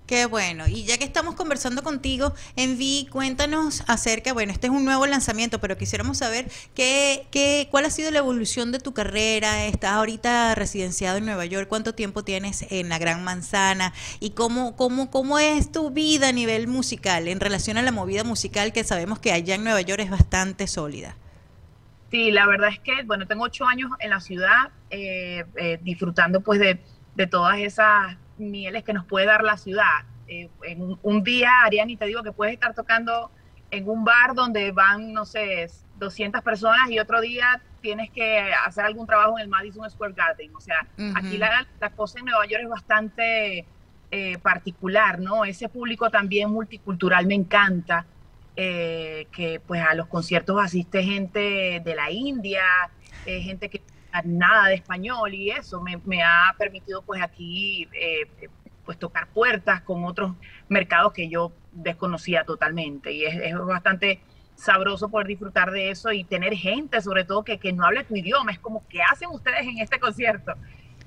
Qué 0.05 0.25
bueno. 0.25 0.67
Y 0.67 0.83
ya 0.83 0.97
que 0.97 1.05
estamos 1.05 1.35
conversando 1.35 1.81
contigo, 1.81 2.33
Envi, 2.55 3.07
cuéntanos 3.11 3.83
acerca, 3.87 4.33
bueno, 4.33 4.51
este 4.51 4.67
es 4.67 4.73
un 4.73 4.85
nuevo 4.85 5.07
lanzamiento, 5.07 5.59
pero 5.59 5.77
quisiéramos 5.77 6.19
saber 6.19 6.51
qué, 6.75 7.27
qué, 7.31 7.67
cuál 7.71 7.85
ha 7.85 7.89
sido 7.89 8.11
la 8.11 8.19
evolución 8.19 8.71
de 8.71 8.79
tu 8.79 8.93
carrera. 8.93 9.65
Estás 9.65 9.93
ahorita 9.93 10.53
residenciado 10.53 11.17
en 11.17 11.25
Nueva 11.25 11.45
York. 11.45 11.67
¿Cuánto 11.67 11.95
tiempo 11.95 12.23
tienes 12.23 12.65
en 12.69 12.89
la 12.89 12.99
Gran 12.99 13.23
Manzana? 13.23 13.93
¿Y 14.19 14.31
cómo, 14.31 14.75
cómo, 14.75 15.09
cómo 15.09 15.39
es 15.39 15.71
tu 15.71 15.89
vida 15.89 16.29
a 16.29 16.31
nivel 16.31 16.67
musical 16.67 17.27
en 17.27 17.39
relación 17.39 17.77
a 17.77 17.81
la 17.81 17.91
movida 17.91 18.23
musical 18.23 18.73
que 18.73 18.83
sabemos 18.83 19.19
que 19.19 19.31
allá 19.31 19.55
en 19.55 19.63
Nueva 19.63 19.81
York 19.81 20.01
es 20.01 20.11
bastante 20.11 20.67
sólida? 20.67 21.15
Sí, 22.11 22.31
la 22.31 22.45
verdad 22.45 22.69
es 22.69 22.79
que, 22.79 23.03
bueno, 23.03 23.25
tengo 23.25 23.43
ocho 23.43 23.65
años 23.65 23.91
en 23.99 24.11
la 24.11 24.19
ciudad 24.19 24.71
eh, 24.89 25.43
eh, 25.55 25.79
disfrutando 25.81 26.41
pues 26.41 26.59
de, 26.59 26.79
de 27.15 27.27
todas 27.27 27.57
esas 27.57 28.17
mieles 28.37 28.83
que 28.83 28.93
nos 28.93 29.05
puede 29.05 29.25
dar 29.25 29.43
la 29.43 29.57
ciudad. 29.57 30.05
Eh, 30.27 30.49
en 30.63 30.97
un, 31.01 31.23
día, 31.23 31.51
Ariani, 31.63 31.97
te 31.97 32.05
digo 32.05 32.23
que 32.23 32.31
puedes 32.31 32.53
estar 32.53 32.73
tocando 32.73 33.31
en 33.71 33.87
un 33.87 34.03
bar 34.03 34.33
donde 34.33 34.71
van, 34.71 35.13
no 35.13 35.25
sé, 35.25 35.67
200 35.97 36.41
personas 36.41 36.89
y 36.89 36.99
otro 36.99 37.21
día 37.21 37.61
tienes 37.81 38.09
que 38.09 38.51
hacer 38.65 38.85
algún 38.85 39.05
trabajo 39.05 39.37
en 39.37 39.43
el 39.43 39.47
Madison 39.47 39.89
Square 39.89 40.13
Garden. 40.13 40.55
O 40.55 40.61
sea, 40.61 40.87
aquí 41.15 41.37
la, 41.37 41.67
cosa 41.95 42.19
en 42.19 42.25
Nueva 42.25 42.45
York 42.47 42.63
es 42.63 42.69
bastante 42.69 43.65
eh, 44.11 44.37
particular, 44.39 45.19
¿no? 45.19 45.45
Ese 45.45 45.69
público 45.69 46.09
también 46.09 46.49
multicultural 46.49 47.27
me 47.27 47.35
encanta, 47.35 48.05
eh, 48.57 49.27
que 49.31 49.59
pues 49.59 49.81
a 49.81 49.93
los 49.95 50.07
conciertos 50.07 50.63
asiste 50.63 51.03
gente 51.03 51.81
de 51.83 51.95
la 51.95 52.09
India, 52.09 52.63
eh, 53.25 53.41
gente 53.41 53.69
que 53.69 53.81
nada 54.23 54.67
de 54.67 54.75
español 54.75 55.33
y 55.33 55.51
eso. 55.51 55.81
Me, 55.81 56.23
ha 56.23 56.55
permitido 56.57 57.01
pues 57.01 57.21
aquí 57.21 57.89
eh, 57.93 58.49
pues 58.85 58.97
tocar 58.97 59.27
puertas 59.27 59.81
con 59.81 60.05
otros 60.05 60.33
mercados 60.69 61.11
que 61.11 61.27
yo 61.27 61.51
desconocía 61.73 62.45
totalmente. 62.45 63.11
Y 63.11 63.25
es, 63.25 63.57
bastante 63.57 64.21
sabroso 64.55 65.09
poder 65.09 65.27
disfrutar 65.27 65.71
de 65.71 65.89
eso 65.89 66.13
y 66.13 66.23
tener 66.23 66.53
gente 66.53 67.01
sobre 67.01 67.25
todo 67.25 67.43
que, 67.43 67.57
que 67.57 67.73
no 67.73 67.83
hable 67.83 68.05
tu 68.05 68.15
idioma, 68.15 68.53
es 68.53 68.59
como 68.59 68.87
que 68.87 69.01
hacen 69.01 69.29
ustedes 69.31 69.67
en 69.67 69.79
este 69.79 69.99
concierto 69.99 70.53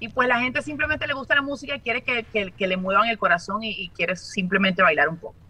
y 0.01 0.09
pues 0.09 0.29
la 0.29 0.39
gente 0.39 0.61
simplemente 0.61 1.07
le 1.07 1.15
gusta 1.15 1.35
la 1.35 1.41
música 1.41 1.75
y 1.75 1.81
quiere 1.81 2.03
que, 2.03 2.53
que, 2.53 2.67
le 2.67 2.77
muevan 2.77 3.09
el 3.09 3.17
corazón 3.17 3.63
y 3.63 3.89
quiere 3.89 4.17
simplemente 4.17 4.83
bailar 4.83 5.09
un 5.09 5.17
poco. 5.17 5.48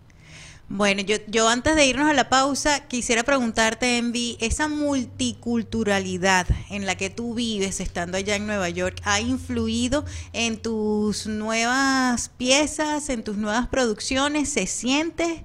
Bueno, 0.71 1.01
yo, 1.01 1.16
yo 1.29 1.49
antes 1.49 1.77
de 1.77 1.87
irnos 1.87 2.11
a 2.11 2.12
la 2.12 2.29
pausa, 2.29 2.87
quisiera 2.89 3.23
preguntarte, 3.23 3.97
Envy, 3.97 4.37
esa 4.39 4.69
multiculturalidad 4.69 6.47
en 6.69 6.85
la 6.85 6.95
que 6.95 7.09
tú 7.09 7.35
vives 7.35 7.81
estando 7.81 8.19
allá 8.19 8.37
en 8.37 8.47
Nueva 8.47 8.69
York, 8.69 9.01
¿ha 9.05 9.19
influido 9.19 10.05
en 10.35 10.61
tus 10.61 11.27
nuevas 11.27 12.29
piezas, 12.37 13.09
en 13.09 13.25
tus 13.25 13.39
nuevas 13.39 13.66
producciones? 13.69 14.53
¿Se 14.53 14.66
siente? 14.66 15.43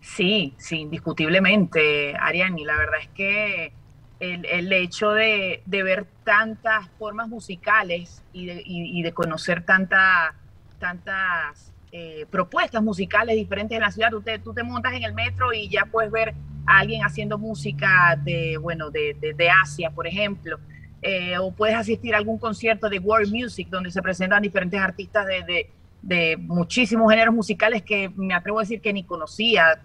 Sí, 0.00 0.54
sí, 0.56 0.78
indiscutiblemente, 0.78 2.16
Ariani. 2.16 2.64
La 2.64 2.78
verdad 2.78 3.00
es 3.02 3.08
que 3.08 3.72
el, 4.20 4.46
el 4.46 4.72
hecho 4.72 5.10
de, 5.10 5.62
de, 5.66 5.82
ver 5.82 6.06
tantas 6.24 6.88
formas 6.98 7.28
musicales 7.28 8.22
y 8.32 8.46
de, 8.46 8.62
y, 8.64 8.98
y 8.98 9.02
de 9.02 9.12
conocer 9.12 9.62
tanta, 9.62 10.34
tantas 10.78 11.72
eh, 11.92 12.24
propuestas 12.30 12.82
musicales 12.82 13.36
diferentes 13.36 13.76
en 13.76 13.82
la 13.82 13.90
ciudad. 13.90 14.10
Tú 14.10 14.54
te, 14.54 14.62
montas 14.62 14.94
en 14.94 15.02
el 15.02 15.12
metro 15.12 15.52
y 15.52 15.68
ya 15.68 15.84
puedes 15.84 16.10
ver 16.10 16.34
a 16.66 16.78
alguien 16.78 17.02
haciendo 17.04 17.38
música 17.38 18.18
de, 18.24 18.56
bueno, 18.56 18.90
de, 18.90 19.14
de, 19.20 19.34
de 19.34 19.50
Asia, 19.50 19.90
por 19.90 20.06
ejemplo. 20.06 20.58
Eh, 21.02 21.36
o 21.36 21.50
puedes 21.50 21.76
asistir 21.76 22.14
a 22.14 22.18
algún 22.18 22.38
concierto 22.38 22.88
de 22.88 22.98
world 22.98 23.30
music 23.30 23.68
donde 23.68 23.90
se 23.90 24.00
presentan 24.00 24.40
diferentes 24.40 24.80
artistas 24.80 25.26
de, 25.26 25.68
de 26.00 26.36
muchísimos 26.38 27.10
géneros 27.10 27.34
musicales 27.34 27.82
que 27.82 28.08
me 28.16 28.32
atrevo 28.32 28.60
a 28.60 28.62
decir 28.62 28.80
que 28.80 28.92
ni 28.92 29.04
conocía 29.04 29.80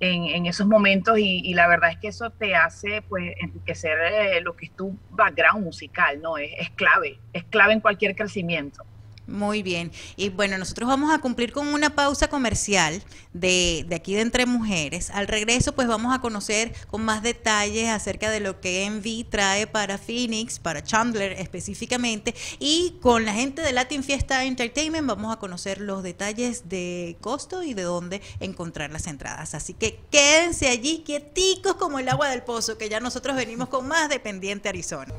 en, 0.00 0.46
esos 0.46 0.66
momentos 0.68 1.18
y, 1.18 1.40
y, 1.40 1.54
la 1.54 1.66
verdad 1.66 1.90
es 1.90 1.98
que 1.98 2.06
eso 2.08 2.30
te 2.30 2.54
hace 2.54 3.02
pues 3.02 3.34
enriquecer 3.40 3.98
eh, 3.98 4.40
lo 4.42 4.54
que 4.54 4.66
es 4.66 4.72
tu 4.76 4.96
background 5.10 5.64
musical, 5.64 6.22
¿no? 6.22 6.38
Es, 6.38 6.52
es 6.56 6.70
clave, 6.70 7.18
es 7.32 7.42
clave 7.44 7.72
en 7.72 7.80
cualquier 7.80 8.14
crecimiento. 8.14 8.84
Muy 9.28 9.62
bien. 9.62 9.92
Y 10.16 10.30
bueno, 10.30 10.56
nosotros 10.56 10.88
vamos 10.88 11.12
a 11.12 11.18
cumplir 11.18 11.52
con 11.52 11.68
una 11.68 11.90
pausa 11.90 12.28
comercial 12.28 13.02
de, 13.34 13.84
de, 13.86 13.94
aquí 13.94 14.14
de 14.14 14.22
Entre 14.22 14.46
Mujeres. 14.46 15.10
Al 15.10 15.28
regreso, 15.28 15.74
pues 15.74 15.86
vamos 15.86 16.14
a 16.14 16.20
conocer 16.22 16.72
con 16.88 17.04
más 17.04 17.22
detalles 17.22 17.90
acerca 17.90 18.30
de 18.30 18.40
lo 18.40 18.60
que 18.62 18.84
Envy 18.84 19.24
trae 19.24 19.66
para 19.66 19.98
Phoenix, 19.98 20.58
para 20.58 20.82
Chandler 20.82 21.32
específicamente. 21.32 22.34
Y 22.58 22.96
con 23.02 23.26
la 23.26 23.34
gente 23.34 23.60
de 23.60 23.72
Latin 23.72 24.02
Fiesta 24.02 24.44
Entertainment 24.44 25.06
vamos 25.06 25.30
a 25.30 25.38
conocer 25.38 25.82
los 25.82 26.02
detalles 26.02 26.70
de 26.70 27.18
costo 27.20 27.62
y 27.62 27.74
de 27.74 27.82
dónde 27.82 28.22
encontrar 28.40 28.90
las 28.90 29.06
entradas. 29.06 29.54
Así 29.54 29.74
que 29.74 30.00
quédense 30.10 30.68
allí 30.68 31.02
quieticos 31.04 31.74
como 31.74 31.98
el 31.98 32.08
agua 32.08 32.30
del 32.30 32.44
pozo, 32.44 32.78
que 32.78 32.88
ya 32.88 32.98
nosotros 32.98 33.36
venimos 33.36 33.68
con 33.68 33.86
más 33.86 34.08
de 34.08 34.20
Pendiente 34.20 34.70
Arizona. 34.70 35.12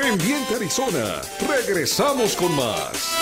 Pendiente 0.00 0.54
Arizona. 0.54 1.20
Regresamos 1.48 2.36
con 2.36 2.54
más. 2.54 3.18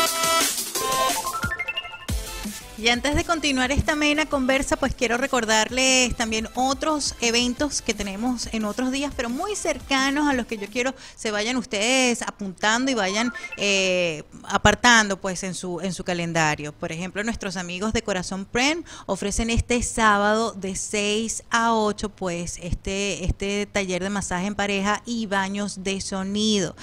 Y 2.79 2.89
antes 2.89 3.15
de 3.15 3.25
continuar 3.25 3.73
esta 3.73 3.93
amena 3.93 4.27
conversa, 4.27 4.77
pues 4.77 4.95
quiero 4.95 5.17
recordarles 5.17 6.15
también 6.15 6.47
otros 6.55 7.15
eventos 7.23 7.81
que 7.81 7.95
tenemos 7.95 8.51
en 8.53 8.67
otros 8.67 8.93
días, 8.93 9.15
pero 9.17 9.31
muy 9.31 9.57
cercanos 9.57 10.29
a 10.29 10.35
los 10.35 10.45
que 10.45 10.59
yo 10.59 10.67
quiero 10.69 10.95
se 11.15 11.31
vayan 11.31 11.57
ustedes 11.57 12.21
apuntando 12.21 12.91
y 12.91 12.95
vayan 12.95 13.33
eh, 13.57 14.25
apartando 14.45 15.19
pues 15.19 15.43
en 15.43 15.55
su 15.55 15.81
en 15.81 15.95
su 15.95 16.05
calendario. 16.05 16.75
Por 16.75 16.93
ejemplo, 16.93 17.25
nuestros 17.25 17.57
amigos 17.57 17.95
de 17.95 18.03
Corazón 18.03 18.45
Prem 18.45 18.83
ofrecen 19.07 19.49
este 19.49 19.83
sábado 19.83 20.53
de 20.53 20.77
6 20.77 21.45
a 21.49 21.75
8 21.75 22.11
pues 22.11 22.59
este 22.63 23.25
este 23.25 23.65
taller 23.65 24.03
de 24.03 24.11
masaje 24.11 24.49
en 24.49 24.55
pareja 24.55 25.01
y 25.07 25.25
baños 25.25 25.83
de 25.83 26.03
sonido. 26.03 26.77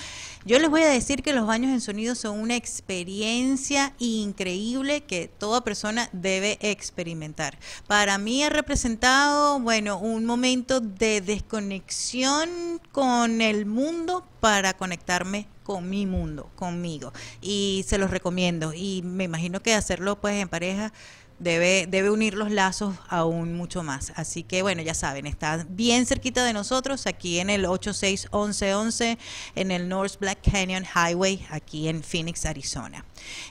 Yo 0.46 0.60
les 0.60 0.70
voy 0.70 0.82
a 0.82 0.90
decir 0.90 1.24
que 1.24 1.32
los 1.32 1.48
baños 1.48 1.72
en 1.72 1.80
sonido 1.80 2.16
son 2.16 2.38
una 2.38 2.58
experiencia 2.58 3.94
increíble 3.98 5.02
que 5.02 5.30
toda 5.30 5.64
persona 5.64 6.10
debe 6.12 6.58
experimentar. 6.60 7.58
Para 7.88 8.18
mí 8.18 8.44
ha 8.44 8.50
representado, 8.50 9.58
bueno, 9.62 9.98
un 9.98 10.26
momento 10.26 10.82
de 10.82 11.22
desconexión 11.22 12.82
con 12.92 13.40
el 13.40 13.66
mundo 13.66 14.26
para 14.42 14.74
conectarme 14.74 15.48
con 15.64 15.90
mi 15.90 16.06
mundo, 16.06 16.50
conmigo. 16.58 17.14
Y 17.42 17.86
se 17.88 17.98
los 17.98 18.12
recomiendo. 18.12 18.74
Y 18.74 19.02
me 19.02 19.24
imagino 19.24 19.62
que 19.62 19.74
hacerlo 19.74 20.20
pues 20.20 20.36
en 20.36 20.50
pareja 20.50 20.92
debe, 21.40 21.88
debe 21.88 22.10
unir 22.10 22.34
los 22.34 22.52
lazos 22.52 22.96
aún 23.08 23.54
mucho 23.56 23.84
más. 23.84 24.14
Así 24.16 24.44
que 24.44 24.62
bueno, 24.62 24.82
ya 24.82 24.94
saben, 24.94 25.26
está 25.26 25.66
bien 25.70 26.06
cerquita 26.06 26.44
de 26.44 26.54
nosotros, 26.54 27.08
aquí 27.08 27.40
en 27.40 27.50
el 27.50 27.66
861111, 27.66 29.18
en 29.56 29.72
el 29.72 29.90
North 29.90 30.20
Black 30.20 30.40
Canyon 30.52 30.84
Highway, 30.86 31.46
aquí 31.50 31.88
en 31.88 32.04
Phoenix, 32.04 32.46
Arizona. 32.46 33.06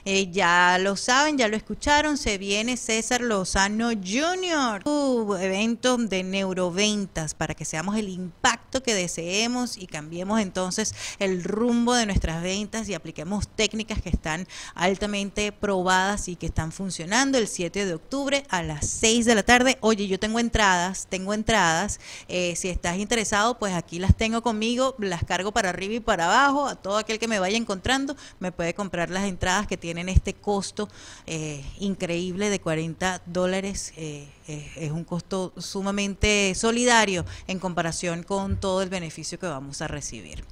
Eh, 0.05 0.29
ya 0.31 0.77
lo 0.79 0.95
saben, 0.95 1.37
ya 1.37 1.47
lo 1.47 1.55
escucharon, 1.55 2.17
se 2.17 2.37
viene 2.37 2.77
César 2.77 3.21
Lozano 3.21 3.89
Jr., 3.91 4.87
uh, 4.87 5.35
evento 5.35 5.97
de 5.97 6.23
neuroventas 6.23 7.33
para 7.33 7.53
que 7.53 7.65
seamos 7.65 7.97
el 7.97 8.09
impacto 8.09 8.83
que 8.83 8.93
deseemos 8.93 9.77
y 9.77 9.87
cambiemos 9.87 10.39
entonces 10.39 10.93
el 11.19 11.43
rumbo 11.43 11.93
de 11.93 12.05
nuestras 12.05 12.41
ventas 12.41 12.89
y 12.89 12.93
apliquemos 12.93 13.47
técnicas 13.47 14.01
que 14.01 14.09
están 14.09 14.47
altamente 14.75 15.51
probadas 15.51 16.27
y 16.27 16.35
que 16.35 16.45
están 16.45 16.71
funcionando 16.71 17.37
el 17.37 17.47
7 17.47 17.85
de 17.85 17.93
octubre 17.93 18.45
a 18.49 18.63
las 18.63 18.87
6 18.87 19.25
de 19.25 19.35
la 19.35 19.43
tarde. 19.43 19.77
Oye, 19.81 20.07
yo 20.07 20.19
tengo 20.19 20.39
entradas, 20.39 21.07
tengo 21.09 21.33
entradas. 21.33 21.99
Eh, 22.27 22.55
si 22.55 22.69
estás 22.69 22.97
interesado, 22.97 23.57
pues 23.59 23.73
aquí 23.73 23.99
las 23.99 24.15
tengo 24.15 24.41
conmigo, 24.41 24.95
las 24.99 25.23
cargo 25.23 25.51
para 25.51 25.69
arriba 25.69 25.95
y 25.95 25.99
para 25.99 26.25
abajo. 26.25 26.67
A 26.67 26.75
todo 26.75 26.97
aquel 26.97 27.19
que 27.19 27.27
me 27.27 27.39
vaya 27.39 27.57
encontrando, 27.57 28.15
me 28.39 28.51
puede 28.51 28.73
comprar 28.73 29.09
las 29.09 29.25
entradas 29.25 29.62
que 29.67 29.77
tienen 29.77 30.09
este 30.09 30.33
costo 30.33 30.89
eh, 31.25 31.63
increíble 31.79 32.49
de 32.49 32.59
40 32.59 33.21
dólares. 33.25 33.93
Eh, 33.97 34.27
eh, 34.47 34.71
es 34.75 34.91
un 34.91 35.03
costo 35.03 35.53
sumamente 35.57 36.53
solidario 36.55 37.25
en 37.47 37.59
comparación 37.59 38.23
con 38.23 38.57
todo 38.59 38.81
el 38.81 38.89
beneficio 38.89 39.39
que 39.39 39.47
vamos 39.47 39.81
a 39.81 39.87
recibir. 39.87 40.43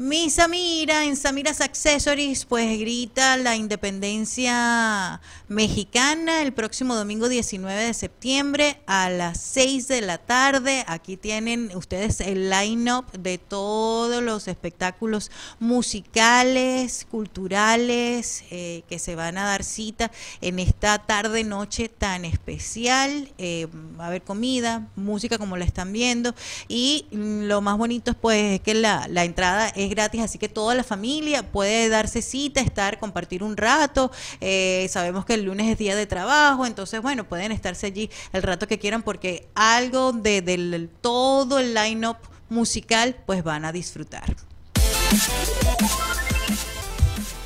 Mi 0.00 0.30
Samira, 0.30 1.06
en 1.06 1.16
Samiras 1.16 1.60
Accessories, 1.60 2.44
pues 2.44 2.78
grita 2.78 3.36
la 3.36 3.56
independencia 3.56 5.20
mexicana 5.48 6.40
el 6.42 6.52
próximo 6.52 6.94
domingo 6.94 7.28
19 7.28 7.82
de 7.82 7.94
septiembre 7.94 8.80
a 8.86 9.10
las 9.10 9.40
6 9.40 9.88
de 9.88 10.02
la 10.02 10.18
tarde. 10.18 10.84
Aquí 10.86 11.16
tienen 11.16 11.72
ustedes 11.74 12.20
el 12.20 12.48
line-up 12.48 13.10
de 13.10 13.38
todos 13.38 14.22
los 14.22 14.46
espectáculos 14.46 15.32
musicales, 15.58 17.04
culturales, 17.10 18.44
eh, 18.52 18.84
que 18.88 19.00
se 19.00 19.16
van 19.16 19.36
a 19.36 19.46
dar 19.46 19.64
cita 19.64 20.12
en 20.40 20.60
esta 20.60 20.98
tarde-noche 20.98 21.88
tan 21.88 22.24
especial. 22.24 23.32
Eh, 23.38 23.66
va 23.98 24.04
a 24.04 24.06
haber 24.06 24.22
comida, 24.22 24.86
música 24.94 25.38
como 25.38 25.56
la 25.56 25.64
están 25.64 25.92
viendo. 25.92 26.36
Y 26.68 27.06
lo 27.10 27.60
más 27.62 27.76
bonito 27.76 28.14
pues, 28.14 28.54
es 28.54 28.60
que 28.60 28.74
la, 28.74 29.08
la 29.08 29.24
entrada 29.24 29.66
es 29.70 29.87
gratis, 29.90 30.22
así 30.22 30.38
que 30.38 30.48
toda 30.48 30.74
la 30.74 30.84
familia 30.84 31.50
puede 31.50 31.88
darse 31.88 32.22
cita, 32.22 32.60
estar, 32.60 32.98
compartir 32.98 33.42
un 33.42 33.56
rato. 33.56 34.10
Eh, 34.40 34.86
sabemos 34.90 35.24
que 35.24 35.34
el 35.34 35.44
lunes 35.44 35.66
es 35.68 35.78
día 35.78 35.96
de 35.96 36.06
trabajo, 36.06 36.66
entonces, 36.66 37.00
bueno, 37.02 37.24
pueden 37.24 37.52
estarse 37.52 37.86
allí 37.86 38.10
el 38.32 38.42
rato 38.42 38.66
que 38.66 38.78
quieran 38.78 39.02
porque 39.02 39.48
algo 39.54 40.12
de, 40.12 40.88
todo 41.00 41.58
el 41.58 41.74
line-up 41.74 42.16
musical, 42.48 43.16
pues 43.26 43.42
van 43.42 43.64
a 43.64 43.72
disfrutar. 43.72 44.34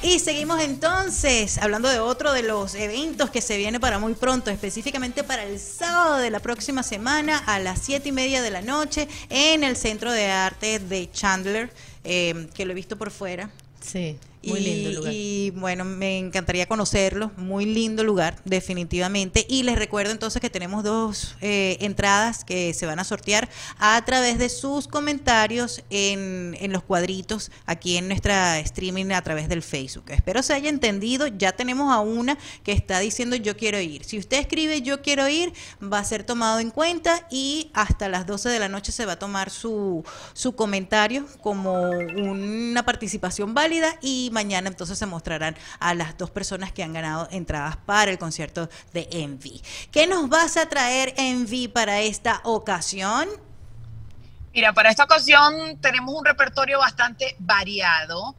Y 0.05 0.18
seguimos 0.18 0.61
entonces 0.61 1.59
hablando 1.59 1.88
de 1.88 2.01
otro 2.01 2.32
de 2.32 2.43
los 2.43 2.74
eventos 2.74 3.30
que 3.30 3.40
se 3.40 3.57
viene 3.57 3.78
para 3.78 4.01
muy 4.01 4.14
pronto, 4.14 4.51
específicamente 4.51 5.22
para 5.22 5.45
el 5.45 5.61
sábado 5.61 6.16
de 6.16 6.28
la 6.28 6.40
próxima 6.40 6.82
semana 6.82 7.38
a 7.38 7.61
las 7.61 7.78
siete 7.80 8.09
y 8.09 8.12
media 8.12 8.43
de 8.43 8.51
la 8.51 8.62
noche 8.62 9.07
en 9.30 9.62
el 9.62 9.76
Centro 9.76 10.11
de 10.11 10.26
Arte 10.26 10.80
de 10.80 11.09
Chandler, 11.12 11.72
eh, 12.05 12.48
que 12.55 12.64
lo 12.64 12.72
he 12.72 12.74
visto 12.74 12.96
por 12.96 13.11
fuera. 13.11 13.50
Sí. 13.80 14.18
Muy 14.45 14.61
y, 14.61 14.62
lindo 14.62 14.90
lugar. 14.90 15.12
Y 15.14 15.51
bueno, 15.51 15.84
me 15.84 16.18
encantaría 16.18 16.66
conocerlo. 16.66 17.30
Muy 17.36 17.64
lindo 17.64 18.05
lugar, 18.05 18.40
definitivamente. 18.45 19.47
Y 19.49 19.62
les 19.62 19.78
recuerdo 19.78 20.12
entonces 20.12 20.40
que 20.40 20.51
tenemos 20.51 20.84
dos 20.84 21.36
eh, 21.40 21.78
entradas 21.80 22.45
que 22.45 22.74
se 22.74 22.86
van 22.86 22.99
a 22.99 23.05
sortear 23.05 23.49
a 23.78 24.05
través 24.05 24.38
de 24.38 24.49
sus 24.49 24.88
comentarios 24.88 25.82
en, 25.90 26.57
en 26.61 26.72
los 26.72 26.82
cuadritos 26.82 27.51
aquí 27.66 27.97
en 27.97 28.09
nuestra 28.09 28.59
streaming 28.59 29.12
a 29.12 29.22
través 29.22 29.49
del 29.49 29.62
Facebook. 29.62 30.05
Espero 30.09 30.43
se 30.43 30.55
haya 30.55 30.68
entendido. 30.68 31.26
Ya 31.26 31.53
tenemos 31.53 31.93
a 31.93 32.01
una 32.01 32.36
que 32.64 32.72
está 32.72 32.99
diciendo 32.99 33.36
yo 33.36 33.57
quiero 33.57 33.80
ir. 33.80 34.05
Si 34.05 34.18
usted 34.18 34.38
escribe 34.38 34.82
yo 34.82 35.03
quiero 35.03 35.28
ir, 35.28 35.53
va 35.82 35.99
a 35.99 36.05
ser 36.05 36.24
tomado 36.24 36.59
en 36.59 36.70
cuenta 36.70 37.26
y 37.30 37.70
hasta 37.74 38.09
las 38.09 38.26
12 38.26 38.49
de 38.49 38.59
la 38.59 38.68
noche 38.68 38.93
se 38.93 39.07
va 39.07 39.12
a 39.12 39.18
tomar 39.18 39.51
su, 39.51 40.05
su 40.32 40.55
comentario 40.55 41.26
como 41.40 41.80
una 41.90 42.84
participación 42.84 43.55
válida 43.55 43.97
y 44.01 44.30
mañana 44.33 44.68
entonces 44.68 44.99
se 44.99 45.07
mostrarán 45.07 45.57
a 45.78 45.95
las 45.95 46.18
dos 46.18 46.30
personas 46.30 46.72
que 46.72 46.83
han 46.83 46.93
ganado 46.93 47.28
entradas 47.30 47.76
para 47.76 48.11
el 48.11 48.18
concierto 48.18 48.68
de 48.93 49.09
Envy. 49.12 49.62
¿Qué 49.91 50.07
nos 50.07 50.28
vas 50.28 50.57
a 50.57 50.68
traer 50.68 51.14
Envy 51.16 51.68
para 51.68 52.01
esta 52.01 52.41
ocasión? 52.45 53.28
Mira, 54.55 54.72
para 54.72 54.91
esta 54.91 55.05
ocasión 55.05 55.78
tenemos 55.80 56.14
un 56.14 56.24
repertorio 56.24 56.78
bastante 56.78 57.37
variado, 57.39 58.35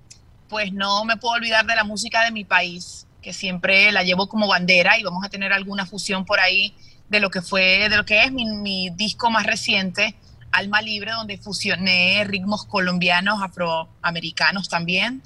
pues 0.47 0.71
no 0.71 1.05
me 1.05 1.17
puedo 1.17 1.35
olvidar 1.35 1.65
de 1.65 1.75
la 1.75 1.83
música 1.83 2.23
de 2.23 2.31
mi 2.31 2.45
país, 2.45 3.07
que 3.21 3.33
siempre 3.33 3.91
la 3.91 4.03
llevo 4.03 4.27
como 4.27 4.47
bandera 4.47 4.99
y 4.99 5.03
vamos 5.03 5.25
a 5.25 5.29
tener 5.29 5.53
alguna 5.53 5.87
fusión 5.87 6.25
por 6.25 6.39
ahí 6.39 6.75
de 7.09 7.19
lo 7.19 7.31
que 7.31 7.41
fue, 7.41 7.89
de 7.89 7.97
lo 7.97 8.05
que 8.05 8.23
es 8.23 8.31
mi, 8.31 8.45
mi 8.45 8.89
disco 8.91 9.31
más 9.31 9.45
reciente, 9.45 10.15
Alma 10.51 10.81
Libre, 10.81 11.11
donde 11.11 11.37
fusioné 11.37 12.23
ritmos 12.25 12.65
colombianos, 12.65 13.41
afroamericanos 13.41 14.69
también. 14.69 15.23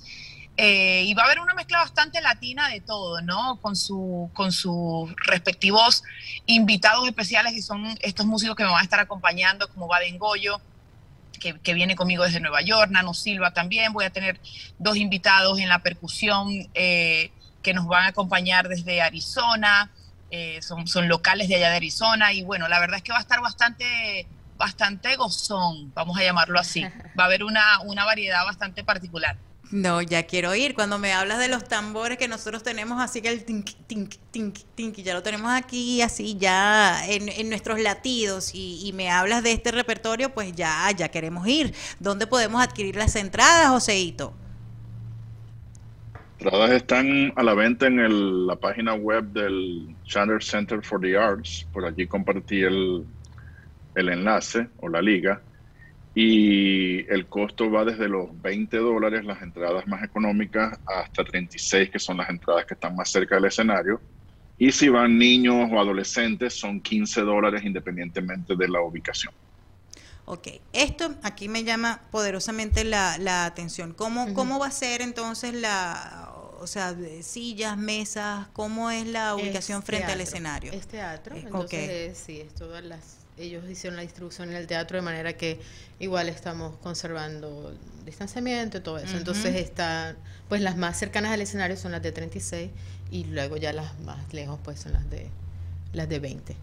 Eh, 0.59 1.03
y 1.05 1.13
va 1.13 1.21
a 1.21 1.25
haber 1.25 1.39
una 1.39 1.53
mezcla 1.53 1.77
bastante 1.77 2.19
latina 2.19 2.67
de 2.69 2.81
todo, 2.81 3.21
¿no? 3.21 3.59
Con, 3.61 3.75
su, 3.75 4.31
con 4.33 4.51
sus 4.51 5.15
respectivos 5.17 6.03
invitados 6.47 7.07
especiales, 7.07 7.53
que 7.53 7.61
son 7.61 7.85
estos 8.01 8.25
músicos 8.25 8.55
que 8.55 8.63
me 8.63 8.71
van 8.71 8.79
a 8.79 8.83
estar 8.83 8.99
acompañando, 8.99 9.69
como 9.69 9.87
Baden 9.87 10.17
Goyo, 10.17 10.59
que, 11.39 11.59
que, 11.59 11.75
viene 11.75 11.95
conmigo 11.95 12.23
desde 12.23 12.39
Nueva 12.39 12.61
York, 12.61 12.89
Nano 12.89 13.13
Silva 13.13 13.53
también. 13.53 13.93
Voy 13.93 14.05
a 14.05 14.09
tener 14.09 14.39
dos 14.79 14.97
invitados 14.97 15.59
en 15.59 15.69
la 15.69 15.79
percusión 15.79 16.49
eh, 16.73 17.31
que 17.61 17.75
nos 17.75 17.85
van 17.85 18.05
a 18.05 18.07
acompañar 18.07 18.67
desde 18.67 18.99
Arizona. 19.03 19.91
Eh, 20.31 20.59
son, 20.63 20.87
son 20.87 21.07
locales 21.07 21.49
de 21.49 21.55
allá 21.57 21.69
de 21.69 21.75
Arizona. 21.75 22.33
Y 22.33 22.41
bueno, 22.41 22.67
la 22.67 22.79
verdad 22.79 22.97
es 22.97 23.03
que 23.03 23.11
va 23.11 23.19
a 23.19 23.21
estar 23.21 23.41
bastante 23.41 24.27
bastante 24.57 25.15
gozón, 25.17 25.93
vamos 25.93 26.17
a 26.17 26.23
llamarlo 26.23 26.59
así. 26.59 26.83
Va 27.19 27.23
a 27.23 27.27
haber 27.27 27.43
una, 27.43 27.79
una 27.81 28.05
variedad 28.05 28.43
bastante 28.43 28.83
particular. 28.83 29.37
No, 29.72 30.01
ya 30.01 30.24
quiero 30.24 30.55
ir. 30.55 30.74
Cuando 30.74 30.97
me 30.97 31.11
hablas 31.11 31.39
de 31.39 31.49
los 31.49 31.65
tambores 31.65 32.18
que 32.18 32.28
nosotros 32.28 32.63
tenemos, 32.63 33.01
así 33.01 33.22
que 33.22 33.30
el 33.30 33.43
tink, 33.43 33.72
tink, 33.86 34.15
tink, 34.32 34.57
tink, 34.76 34.95
ya 34.95 35.13
lo 35.13 35.22
tenemos 35.24 35.51
aquí, 35.51 36.01
así 36.01 36.38
ya 36.38 37.05
en, 37.05 37.49
nuestros 37.49 37.80
latidos, 37.80 38.51
y, 38.53 38.91
me 38.95 39.09
hablas 39.09 39.43
de 39.43 39.51
este 39.51 39.72
repertorio, 39.72 40.34
pues 40.34 40.53
ya, 40.53 40.89
ya 40.91 41.09
queremos 41.09 41.45
ir. 41.47 41.74
¿Dónde 41.99 42.28
podemos 42.28 42.63
adquirir 42.63 42.95
las 42.95 43.15
entradas, 43.18 43.68
Joseito? 43.70 44.34
Entradas 46.39 46.72
están 46.72 47.34
a 47.36 47.43
la 47.43 47.53
venta 47.53 47.88
en 47.88 48.47
la 48.47 48.55
página 48.55 48.93
web 48.93 49.26
del 49.26 49.95
Chandler 50.05 50.41
Center 50.41 50.82
for 50.82 51.01
the 51.01 51.18
Arts. 51.18 51.68
Por 51.74 51.84
allí 51.84 52.07
compartí 52.07 52.61
el, 52.61 53.03
el 53.95 54.09
enlace 54.09 54.68
o 54.80 54.88
la 54.88 55.01
liga 55.01 55.41
y 56.20 57.05
el 57.13 57.28
costo 57.28 57.70
va 57.70 57.86
desde 57.86 58.09
los 58.09 58.41
20 58.41 58.76
dólares, 58.78 59.24
las 59.24 59.39
entradas 59.43 59.86
más 59.86 60.03
económicas, 60.03 60.80
hasta 60.88 61.24
36, 61.24 61.91
que 61.91 61.99
son 61.99 62.18
las 62.18 62.28
entradas 62.32 62.65
que 62.65 62.74
están 62.74 62.95
más 62.95 63.11
cerca 63.11 63.36
del 63.36 63.45
escenario. 63.45 64.01
Y 64.57 64.72
si 64.72 64.89
van 64.89 65.15
niños 65.15 65.70
o 65.72 65.80
adolescentes, 65.80 66.55
son 66.55 66.82
15 66.82 67.22
dólares 67.22 67.63
independientemente 67.63 68.55
de 68.55 68.68
la 68.68 68.82
ubicación. 68.82 69.32
Ok, 70.26 70.47
esto 70.74 71.13
aquí 71.22 71.49
me 71.49 71.63
llama 71.63 72.01
poderosamente 72.09 72.84
la, 72.84 73.45
atención. 73.45 73.93
¿Cómo, 73.93 74.34
¿Cómo 74.34 74.57
va 74.57 74.65
a 74.65 74.72
ser 74.72 75.03
entonces 75.03 75.53
la, 75.53 76.34
o 76.59 76.65
sea, 76.65 76.95
sillas, 77.22 77.78
mesas, 77.78 78.47
cómo 78.53 78.89
es 78.89 79.05
la 79.05 79.36
ubicación 79.36 79.84
frente 79.84 80.11
al 80.11 80.22
escenario? 80.22 80.72
Es 80.72 80.88
teatro, 80.88 81.36
eh, 81.36 81.43
entonces 81.45 82.18
sí, 82.18 82.41
es 82.41 82.55
todas 82.55 82.84
las 82.84 83.16
ellos 83.38 83.63
hicieron 83.69 83.97
la 83.97 84.03
distribución 84.03 84.49
en 84.49 84.55
el 84.55 84.67
teatro 84.67 84.97
de 84.97 85.01
manera 85.01 85.33
que 85.33 85.59
igual 85.99 86.29
estamos 86.29 86.75
conservando 86.77 87.73
distanciamiento 88.05 88.77
y 88.77 88.81
todo 88.81 88.97
eso. 88.97 89.17
Entonces 89.17 89.55
está, 89.55 90.15
pues 90.49 90.61
las 90.61 90.77
más 90.77 90.97
cercanas 90.97 91.31
al 91.31 91.41
escenario 91.41 91.77
son 91.77 91.91
las 91.91 92.01
de 92.01 92.11
36 92.11 92.71
y 93.11 93.25
luego 93.25 93.57
ya 93.57 93.73
las 93.73 93.99
más 93.99 94.33
lejos 94.33 94.59
pues 94.63 94.79
son 94.79 94.93
las 94.93 95.09
de 95.09 95.27
las 95.93 96.09
de 96.09 96.19
20. 96.19 96.55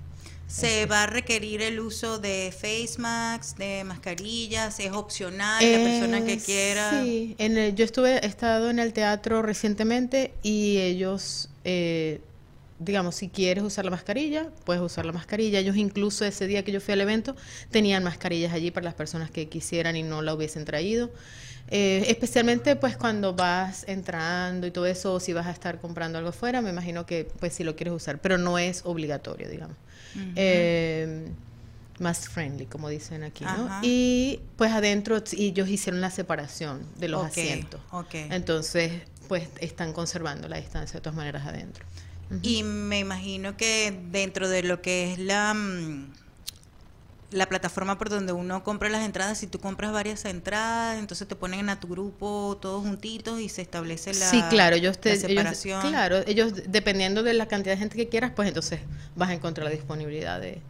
¿Se 0.47 0.87
va 0.87 1.05
a 1.05 1.07
requerir 1.07 1.62
el 1.62 1.81
uso 1.81 2.18
de 2.18 2.53
face 2.53 2.97
masks, 2.99 3.57
de 3.57 3.83
mascarillas? 3.85 4.79
¿Es 4.79 4.93
opcional 4.93 5.64
la 5.64 5.79
persona 5.79 6.25
que 6.25 6.39
quiera? 6.39 7.03
Sí, 7.03 7.35
en 7.39 7.75
yo 7.75 7.85
estuve, 7.85 8.18
he 8.18 8.27
estado 8.27 8.70
en 8.70 8.79
el 8.79 8.93
teatro 8.93 9.43
recientemente 9.43 10.33
y 10.43 10.79
ellos 10.79 11.49
eh, 11.64 12.20
digamos, 12.79 13.14
si 13.14 13.29
quieres 13.29 13.64
usar 13.64 13.85
la 13.85 13.91
mascarilla, 13.91 14.49
puedes 14.64 14.83
usar 14.83 15.07
la 15.07 15.12
mascarilla. 15.12 15.59
Ellos 15.59 15.77
incluso 15.77 16.25
ese 16.25 16.47
día 16.47 16.64
que 16.64 16.72
yo 16.72 16.81
fui 16.81 16.93
al 16.93 17.01
evento 17.01 17.37
tenían 17.70 18.03
mascarillas 18.05 18.53
allí 18.53 18.70
para 18.70 18.85
las 18.85 18.95
personas 18.95 19.31
que 19.31 19.49
quisieran 19.49 19.97
y 19.97 20.03
no 20.03 20.22
la 20.22 20.35
hubiesen 20.35 20.64
traído. 20.64 21.11
Eh, 21.70 22.05
especialmente 22.09 22.77
pues 22.77 22.97
cuando 22.97 23.35
vas 23.35 23.85
entrando 23.89 24.66
y 24.66 24.70
todo 24.70 24.87
eso, 24.87 25.14
o 25.14 25.20
si 25.20 25.33
vas 25.33 25.47
a 25.47 25.51
estar 25.51 25.81
comprando 25.81 26.18
algo 26.18 26.33
fuera, 26.33 26.61
me 26.61 26.70
imagino 26.70 27.07
que 27.07 27.29
pues 27.41 27.55
si 27.55 27.64
lo 27.64 27.75
quieres 27.75 27.95
usar, 27.95 28.20
pero 28.20 28.39
no 28.39 28.59
es 28.59 28.83
obligatorio, 28.85 29.49
digamos. 29.49 29.77
Eh, 30.37 31.27
más 31.99 32.29
friendly, 32.29 32.66
como 32.66 32.89
dicen 32.89 33.22
aquí, 33.22 33.45
¿no? 33.45 33.68
Y 33.83 34.41
pues 34.57 34.72
adentro 34.72 35.22
ellos 35.33 35.68
hicieron 35.68 36.01
la 36.01 36.11
separación 36.11 36.85
de 36.97 37.09
los 37.09 37.25
asientos. 37.25 37.81
Entonces, 38.12 38.93
pues 39.29 39.49
están 39.61 39.93
conservando 39.93 40.49
la 40.49 40.57
distancia 40.59 40.99
de 40.99 41.01
todas 41.01 41.16
maneras 41.16 41.47
adentro. 41.47 41.85
Y 42.43 42.62
me 42.62 42.99
imagino 42.99 43.57
que 43.57 43.97
dentro 44.11 44.49
de 44.49 44.62
lo 44.62 44.83
que 44.83 45.12
es 45.12 45.18
la, 45.18 45.55
mm, 45.55 46.12
la 47.31 47.47
plataforma 47.47 47.99
por 47.99 48.09
donde 48.09 48.33
uno 48.33 48.62
compra 48.64 48.89
las 48.89 49.05
entradas, 49.05 49.39
si 49.39 49.47
tú 49.47 49.59
compras 49.59 49.93
varias 49.93 50.25
entradas, 50.25 50.99
entonces 50.99 51.29
te 51.29 51.37
ponen 51.37 51.68
a 51.68 51.81
tu 51.81 51.89
grupo 51.89 52.59
todos 52.61 52.83
juntitos 52.83 53.41
y 53.41 53.49
se 53.49 53.62
establece 53.62 54.14
la, 54.14 54.31
sí, 54.31 54.43
claro, 54.51 54.77
ellos 54.77 54.99
te, 55.01 55.16
separación. 55.16 55.81
claro, 55.83 56.18
ellos 56.27 56.53
dependiendo 56.68 57.22
de 57.22 57.35
la 57.35 57.47
cantidad 57.47 57.75
de 57.75 57.79
gente 57.79 57.97
que 57.97 58.09
quieras, 58.09 58.33
pues 58.35 58.49
entonces 58.49 58.81
vas 59.16 59.31
a 59.31 59.35
encontrar 59.35 59.64
la 59.64 59.70
disponibilidad 59.70 60.41
de, 60.41 60.61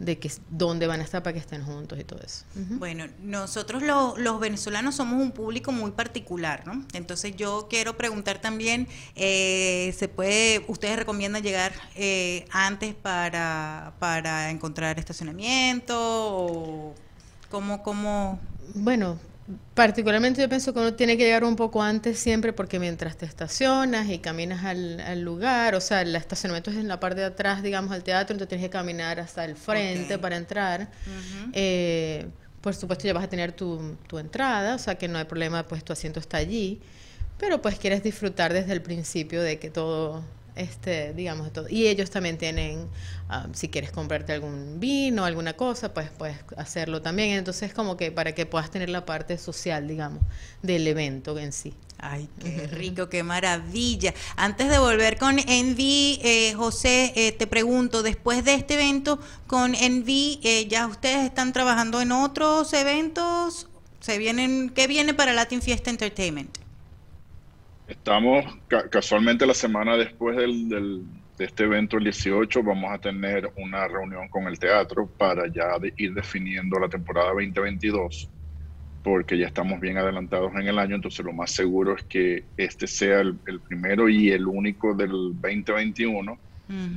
de 0.00 0.18
que 0.18 0.32
dónde 0.48 0.86
van 0.86 1.00
a 1.00 1.04
estar 1.04 1.22
para 1.22 1.34
que 1.34 1.38
estén 1.38 1.62
juntos 1.62 2.00
y 2.00 2.04
todo 2.04 2.20
eso. 2.24 2.44
Bueno, 2.78 3.06
nosotros 3.20 3.82
los 3.82 4.40
venezolanos 4.40 4.96
somos 4.96 5.20
un 5.20 5.30
público 5.30 5.72
muy 5.72 5.90
particular, 5.90 6.66
¿no? 6.66 6.84
Entonces 6.94 7.36
yo 7.36 7.66
quiero 7.68 7.96
preguntar 7.98 8.40
también, 8.40 8.88
eh, 9.14 9.94
¿se 9.96 10.08
puede, 10.08 10.64
ustedes 10.68 10.96
recomiendan 10.96 11.42
llegar 11.42 11.72
eh, 11.96 12.46
antes 12.50 12.94
para, 12.94 13.92
para 13.98 14.50
encontrar 14.50 14.98
estacionamiento 14.98 15.96
o 15.98 16.94
cómo, 17.50 17.82
cómo? 17.82 18.40
Bueno, 18.74 19.18
Particularmente 19.74 20.40
yo 20.40 20.48
pienso 20.48 20.72
que 20.72 20.80
uno 20.80 20.94
tiene 20.94 21.16
que 21.16 21.24
llegar 21.24 21.44
un 21.44 21.56
poco 21.56 21.82
antes 21.82 22.18
siempre 22.18 22.52
porque 22.52 22.78
mientras 22.78 23.16
te 23.16 23.26
estacionas 23.26 24.08
y 24.08 24.18
caminas 24.18 24.64
al, 24.64 25.20
lugar, 25.22 25.74
o 25.74 25.80
sea, 25.80 26.02
el 26.02 26.14
estacionamiento 26.14 26.70
es 26.70 26.76
en 26.76 26.88
la 26.88 27.00
parte 27.00 27.20
de 27.20 27.26
atrás, 27.26 27.62
digamos, 27.62 27.90
del 27.90 28.02
teatro, 28.02 28.34
entonces 28.34 28.48
tienes 28.48 28.66
que 28.66 28.70
caminar 28.70 29.18
hasta 29.20 29.44
el 29.44 29.56
frente 29.56 30.18
para 30.18 30.36
entrar. 30.36 30.88
Eh, 31.52 32.26
por 32.60 32.74
supuesto 32.74 33.06
ya 33.06 33.14
vas 33.14 33.24
a 33.24 33.28
tener 33.28 33.52
tu, 33.52 33.96
tu 34.06 34.18
entrada, 34.18 34.74
o 34.74 34.78
sea 34.78 34.96
que 34.96 35.08
no 35.08 35.18
hay 35.18 35.24
problema, 35.24 35.66
pues 35.66 35.82
tu 35.82 35.92
asiento 35.92 36.20
está 36.20 36.36
allí, 36.36 36.80
pero 37.38 37.62
pues 37.62 37.78
quieres 37.78 38.02
disfrutar 38.02 38.52
desde 38.52 38.72
el 38.72 38.82
principio 38.82 39.42
de 39.42 39.58
que 39.58 39.70
todo 39.70 40.22
este, 40.60 41.14
digamos, 41.14 41.52
todo. 41.52 41.66
Y 41.68 41.86
ellos 41.86 42.10
también 42.10 42.36
tienen, 42.36 42.86
ah, 43.28 43.48
si 43.52 43.68
quieres 43.68 43.90
comprarte 43.90 44.32
algún 44.32 44.78
vino, 44.78 45.24
alguna 45.24 45.54
cosa, 45.54 45.94
pues 45.94 46.10
puedes 46.10 46.36
hacerlo 46.56 47.00
también. 47.00 47.30
Entonces, 47.30 47.72
como 47.72 47.96
que 47.96 48.12
para 48.12 48.34
que 48.34 48.44
puedas 48.44 48.70
tener 48.70 48.90
la 48.90 49.06
parte 49.06 49.38
social, 49.38 49.88
digamos, 49.88 50.22
del 50.62 50.86
evento 50.86 51.38
en 51.38 51.52
sí. 51.52 51.74
Ay, 51.98 52.28
qué 52.40 52.66
rico, 52.72 53.08
qué 53.08 53.22
maravilla. 53.22 54.12
Antes 54.36 54.68
de 54.68 54.78
volver 54.78 55.16
con 55.16 55.38
Envy, 55.38 56.20
eh, 56.22 56.52
José, 56.54 57.12
eh, 57.16 57.32
te 57.32 57.46
pregunto, 57.46 58.02
después 58.02 58.44
de 58.44 58.54
este 58.54 58.74
evento 58.74 59.18
con 59.46 59.74
Envy, 59.74 60.40
eh, 60.42 60.66
¿ya 60.68 60.86
ustedes 60.86 61.24
están 61.24 61.54
trabajando 61.54 62.02
en 62.02 62.12
otros 62.12 62.72
eventos? 62.74 63.68
¿Se 64.00 64.18
vienen, 64.18 64.70
¿Qué 64.70 64.86
viene 64.86 65.14
para 65.14 65.32
Latin 65.32 65.62
Fiesta 65.62 65.90
Entertainment? 65.90 66.69
Estamos 67.90 68.44
casualmente 68.88 69.44
la 69.44 69.54
semana 69.54 69.96
después 69.96 70.36
del, 70.36 70.68
de 70.68 71.44
este 71.44 71.64
evento, 71.64 71.98
el 71.98 72.04
18, 72.04 72.62
vamos 72.62 72.92
a 72.92 72.98
tener 72.98 73.50
una 73.56 73.88
reunión 73.88 74.28
con 74.28 74.46
el 74.46 74.60
teatro 74.60 75.08
para 75.08 75.48
ya 75.48 75.72
ir 75.96 76.14
definiendo 76.14 76.78
la 76.78 76.88
temporada 76.88 77.30
2022. 77.30 78.30
porque 79.02 79.38
ya 79.38 79.46
estamos 79.46 79.80
bien 79.80 79.96
adelantados 79.96 80.52
en 80.54 80.68
el 80.68 80.78
año, 80.78 80.94
entonces 80.94 81.24
lo 81.24 81.32
más 81.32 81.50
seguro 81.50 81.96
es 81.96 82.04
que 82.04 82.44
este 82.56 82.86
sea 82.86 83.20
el, 83.20 83.38
primero 83.66 84.08
y 84.08 84.30
el 84.30 84.46
único 84.46 84.94
del 84.94 85.10
2021, 85.40 86.38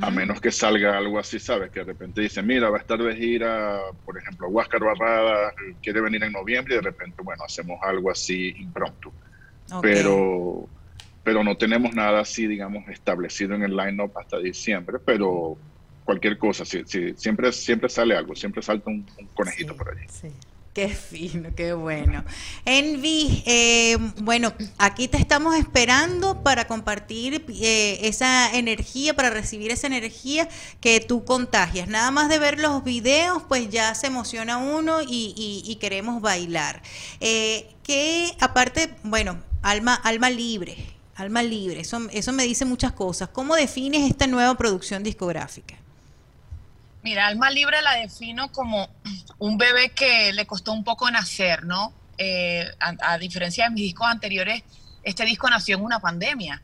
a 0.02 0.12
menos 0.12 0.40
que 0.40 0.52
salga 0.52 0.96
algo 0.96 1.18
así, 1.18 1.40
¿sabes? 1.40 1.72
Que 1.72 1.80
de 1.80 1.86
repente 1.86 2.22
dice, 2.22 2.44
mira, 2.44 2.70
va 2.70 2.78
a 2.78 2.82
estar 2.82 3.02
de 3.02 3.16
gira, 3.16 3.80
por 4.06 4.16
ejemplo, 4.18 4.48
Huáscar 4.50 4.84
Barrada 4.84 5.54
quiere 5.82 6.02
venir 6.02 6.24
en 6.24 6.34
noviembre 6.34 6.76
y 6.76 6.78
de 6.78 6.84
repente, 6.84 7.24
bueno, 7.24 7.44
hacemos 7.46 7.80
algo 7.82 8.12
así 8.12 8.54
impromptu. 8.58 9.12
Pero, 9.82 10.70
pero 11.24 11.44
no 11.44 11.56
tenemos 11.58 11.94
nada 11.94 12.22
así, 12.22 12.48
digamos, 12.48 12.88
establecido 12.90 13.56
en 13.56 13.64
el 13.64 13.76
line-up 13.76 14.12
hasta 14.18 14.40
diciembre, 14.40 15.00
pero 15.04 15.58
cualquier 16.04 16.38
cosa, 16.38 16.66
si, 16.66 16.84
siempre, 17.16 17.52
siempre 17.52 17.90
sale 17.90 18.16
algo, 18.16 18.36
siempre 18.36 18.62
salta 18.62 18.90
un, 18.90 19.06
conejito 19.34 19.76
por 19.76 19.90
allí. 19.92 20.06
Sí. 20.10 20.30
Qué 20.74 20.90
fino, 20.90 21.50
qué 21.56 21.74
bueno. 21.74 22.26
Envy, 22.66 23.44
eh, 23.46 23.96
bueno, 24.24 24.54
aquí 24.80 25.08
te 25.08 25.18
estamos 25.18 25.56
esperando 25.56 26.42
para 26.42 26.66
compartir 26.66 27.46
eh, 27.48 28.00
esa 28.02 28.52
energía, 28.58 29.14
para 29.14 29.30
recibir 29.30 29.70
esa 29.70 29.86
energía 29.86 30.50
que 30.82 31.00
tú 31.00 31.26
contagias. 31.26 31.88
Nada 31.88 32.10
más 32.10 32.28
de 32.28 32.40
ver 32.40 32.60
los 32.60 32.84
videos, 32.84 33.44
pues 33.48 33.70
ya 33.70 33.94
se 33.94 34.08
emociona 34.08 34.58
uno 34.58 34.98
y, 35.08 35.78
queremos 35.80 36.24
bailar. 36.24 36.82
Eh, 37.20 37.70
que 37.84 38.32
aparte, 38.40 38.96
bueno, 39.04 39.44
alma, 39.62 39.94
alma 39.94 40.32
libre, 40.32 40.76
alma 41.16 41.44
libre, 41.44 41.80
eso, 41.82 42.02
eso 42.12 42.32
me 42.34 42.44
dice 42.44 42.66
muchas 42.66 42.92
cosas. 42.94 43.30
¿Cómo 43.30 43.56
defines 43.56 44.10
esta 44.10 44.28
nueva 44.28 44.56
producción 44.56 45.04
discográfica? 45.04 45.76
Mira, 47.04 47.28
Alma 47.28 47.50
Libre 47.52 47.82
la 47.82 47.96
defino 47.96 48.50
como 48.52 48.90
un 49.38 49.58
bebé 49.58 49.90
que 49.90 50.32
le 50.32 50.46
costó 50.46 50.72
un 50.72 50.86
poco 50.86 51.12
nacer, 51.12 51.66
¿no? 51.66 51.92
Eh, 52.18 52.66
a, 52.80 53.18
diferencia 53.18 53.66
de 53.66 53.72
mis 53.72 53.84
discos 53.84 54.08
anteriores, 54.08 54.64
este 55.04 55.26
disco 55.26 55.50
nació 55.50 55.76
en 55.76 55.84
una 55.84 56.00
pandemia. 56.00 56.62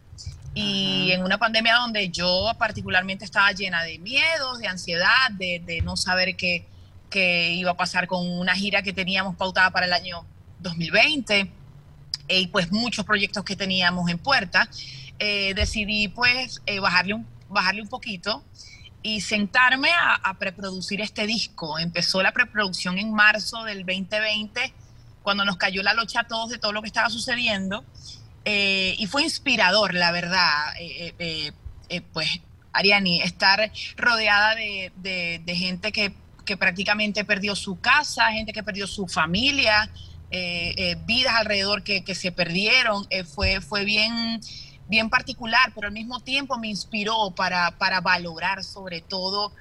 Y 0.53 1.11
en 1.11 1.23
una 1.23 1.37
pandemia 1.37 1.75
donde 1.75 2.09
yo 2.09 2.51
particularmente 2.57 3.23
estaba 3.23 3.51
llena 3.51 3.83
de 3.83 3.99
miedos, 3.99 4.59
de 4.59 4.67
ansiedad, 4.67 5.29
de, 5.31 5.81
no 5.83 5.95
saber 5.95 6.35
qué, 6.35 6.65
iba 7.53 7.71
a 7.71 7.77
pasar 7.77 8.07
con 8.07 8.27
una 8.27 8.55
gira 8.55 8.81
que 8.81 8.93
teníamos 8.93 9.35
pautada 9.35 9.69
para 9.71 9.85
el 9.85 9.93
año 9.93 10.25
2020 10.59 11.51
y 12.29 12.47
pues 12.47 12.71
muchos 12.71 13.05
proyectos 13.05 13.43
que 13.43 13.55
teníamos 13.55 14.09
en 14.09 14.19
puerta, 14.19 14.69
eh, 15.17 15.53
decidí 15.55 16.07
pues 16.07 16.61
eh, 16.65 16.79
bajarle, 16.79 17.15
un, 17.15 17.27
bajarle 17.49 17.81
un 17.81 17.89
poquito 17.89 18.43
y 19.01 19.21
sentarme 19.21 19.89
a, 19.91 20.33
preproducir 20.37 21.01
este 21.01 21.25
disco. 21.25 21.79
Empezó 21.79 22.21
la 22.21 22.31
preproducción 22.31 22.97
en 22.97 23.13
marzo 23.13 23.63
del 23.63 23.85
2020, 23.85 24.73
cuando 25.23 25.45
nos 25.45 25.57
cayó 25.57 25.83
la 25.83 25.93
locha 25.93 26.21
a 26.21 26.23
todos 26.25 26.49
de 26.49 26.57
todo 26.57 26.73
lo 26.73 26.81
que 26.81 26.87
estaba 26.87 27.09
sucediendo. 27.09 27.83
Eh, 28.45 28.95
y 28.97 29.07
fue 29.07 29.23
inspirador, 29.23 29.93
la 29.93 30.11
verdad, 30.11 30.73
eh, 30.79 31.13
eh, 31.89 32.01
pues, 32.13 32.41
Ariani, 32.73 33.21
estar 33.21 33.71
rodeada 33.97 34.55
de, 34.55 35.43
gente 35.47 35.91
que, 35.91 36.13
prácticamente 36.57 37.25
perdió 37.25 37.55
su 37.55 37.79
casa, 37.79 38.31
gente 38.31 38.53
que 38.53 38.63
perdió 38.63 38.87
su 38.87 39.07
familia, 39.07 39.87
vidas 40.31 41.33
alrededor 41.35 41.83
que, 41.83 42.03
que 42.03 42.15
se 42.15 42.31
perdieron. 42.31 43.07
fue, 43.33 43.61
fue 43.61 43.83
bien 43.85 44.39
bien 44.89 45.09
particular, 45.09 45.71
pero 45.75 45.87
al 45.87 45.93
mismo 45.93 46.19
tiempo 46.19 46.57
me 46.57 46.67
inspiró 46.67 47.31
para, 47.31 47.77
para 47.77 48.01
valorar 48.01 48.63
sobre 48.63 49.01
todo 49.01 49.53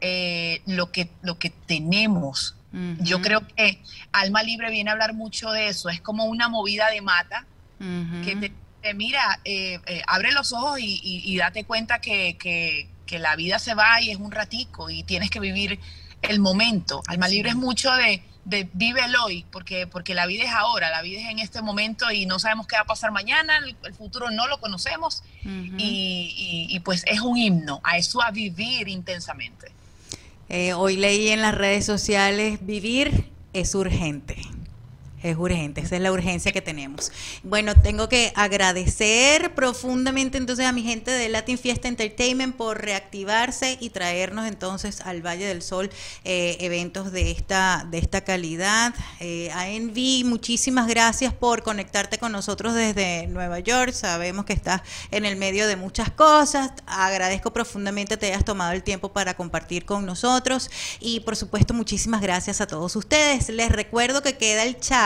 eh, 0.00 0.62
lo, 0.64 0.92
que, 0.92 1.10
lo 1.22 1.38
que 1.38 1.50
tenemos. 1.50 2.54
Yo 2.98 3.22
creo 3.22 3.46
que 3.48 3.80
Alma 4.12 4.42
Libre 4.42 4.70
viene 4.70 4.90
a 4.90 4.92
hablar 4.92 5.14
mucho 5.14 5.50
de 5.50 5.68
eso, 5.68 5.88
es 5.88 6.02
como 6.02 6.26
una 6.26 6.50
movida 6.50 6.90
de 6.90 7.00
mata 7.00 7.46
que 8.22 8.52
te, 8.82 8.94
mira, 8.94 9.40
eh, 9.44 9.80
eh, 9.86 10.02
abre 10.06 10.30
los 10.32 10.52
ojos 10.52 10.78
y, 10.78 11.36
date 11.38 11.64
cuenta 11.64 12.00
que, 12.00 12.36
que, 12.38 13.18
la 13.18 13.34
vida 13.34 13.58
se 13.58 13.74
va 13.74 14.02
y 14.02 14.10
es 14.10 14.18
un 14.18 14.30
ratico 14.30 14.90
y 14.90 15.04
tienes 15.04 15.30
que 15.30 15.40
vivir 15.40 15.80
el 16.20 16.38
momento. 16.38 17.02
Alma 17.06 17.28
Libre 17.28 17.48
es 17.50 17.56
mucho 17.56 17.90
de 17.94 18.22
de 18.46 18.68
vive 18.72 19.04
el 19.04 19.14
hoy, 19.16 19.44
porque, 19.50 19.88
porque 19.88 20.14
la 20.14 20.24
vida 20.24 20.44
es 20.44 20.52
ahora, 20.52 20.88
la 20.88 21.02
vida 21.02 21.20
es 21.20 21.28
en 21.28 21.40
este 21.40 21.60
momento 21.62 22.12
y 22.12 22.26
no 22.26 22.38
sabemos 22.38 22.68
qué 22.68 22.76
va 22.76 22.82
a 22.82 22.86
pasar 22.86 23.10
mañana, 23.10 23.58
el, 23.58 23.94
futuro 23.94 24.30
no 24.30 24.46
lo 24.46 24.60
conocemos 24.60 25.24
y, 25.44 26.80
pues 26.84 27.02
es 27.06 27.20
un 27.20 27.36
himno 27.36 27.80
a 27.82 27.98
eso, 27.98 28.22
a 28.22 28.30
vivir 28.30 28.88
intensamente. 28.88 29.72
Eh, 30.48 30.74
hoy 30.74 30.96
leí 30.96 31.28
en 31.30 31.42
las 31.42 31.56
redes 31.56 31.84
sociales, 31.84 32.64
vivir 32.64 33.30
es 33.52 33.74
urgente. 33.74 34.36
Es 35.22 35.36
urgente, 35.38 35.80
esa 35.80 35.96
es 35.96 36.02
la 36.02 36.12
urgencia 36.12 36.52
que 36.52 36.60
tenemos. 36.60 37.10
Bueno, 37.42 37.74
tengo 37.74 38.06
que 38.06 38.32
agradecer 38.36 39.54
profundamente 39.54 40.36
entonces 40.36 40.66
a 40.66 40.72
mi 40.72 40.82
gente 40.82 41.10
de 41.10 41.30
Latin 41.30 41.56
Fiesta 41.56 41.88
Entertainment 41.88 42.54
por 42.54 42.82
reactivarse 42.82 43.78
y 43.80 43.90
traernos 43.90 44.46
entonces 44.46 45.00
al 45.00 45.26
Valle 45.26 45.46
del 45.46 45.62
Sol 45.62 45.90
eh, 46.24 46.58
eventos 46.60 47.12
de 47.12 47.30
esta, 47.30 47.86
de 47.90 47.96
esta 47.96 48.24
calidad. 48.24 48.94
Eh, 49.20 49.50
a 49.54 49.70
Envy, 49.70 50.22
muchísimas 50.24 50.86
gracias 50.86 51.32
por 51.32 51.62
conectarte 51.62 52.18
con 52.18 52.30
nosotros 52.32 52.74
desde 52.74 53.26
Nueva 53.26 53.60
York. 53.60 53.92
Sabemos 53.92 54.44
que 54.44 54.52
estás 54.52 54.82
en 55.10 55.24
el 55.24 55.36
medio 55.36 55.66
de 55.66 55.76
muchas 55.76 56.10
cosas. 56.10 56.72
Agradezco 56.86 57.54
profundamente 57.54 58.18
te 58.18 58.26
hayas 58.26 58.44
tomado 58.44 58.72
el 58.72 58.82
tiempo 58.82 59.12
para 59.12 59.32
compartir 59.34 59.86
con 59.86 60.04
nosotros. 60.04 60.70
Y 61.00 61.20
por 61.20 61.36
supuesto, 61.36 61.72
muchísimas 61.72 62.20
gracias 62.20 62.60
a 62.60 62.66
todos 62.66 62.94
ustedes. 62.96 63.48
Les 63.48 63.72
recuerdo 63.72 64.22
que 64.22 64.36
queda 64.36 64.62
el 64.62 64.78
chat 64.78 65.05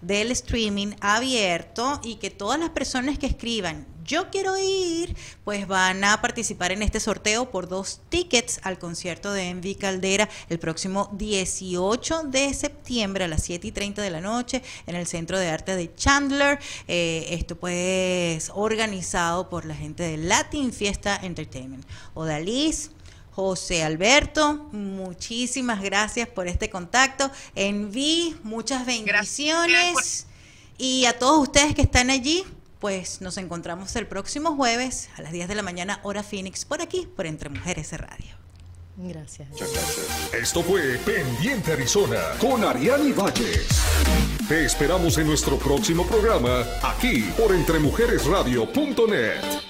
del 0.00 0.30
streaming 0.32 0.94
abierto 1.00 2.00
y 2.02 2.16
que 2.16 2.30
todas 2.30 2.58
las 2.58 2.70
personas 2.70 3.18
que 3.18 3.26
escriban 3.26 3.86
yo 4.10 4.28
quiero 4.28 4.58
ir, 4.58 5.14
pues 5.44 5.68
van 5.68 6.02
a 6.02 6.20
participar 6.20 6.72
en 6.72 6.82
este 6.82 6.98
sorteo 6.98 7.48
por 7.52 7.68
dos 7.68 8.00
tickets 8.08 8.58
al 8.64 8.76
concierto 8.76 9.32
de 9.32 9.50
Envy 9.50 9.76
Caldera 9.76 10.28
el 10.48 10.58
próximo 10.58 11.10
18 11.12 12.24
de 12.24 12.52
septiembre 12.52 13.22
a 13.22 13.28
las 13.28 13.44
7 13.44 13.68
y 13.68 13.70
30 13.70 14.02
de 14.02 14.10
la 14.10 14.20
noche 14.20 14.64
en 14.88 14.96
el 14.96 15.06
Centro 15.06 15.38
de 15.38 15.48
Arte 15.48 15.76
de 15.76 15.94
Chandler. 15.94 16.58
Eh, 16.88 17.28
esto 17.30 17.54
pues 17.54 18.50
organizado 18.52 19.48
por 19.48 19.64
la 19.64 19.76
gente 19.76 20.02
de 20.02 20.16
Latin 20.16 20.72
Fiesta 20.72 21.16
Entertainment. 21.22 21.86
Odalis, 22.14 22.90
José 23.30 23.84
Alberto, 23.84 24.68
muchísimas 24.72 25.82
gracias 25.82 26.28
por 26.28 26.48
este 26.48 26.68
contacto. 26.68 27.30
Enví, 27.54 28.36
muchas 28.42 28.86
bendiciones. 28.86 30.26
Y 30.78 31.04
a 31.04 31.18
todos 31.18 31.42
ustedes 31.42 31.74
que 31.74 31.82
están 31.82 32.10
allí, 32.10 32.44
pues 32.80 33.20
nos 33.20 33.36
encontramos 33.36 33.94
el 33.96 34.06
próximo 34.06 34.56
jueves 34.56 35.10
a 35.16 35.22
las 35.22 35.32
10 35.32 35.48
de 35.48 35.54
la 35.54 35.62
mañana, 35.62 36.00
hora 36.02 36.22
Phoenix, 36.22 36.64
por 36.64 36.80
aquí, 36.80 37.06
por 37.14 37.26
Entre 37.26 37.50
Mujeres 37.50 37.92
Radio. 37.92 38.40
Gracias. 38.96 39.48
Esto 40.32 40.62
fue 40.62 40.98
Pendiente 40.98 41.72
Arizona 41.72 42.20
con 42.38 42.62
Ariani 42.64 43.12
Valles. 43.12 43.82
Te 44.48 44.66
esperamos 44.66 45.16
en 45.16 45.26
nuestro 45.26 45.58
próximo 45.58 46.06
programa, 46.06 46.64
aquí 46.82 47.22
por 47.36 47.54
entremujeresradio.net. 47.54 49.69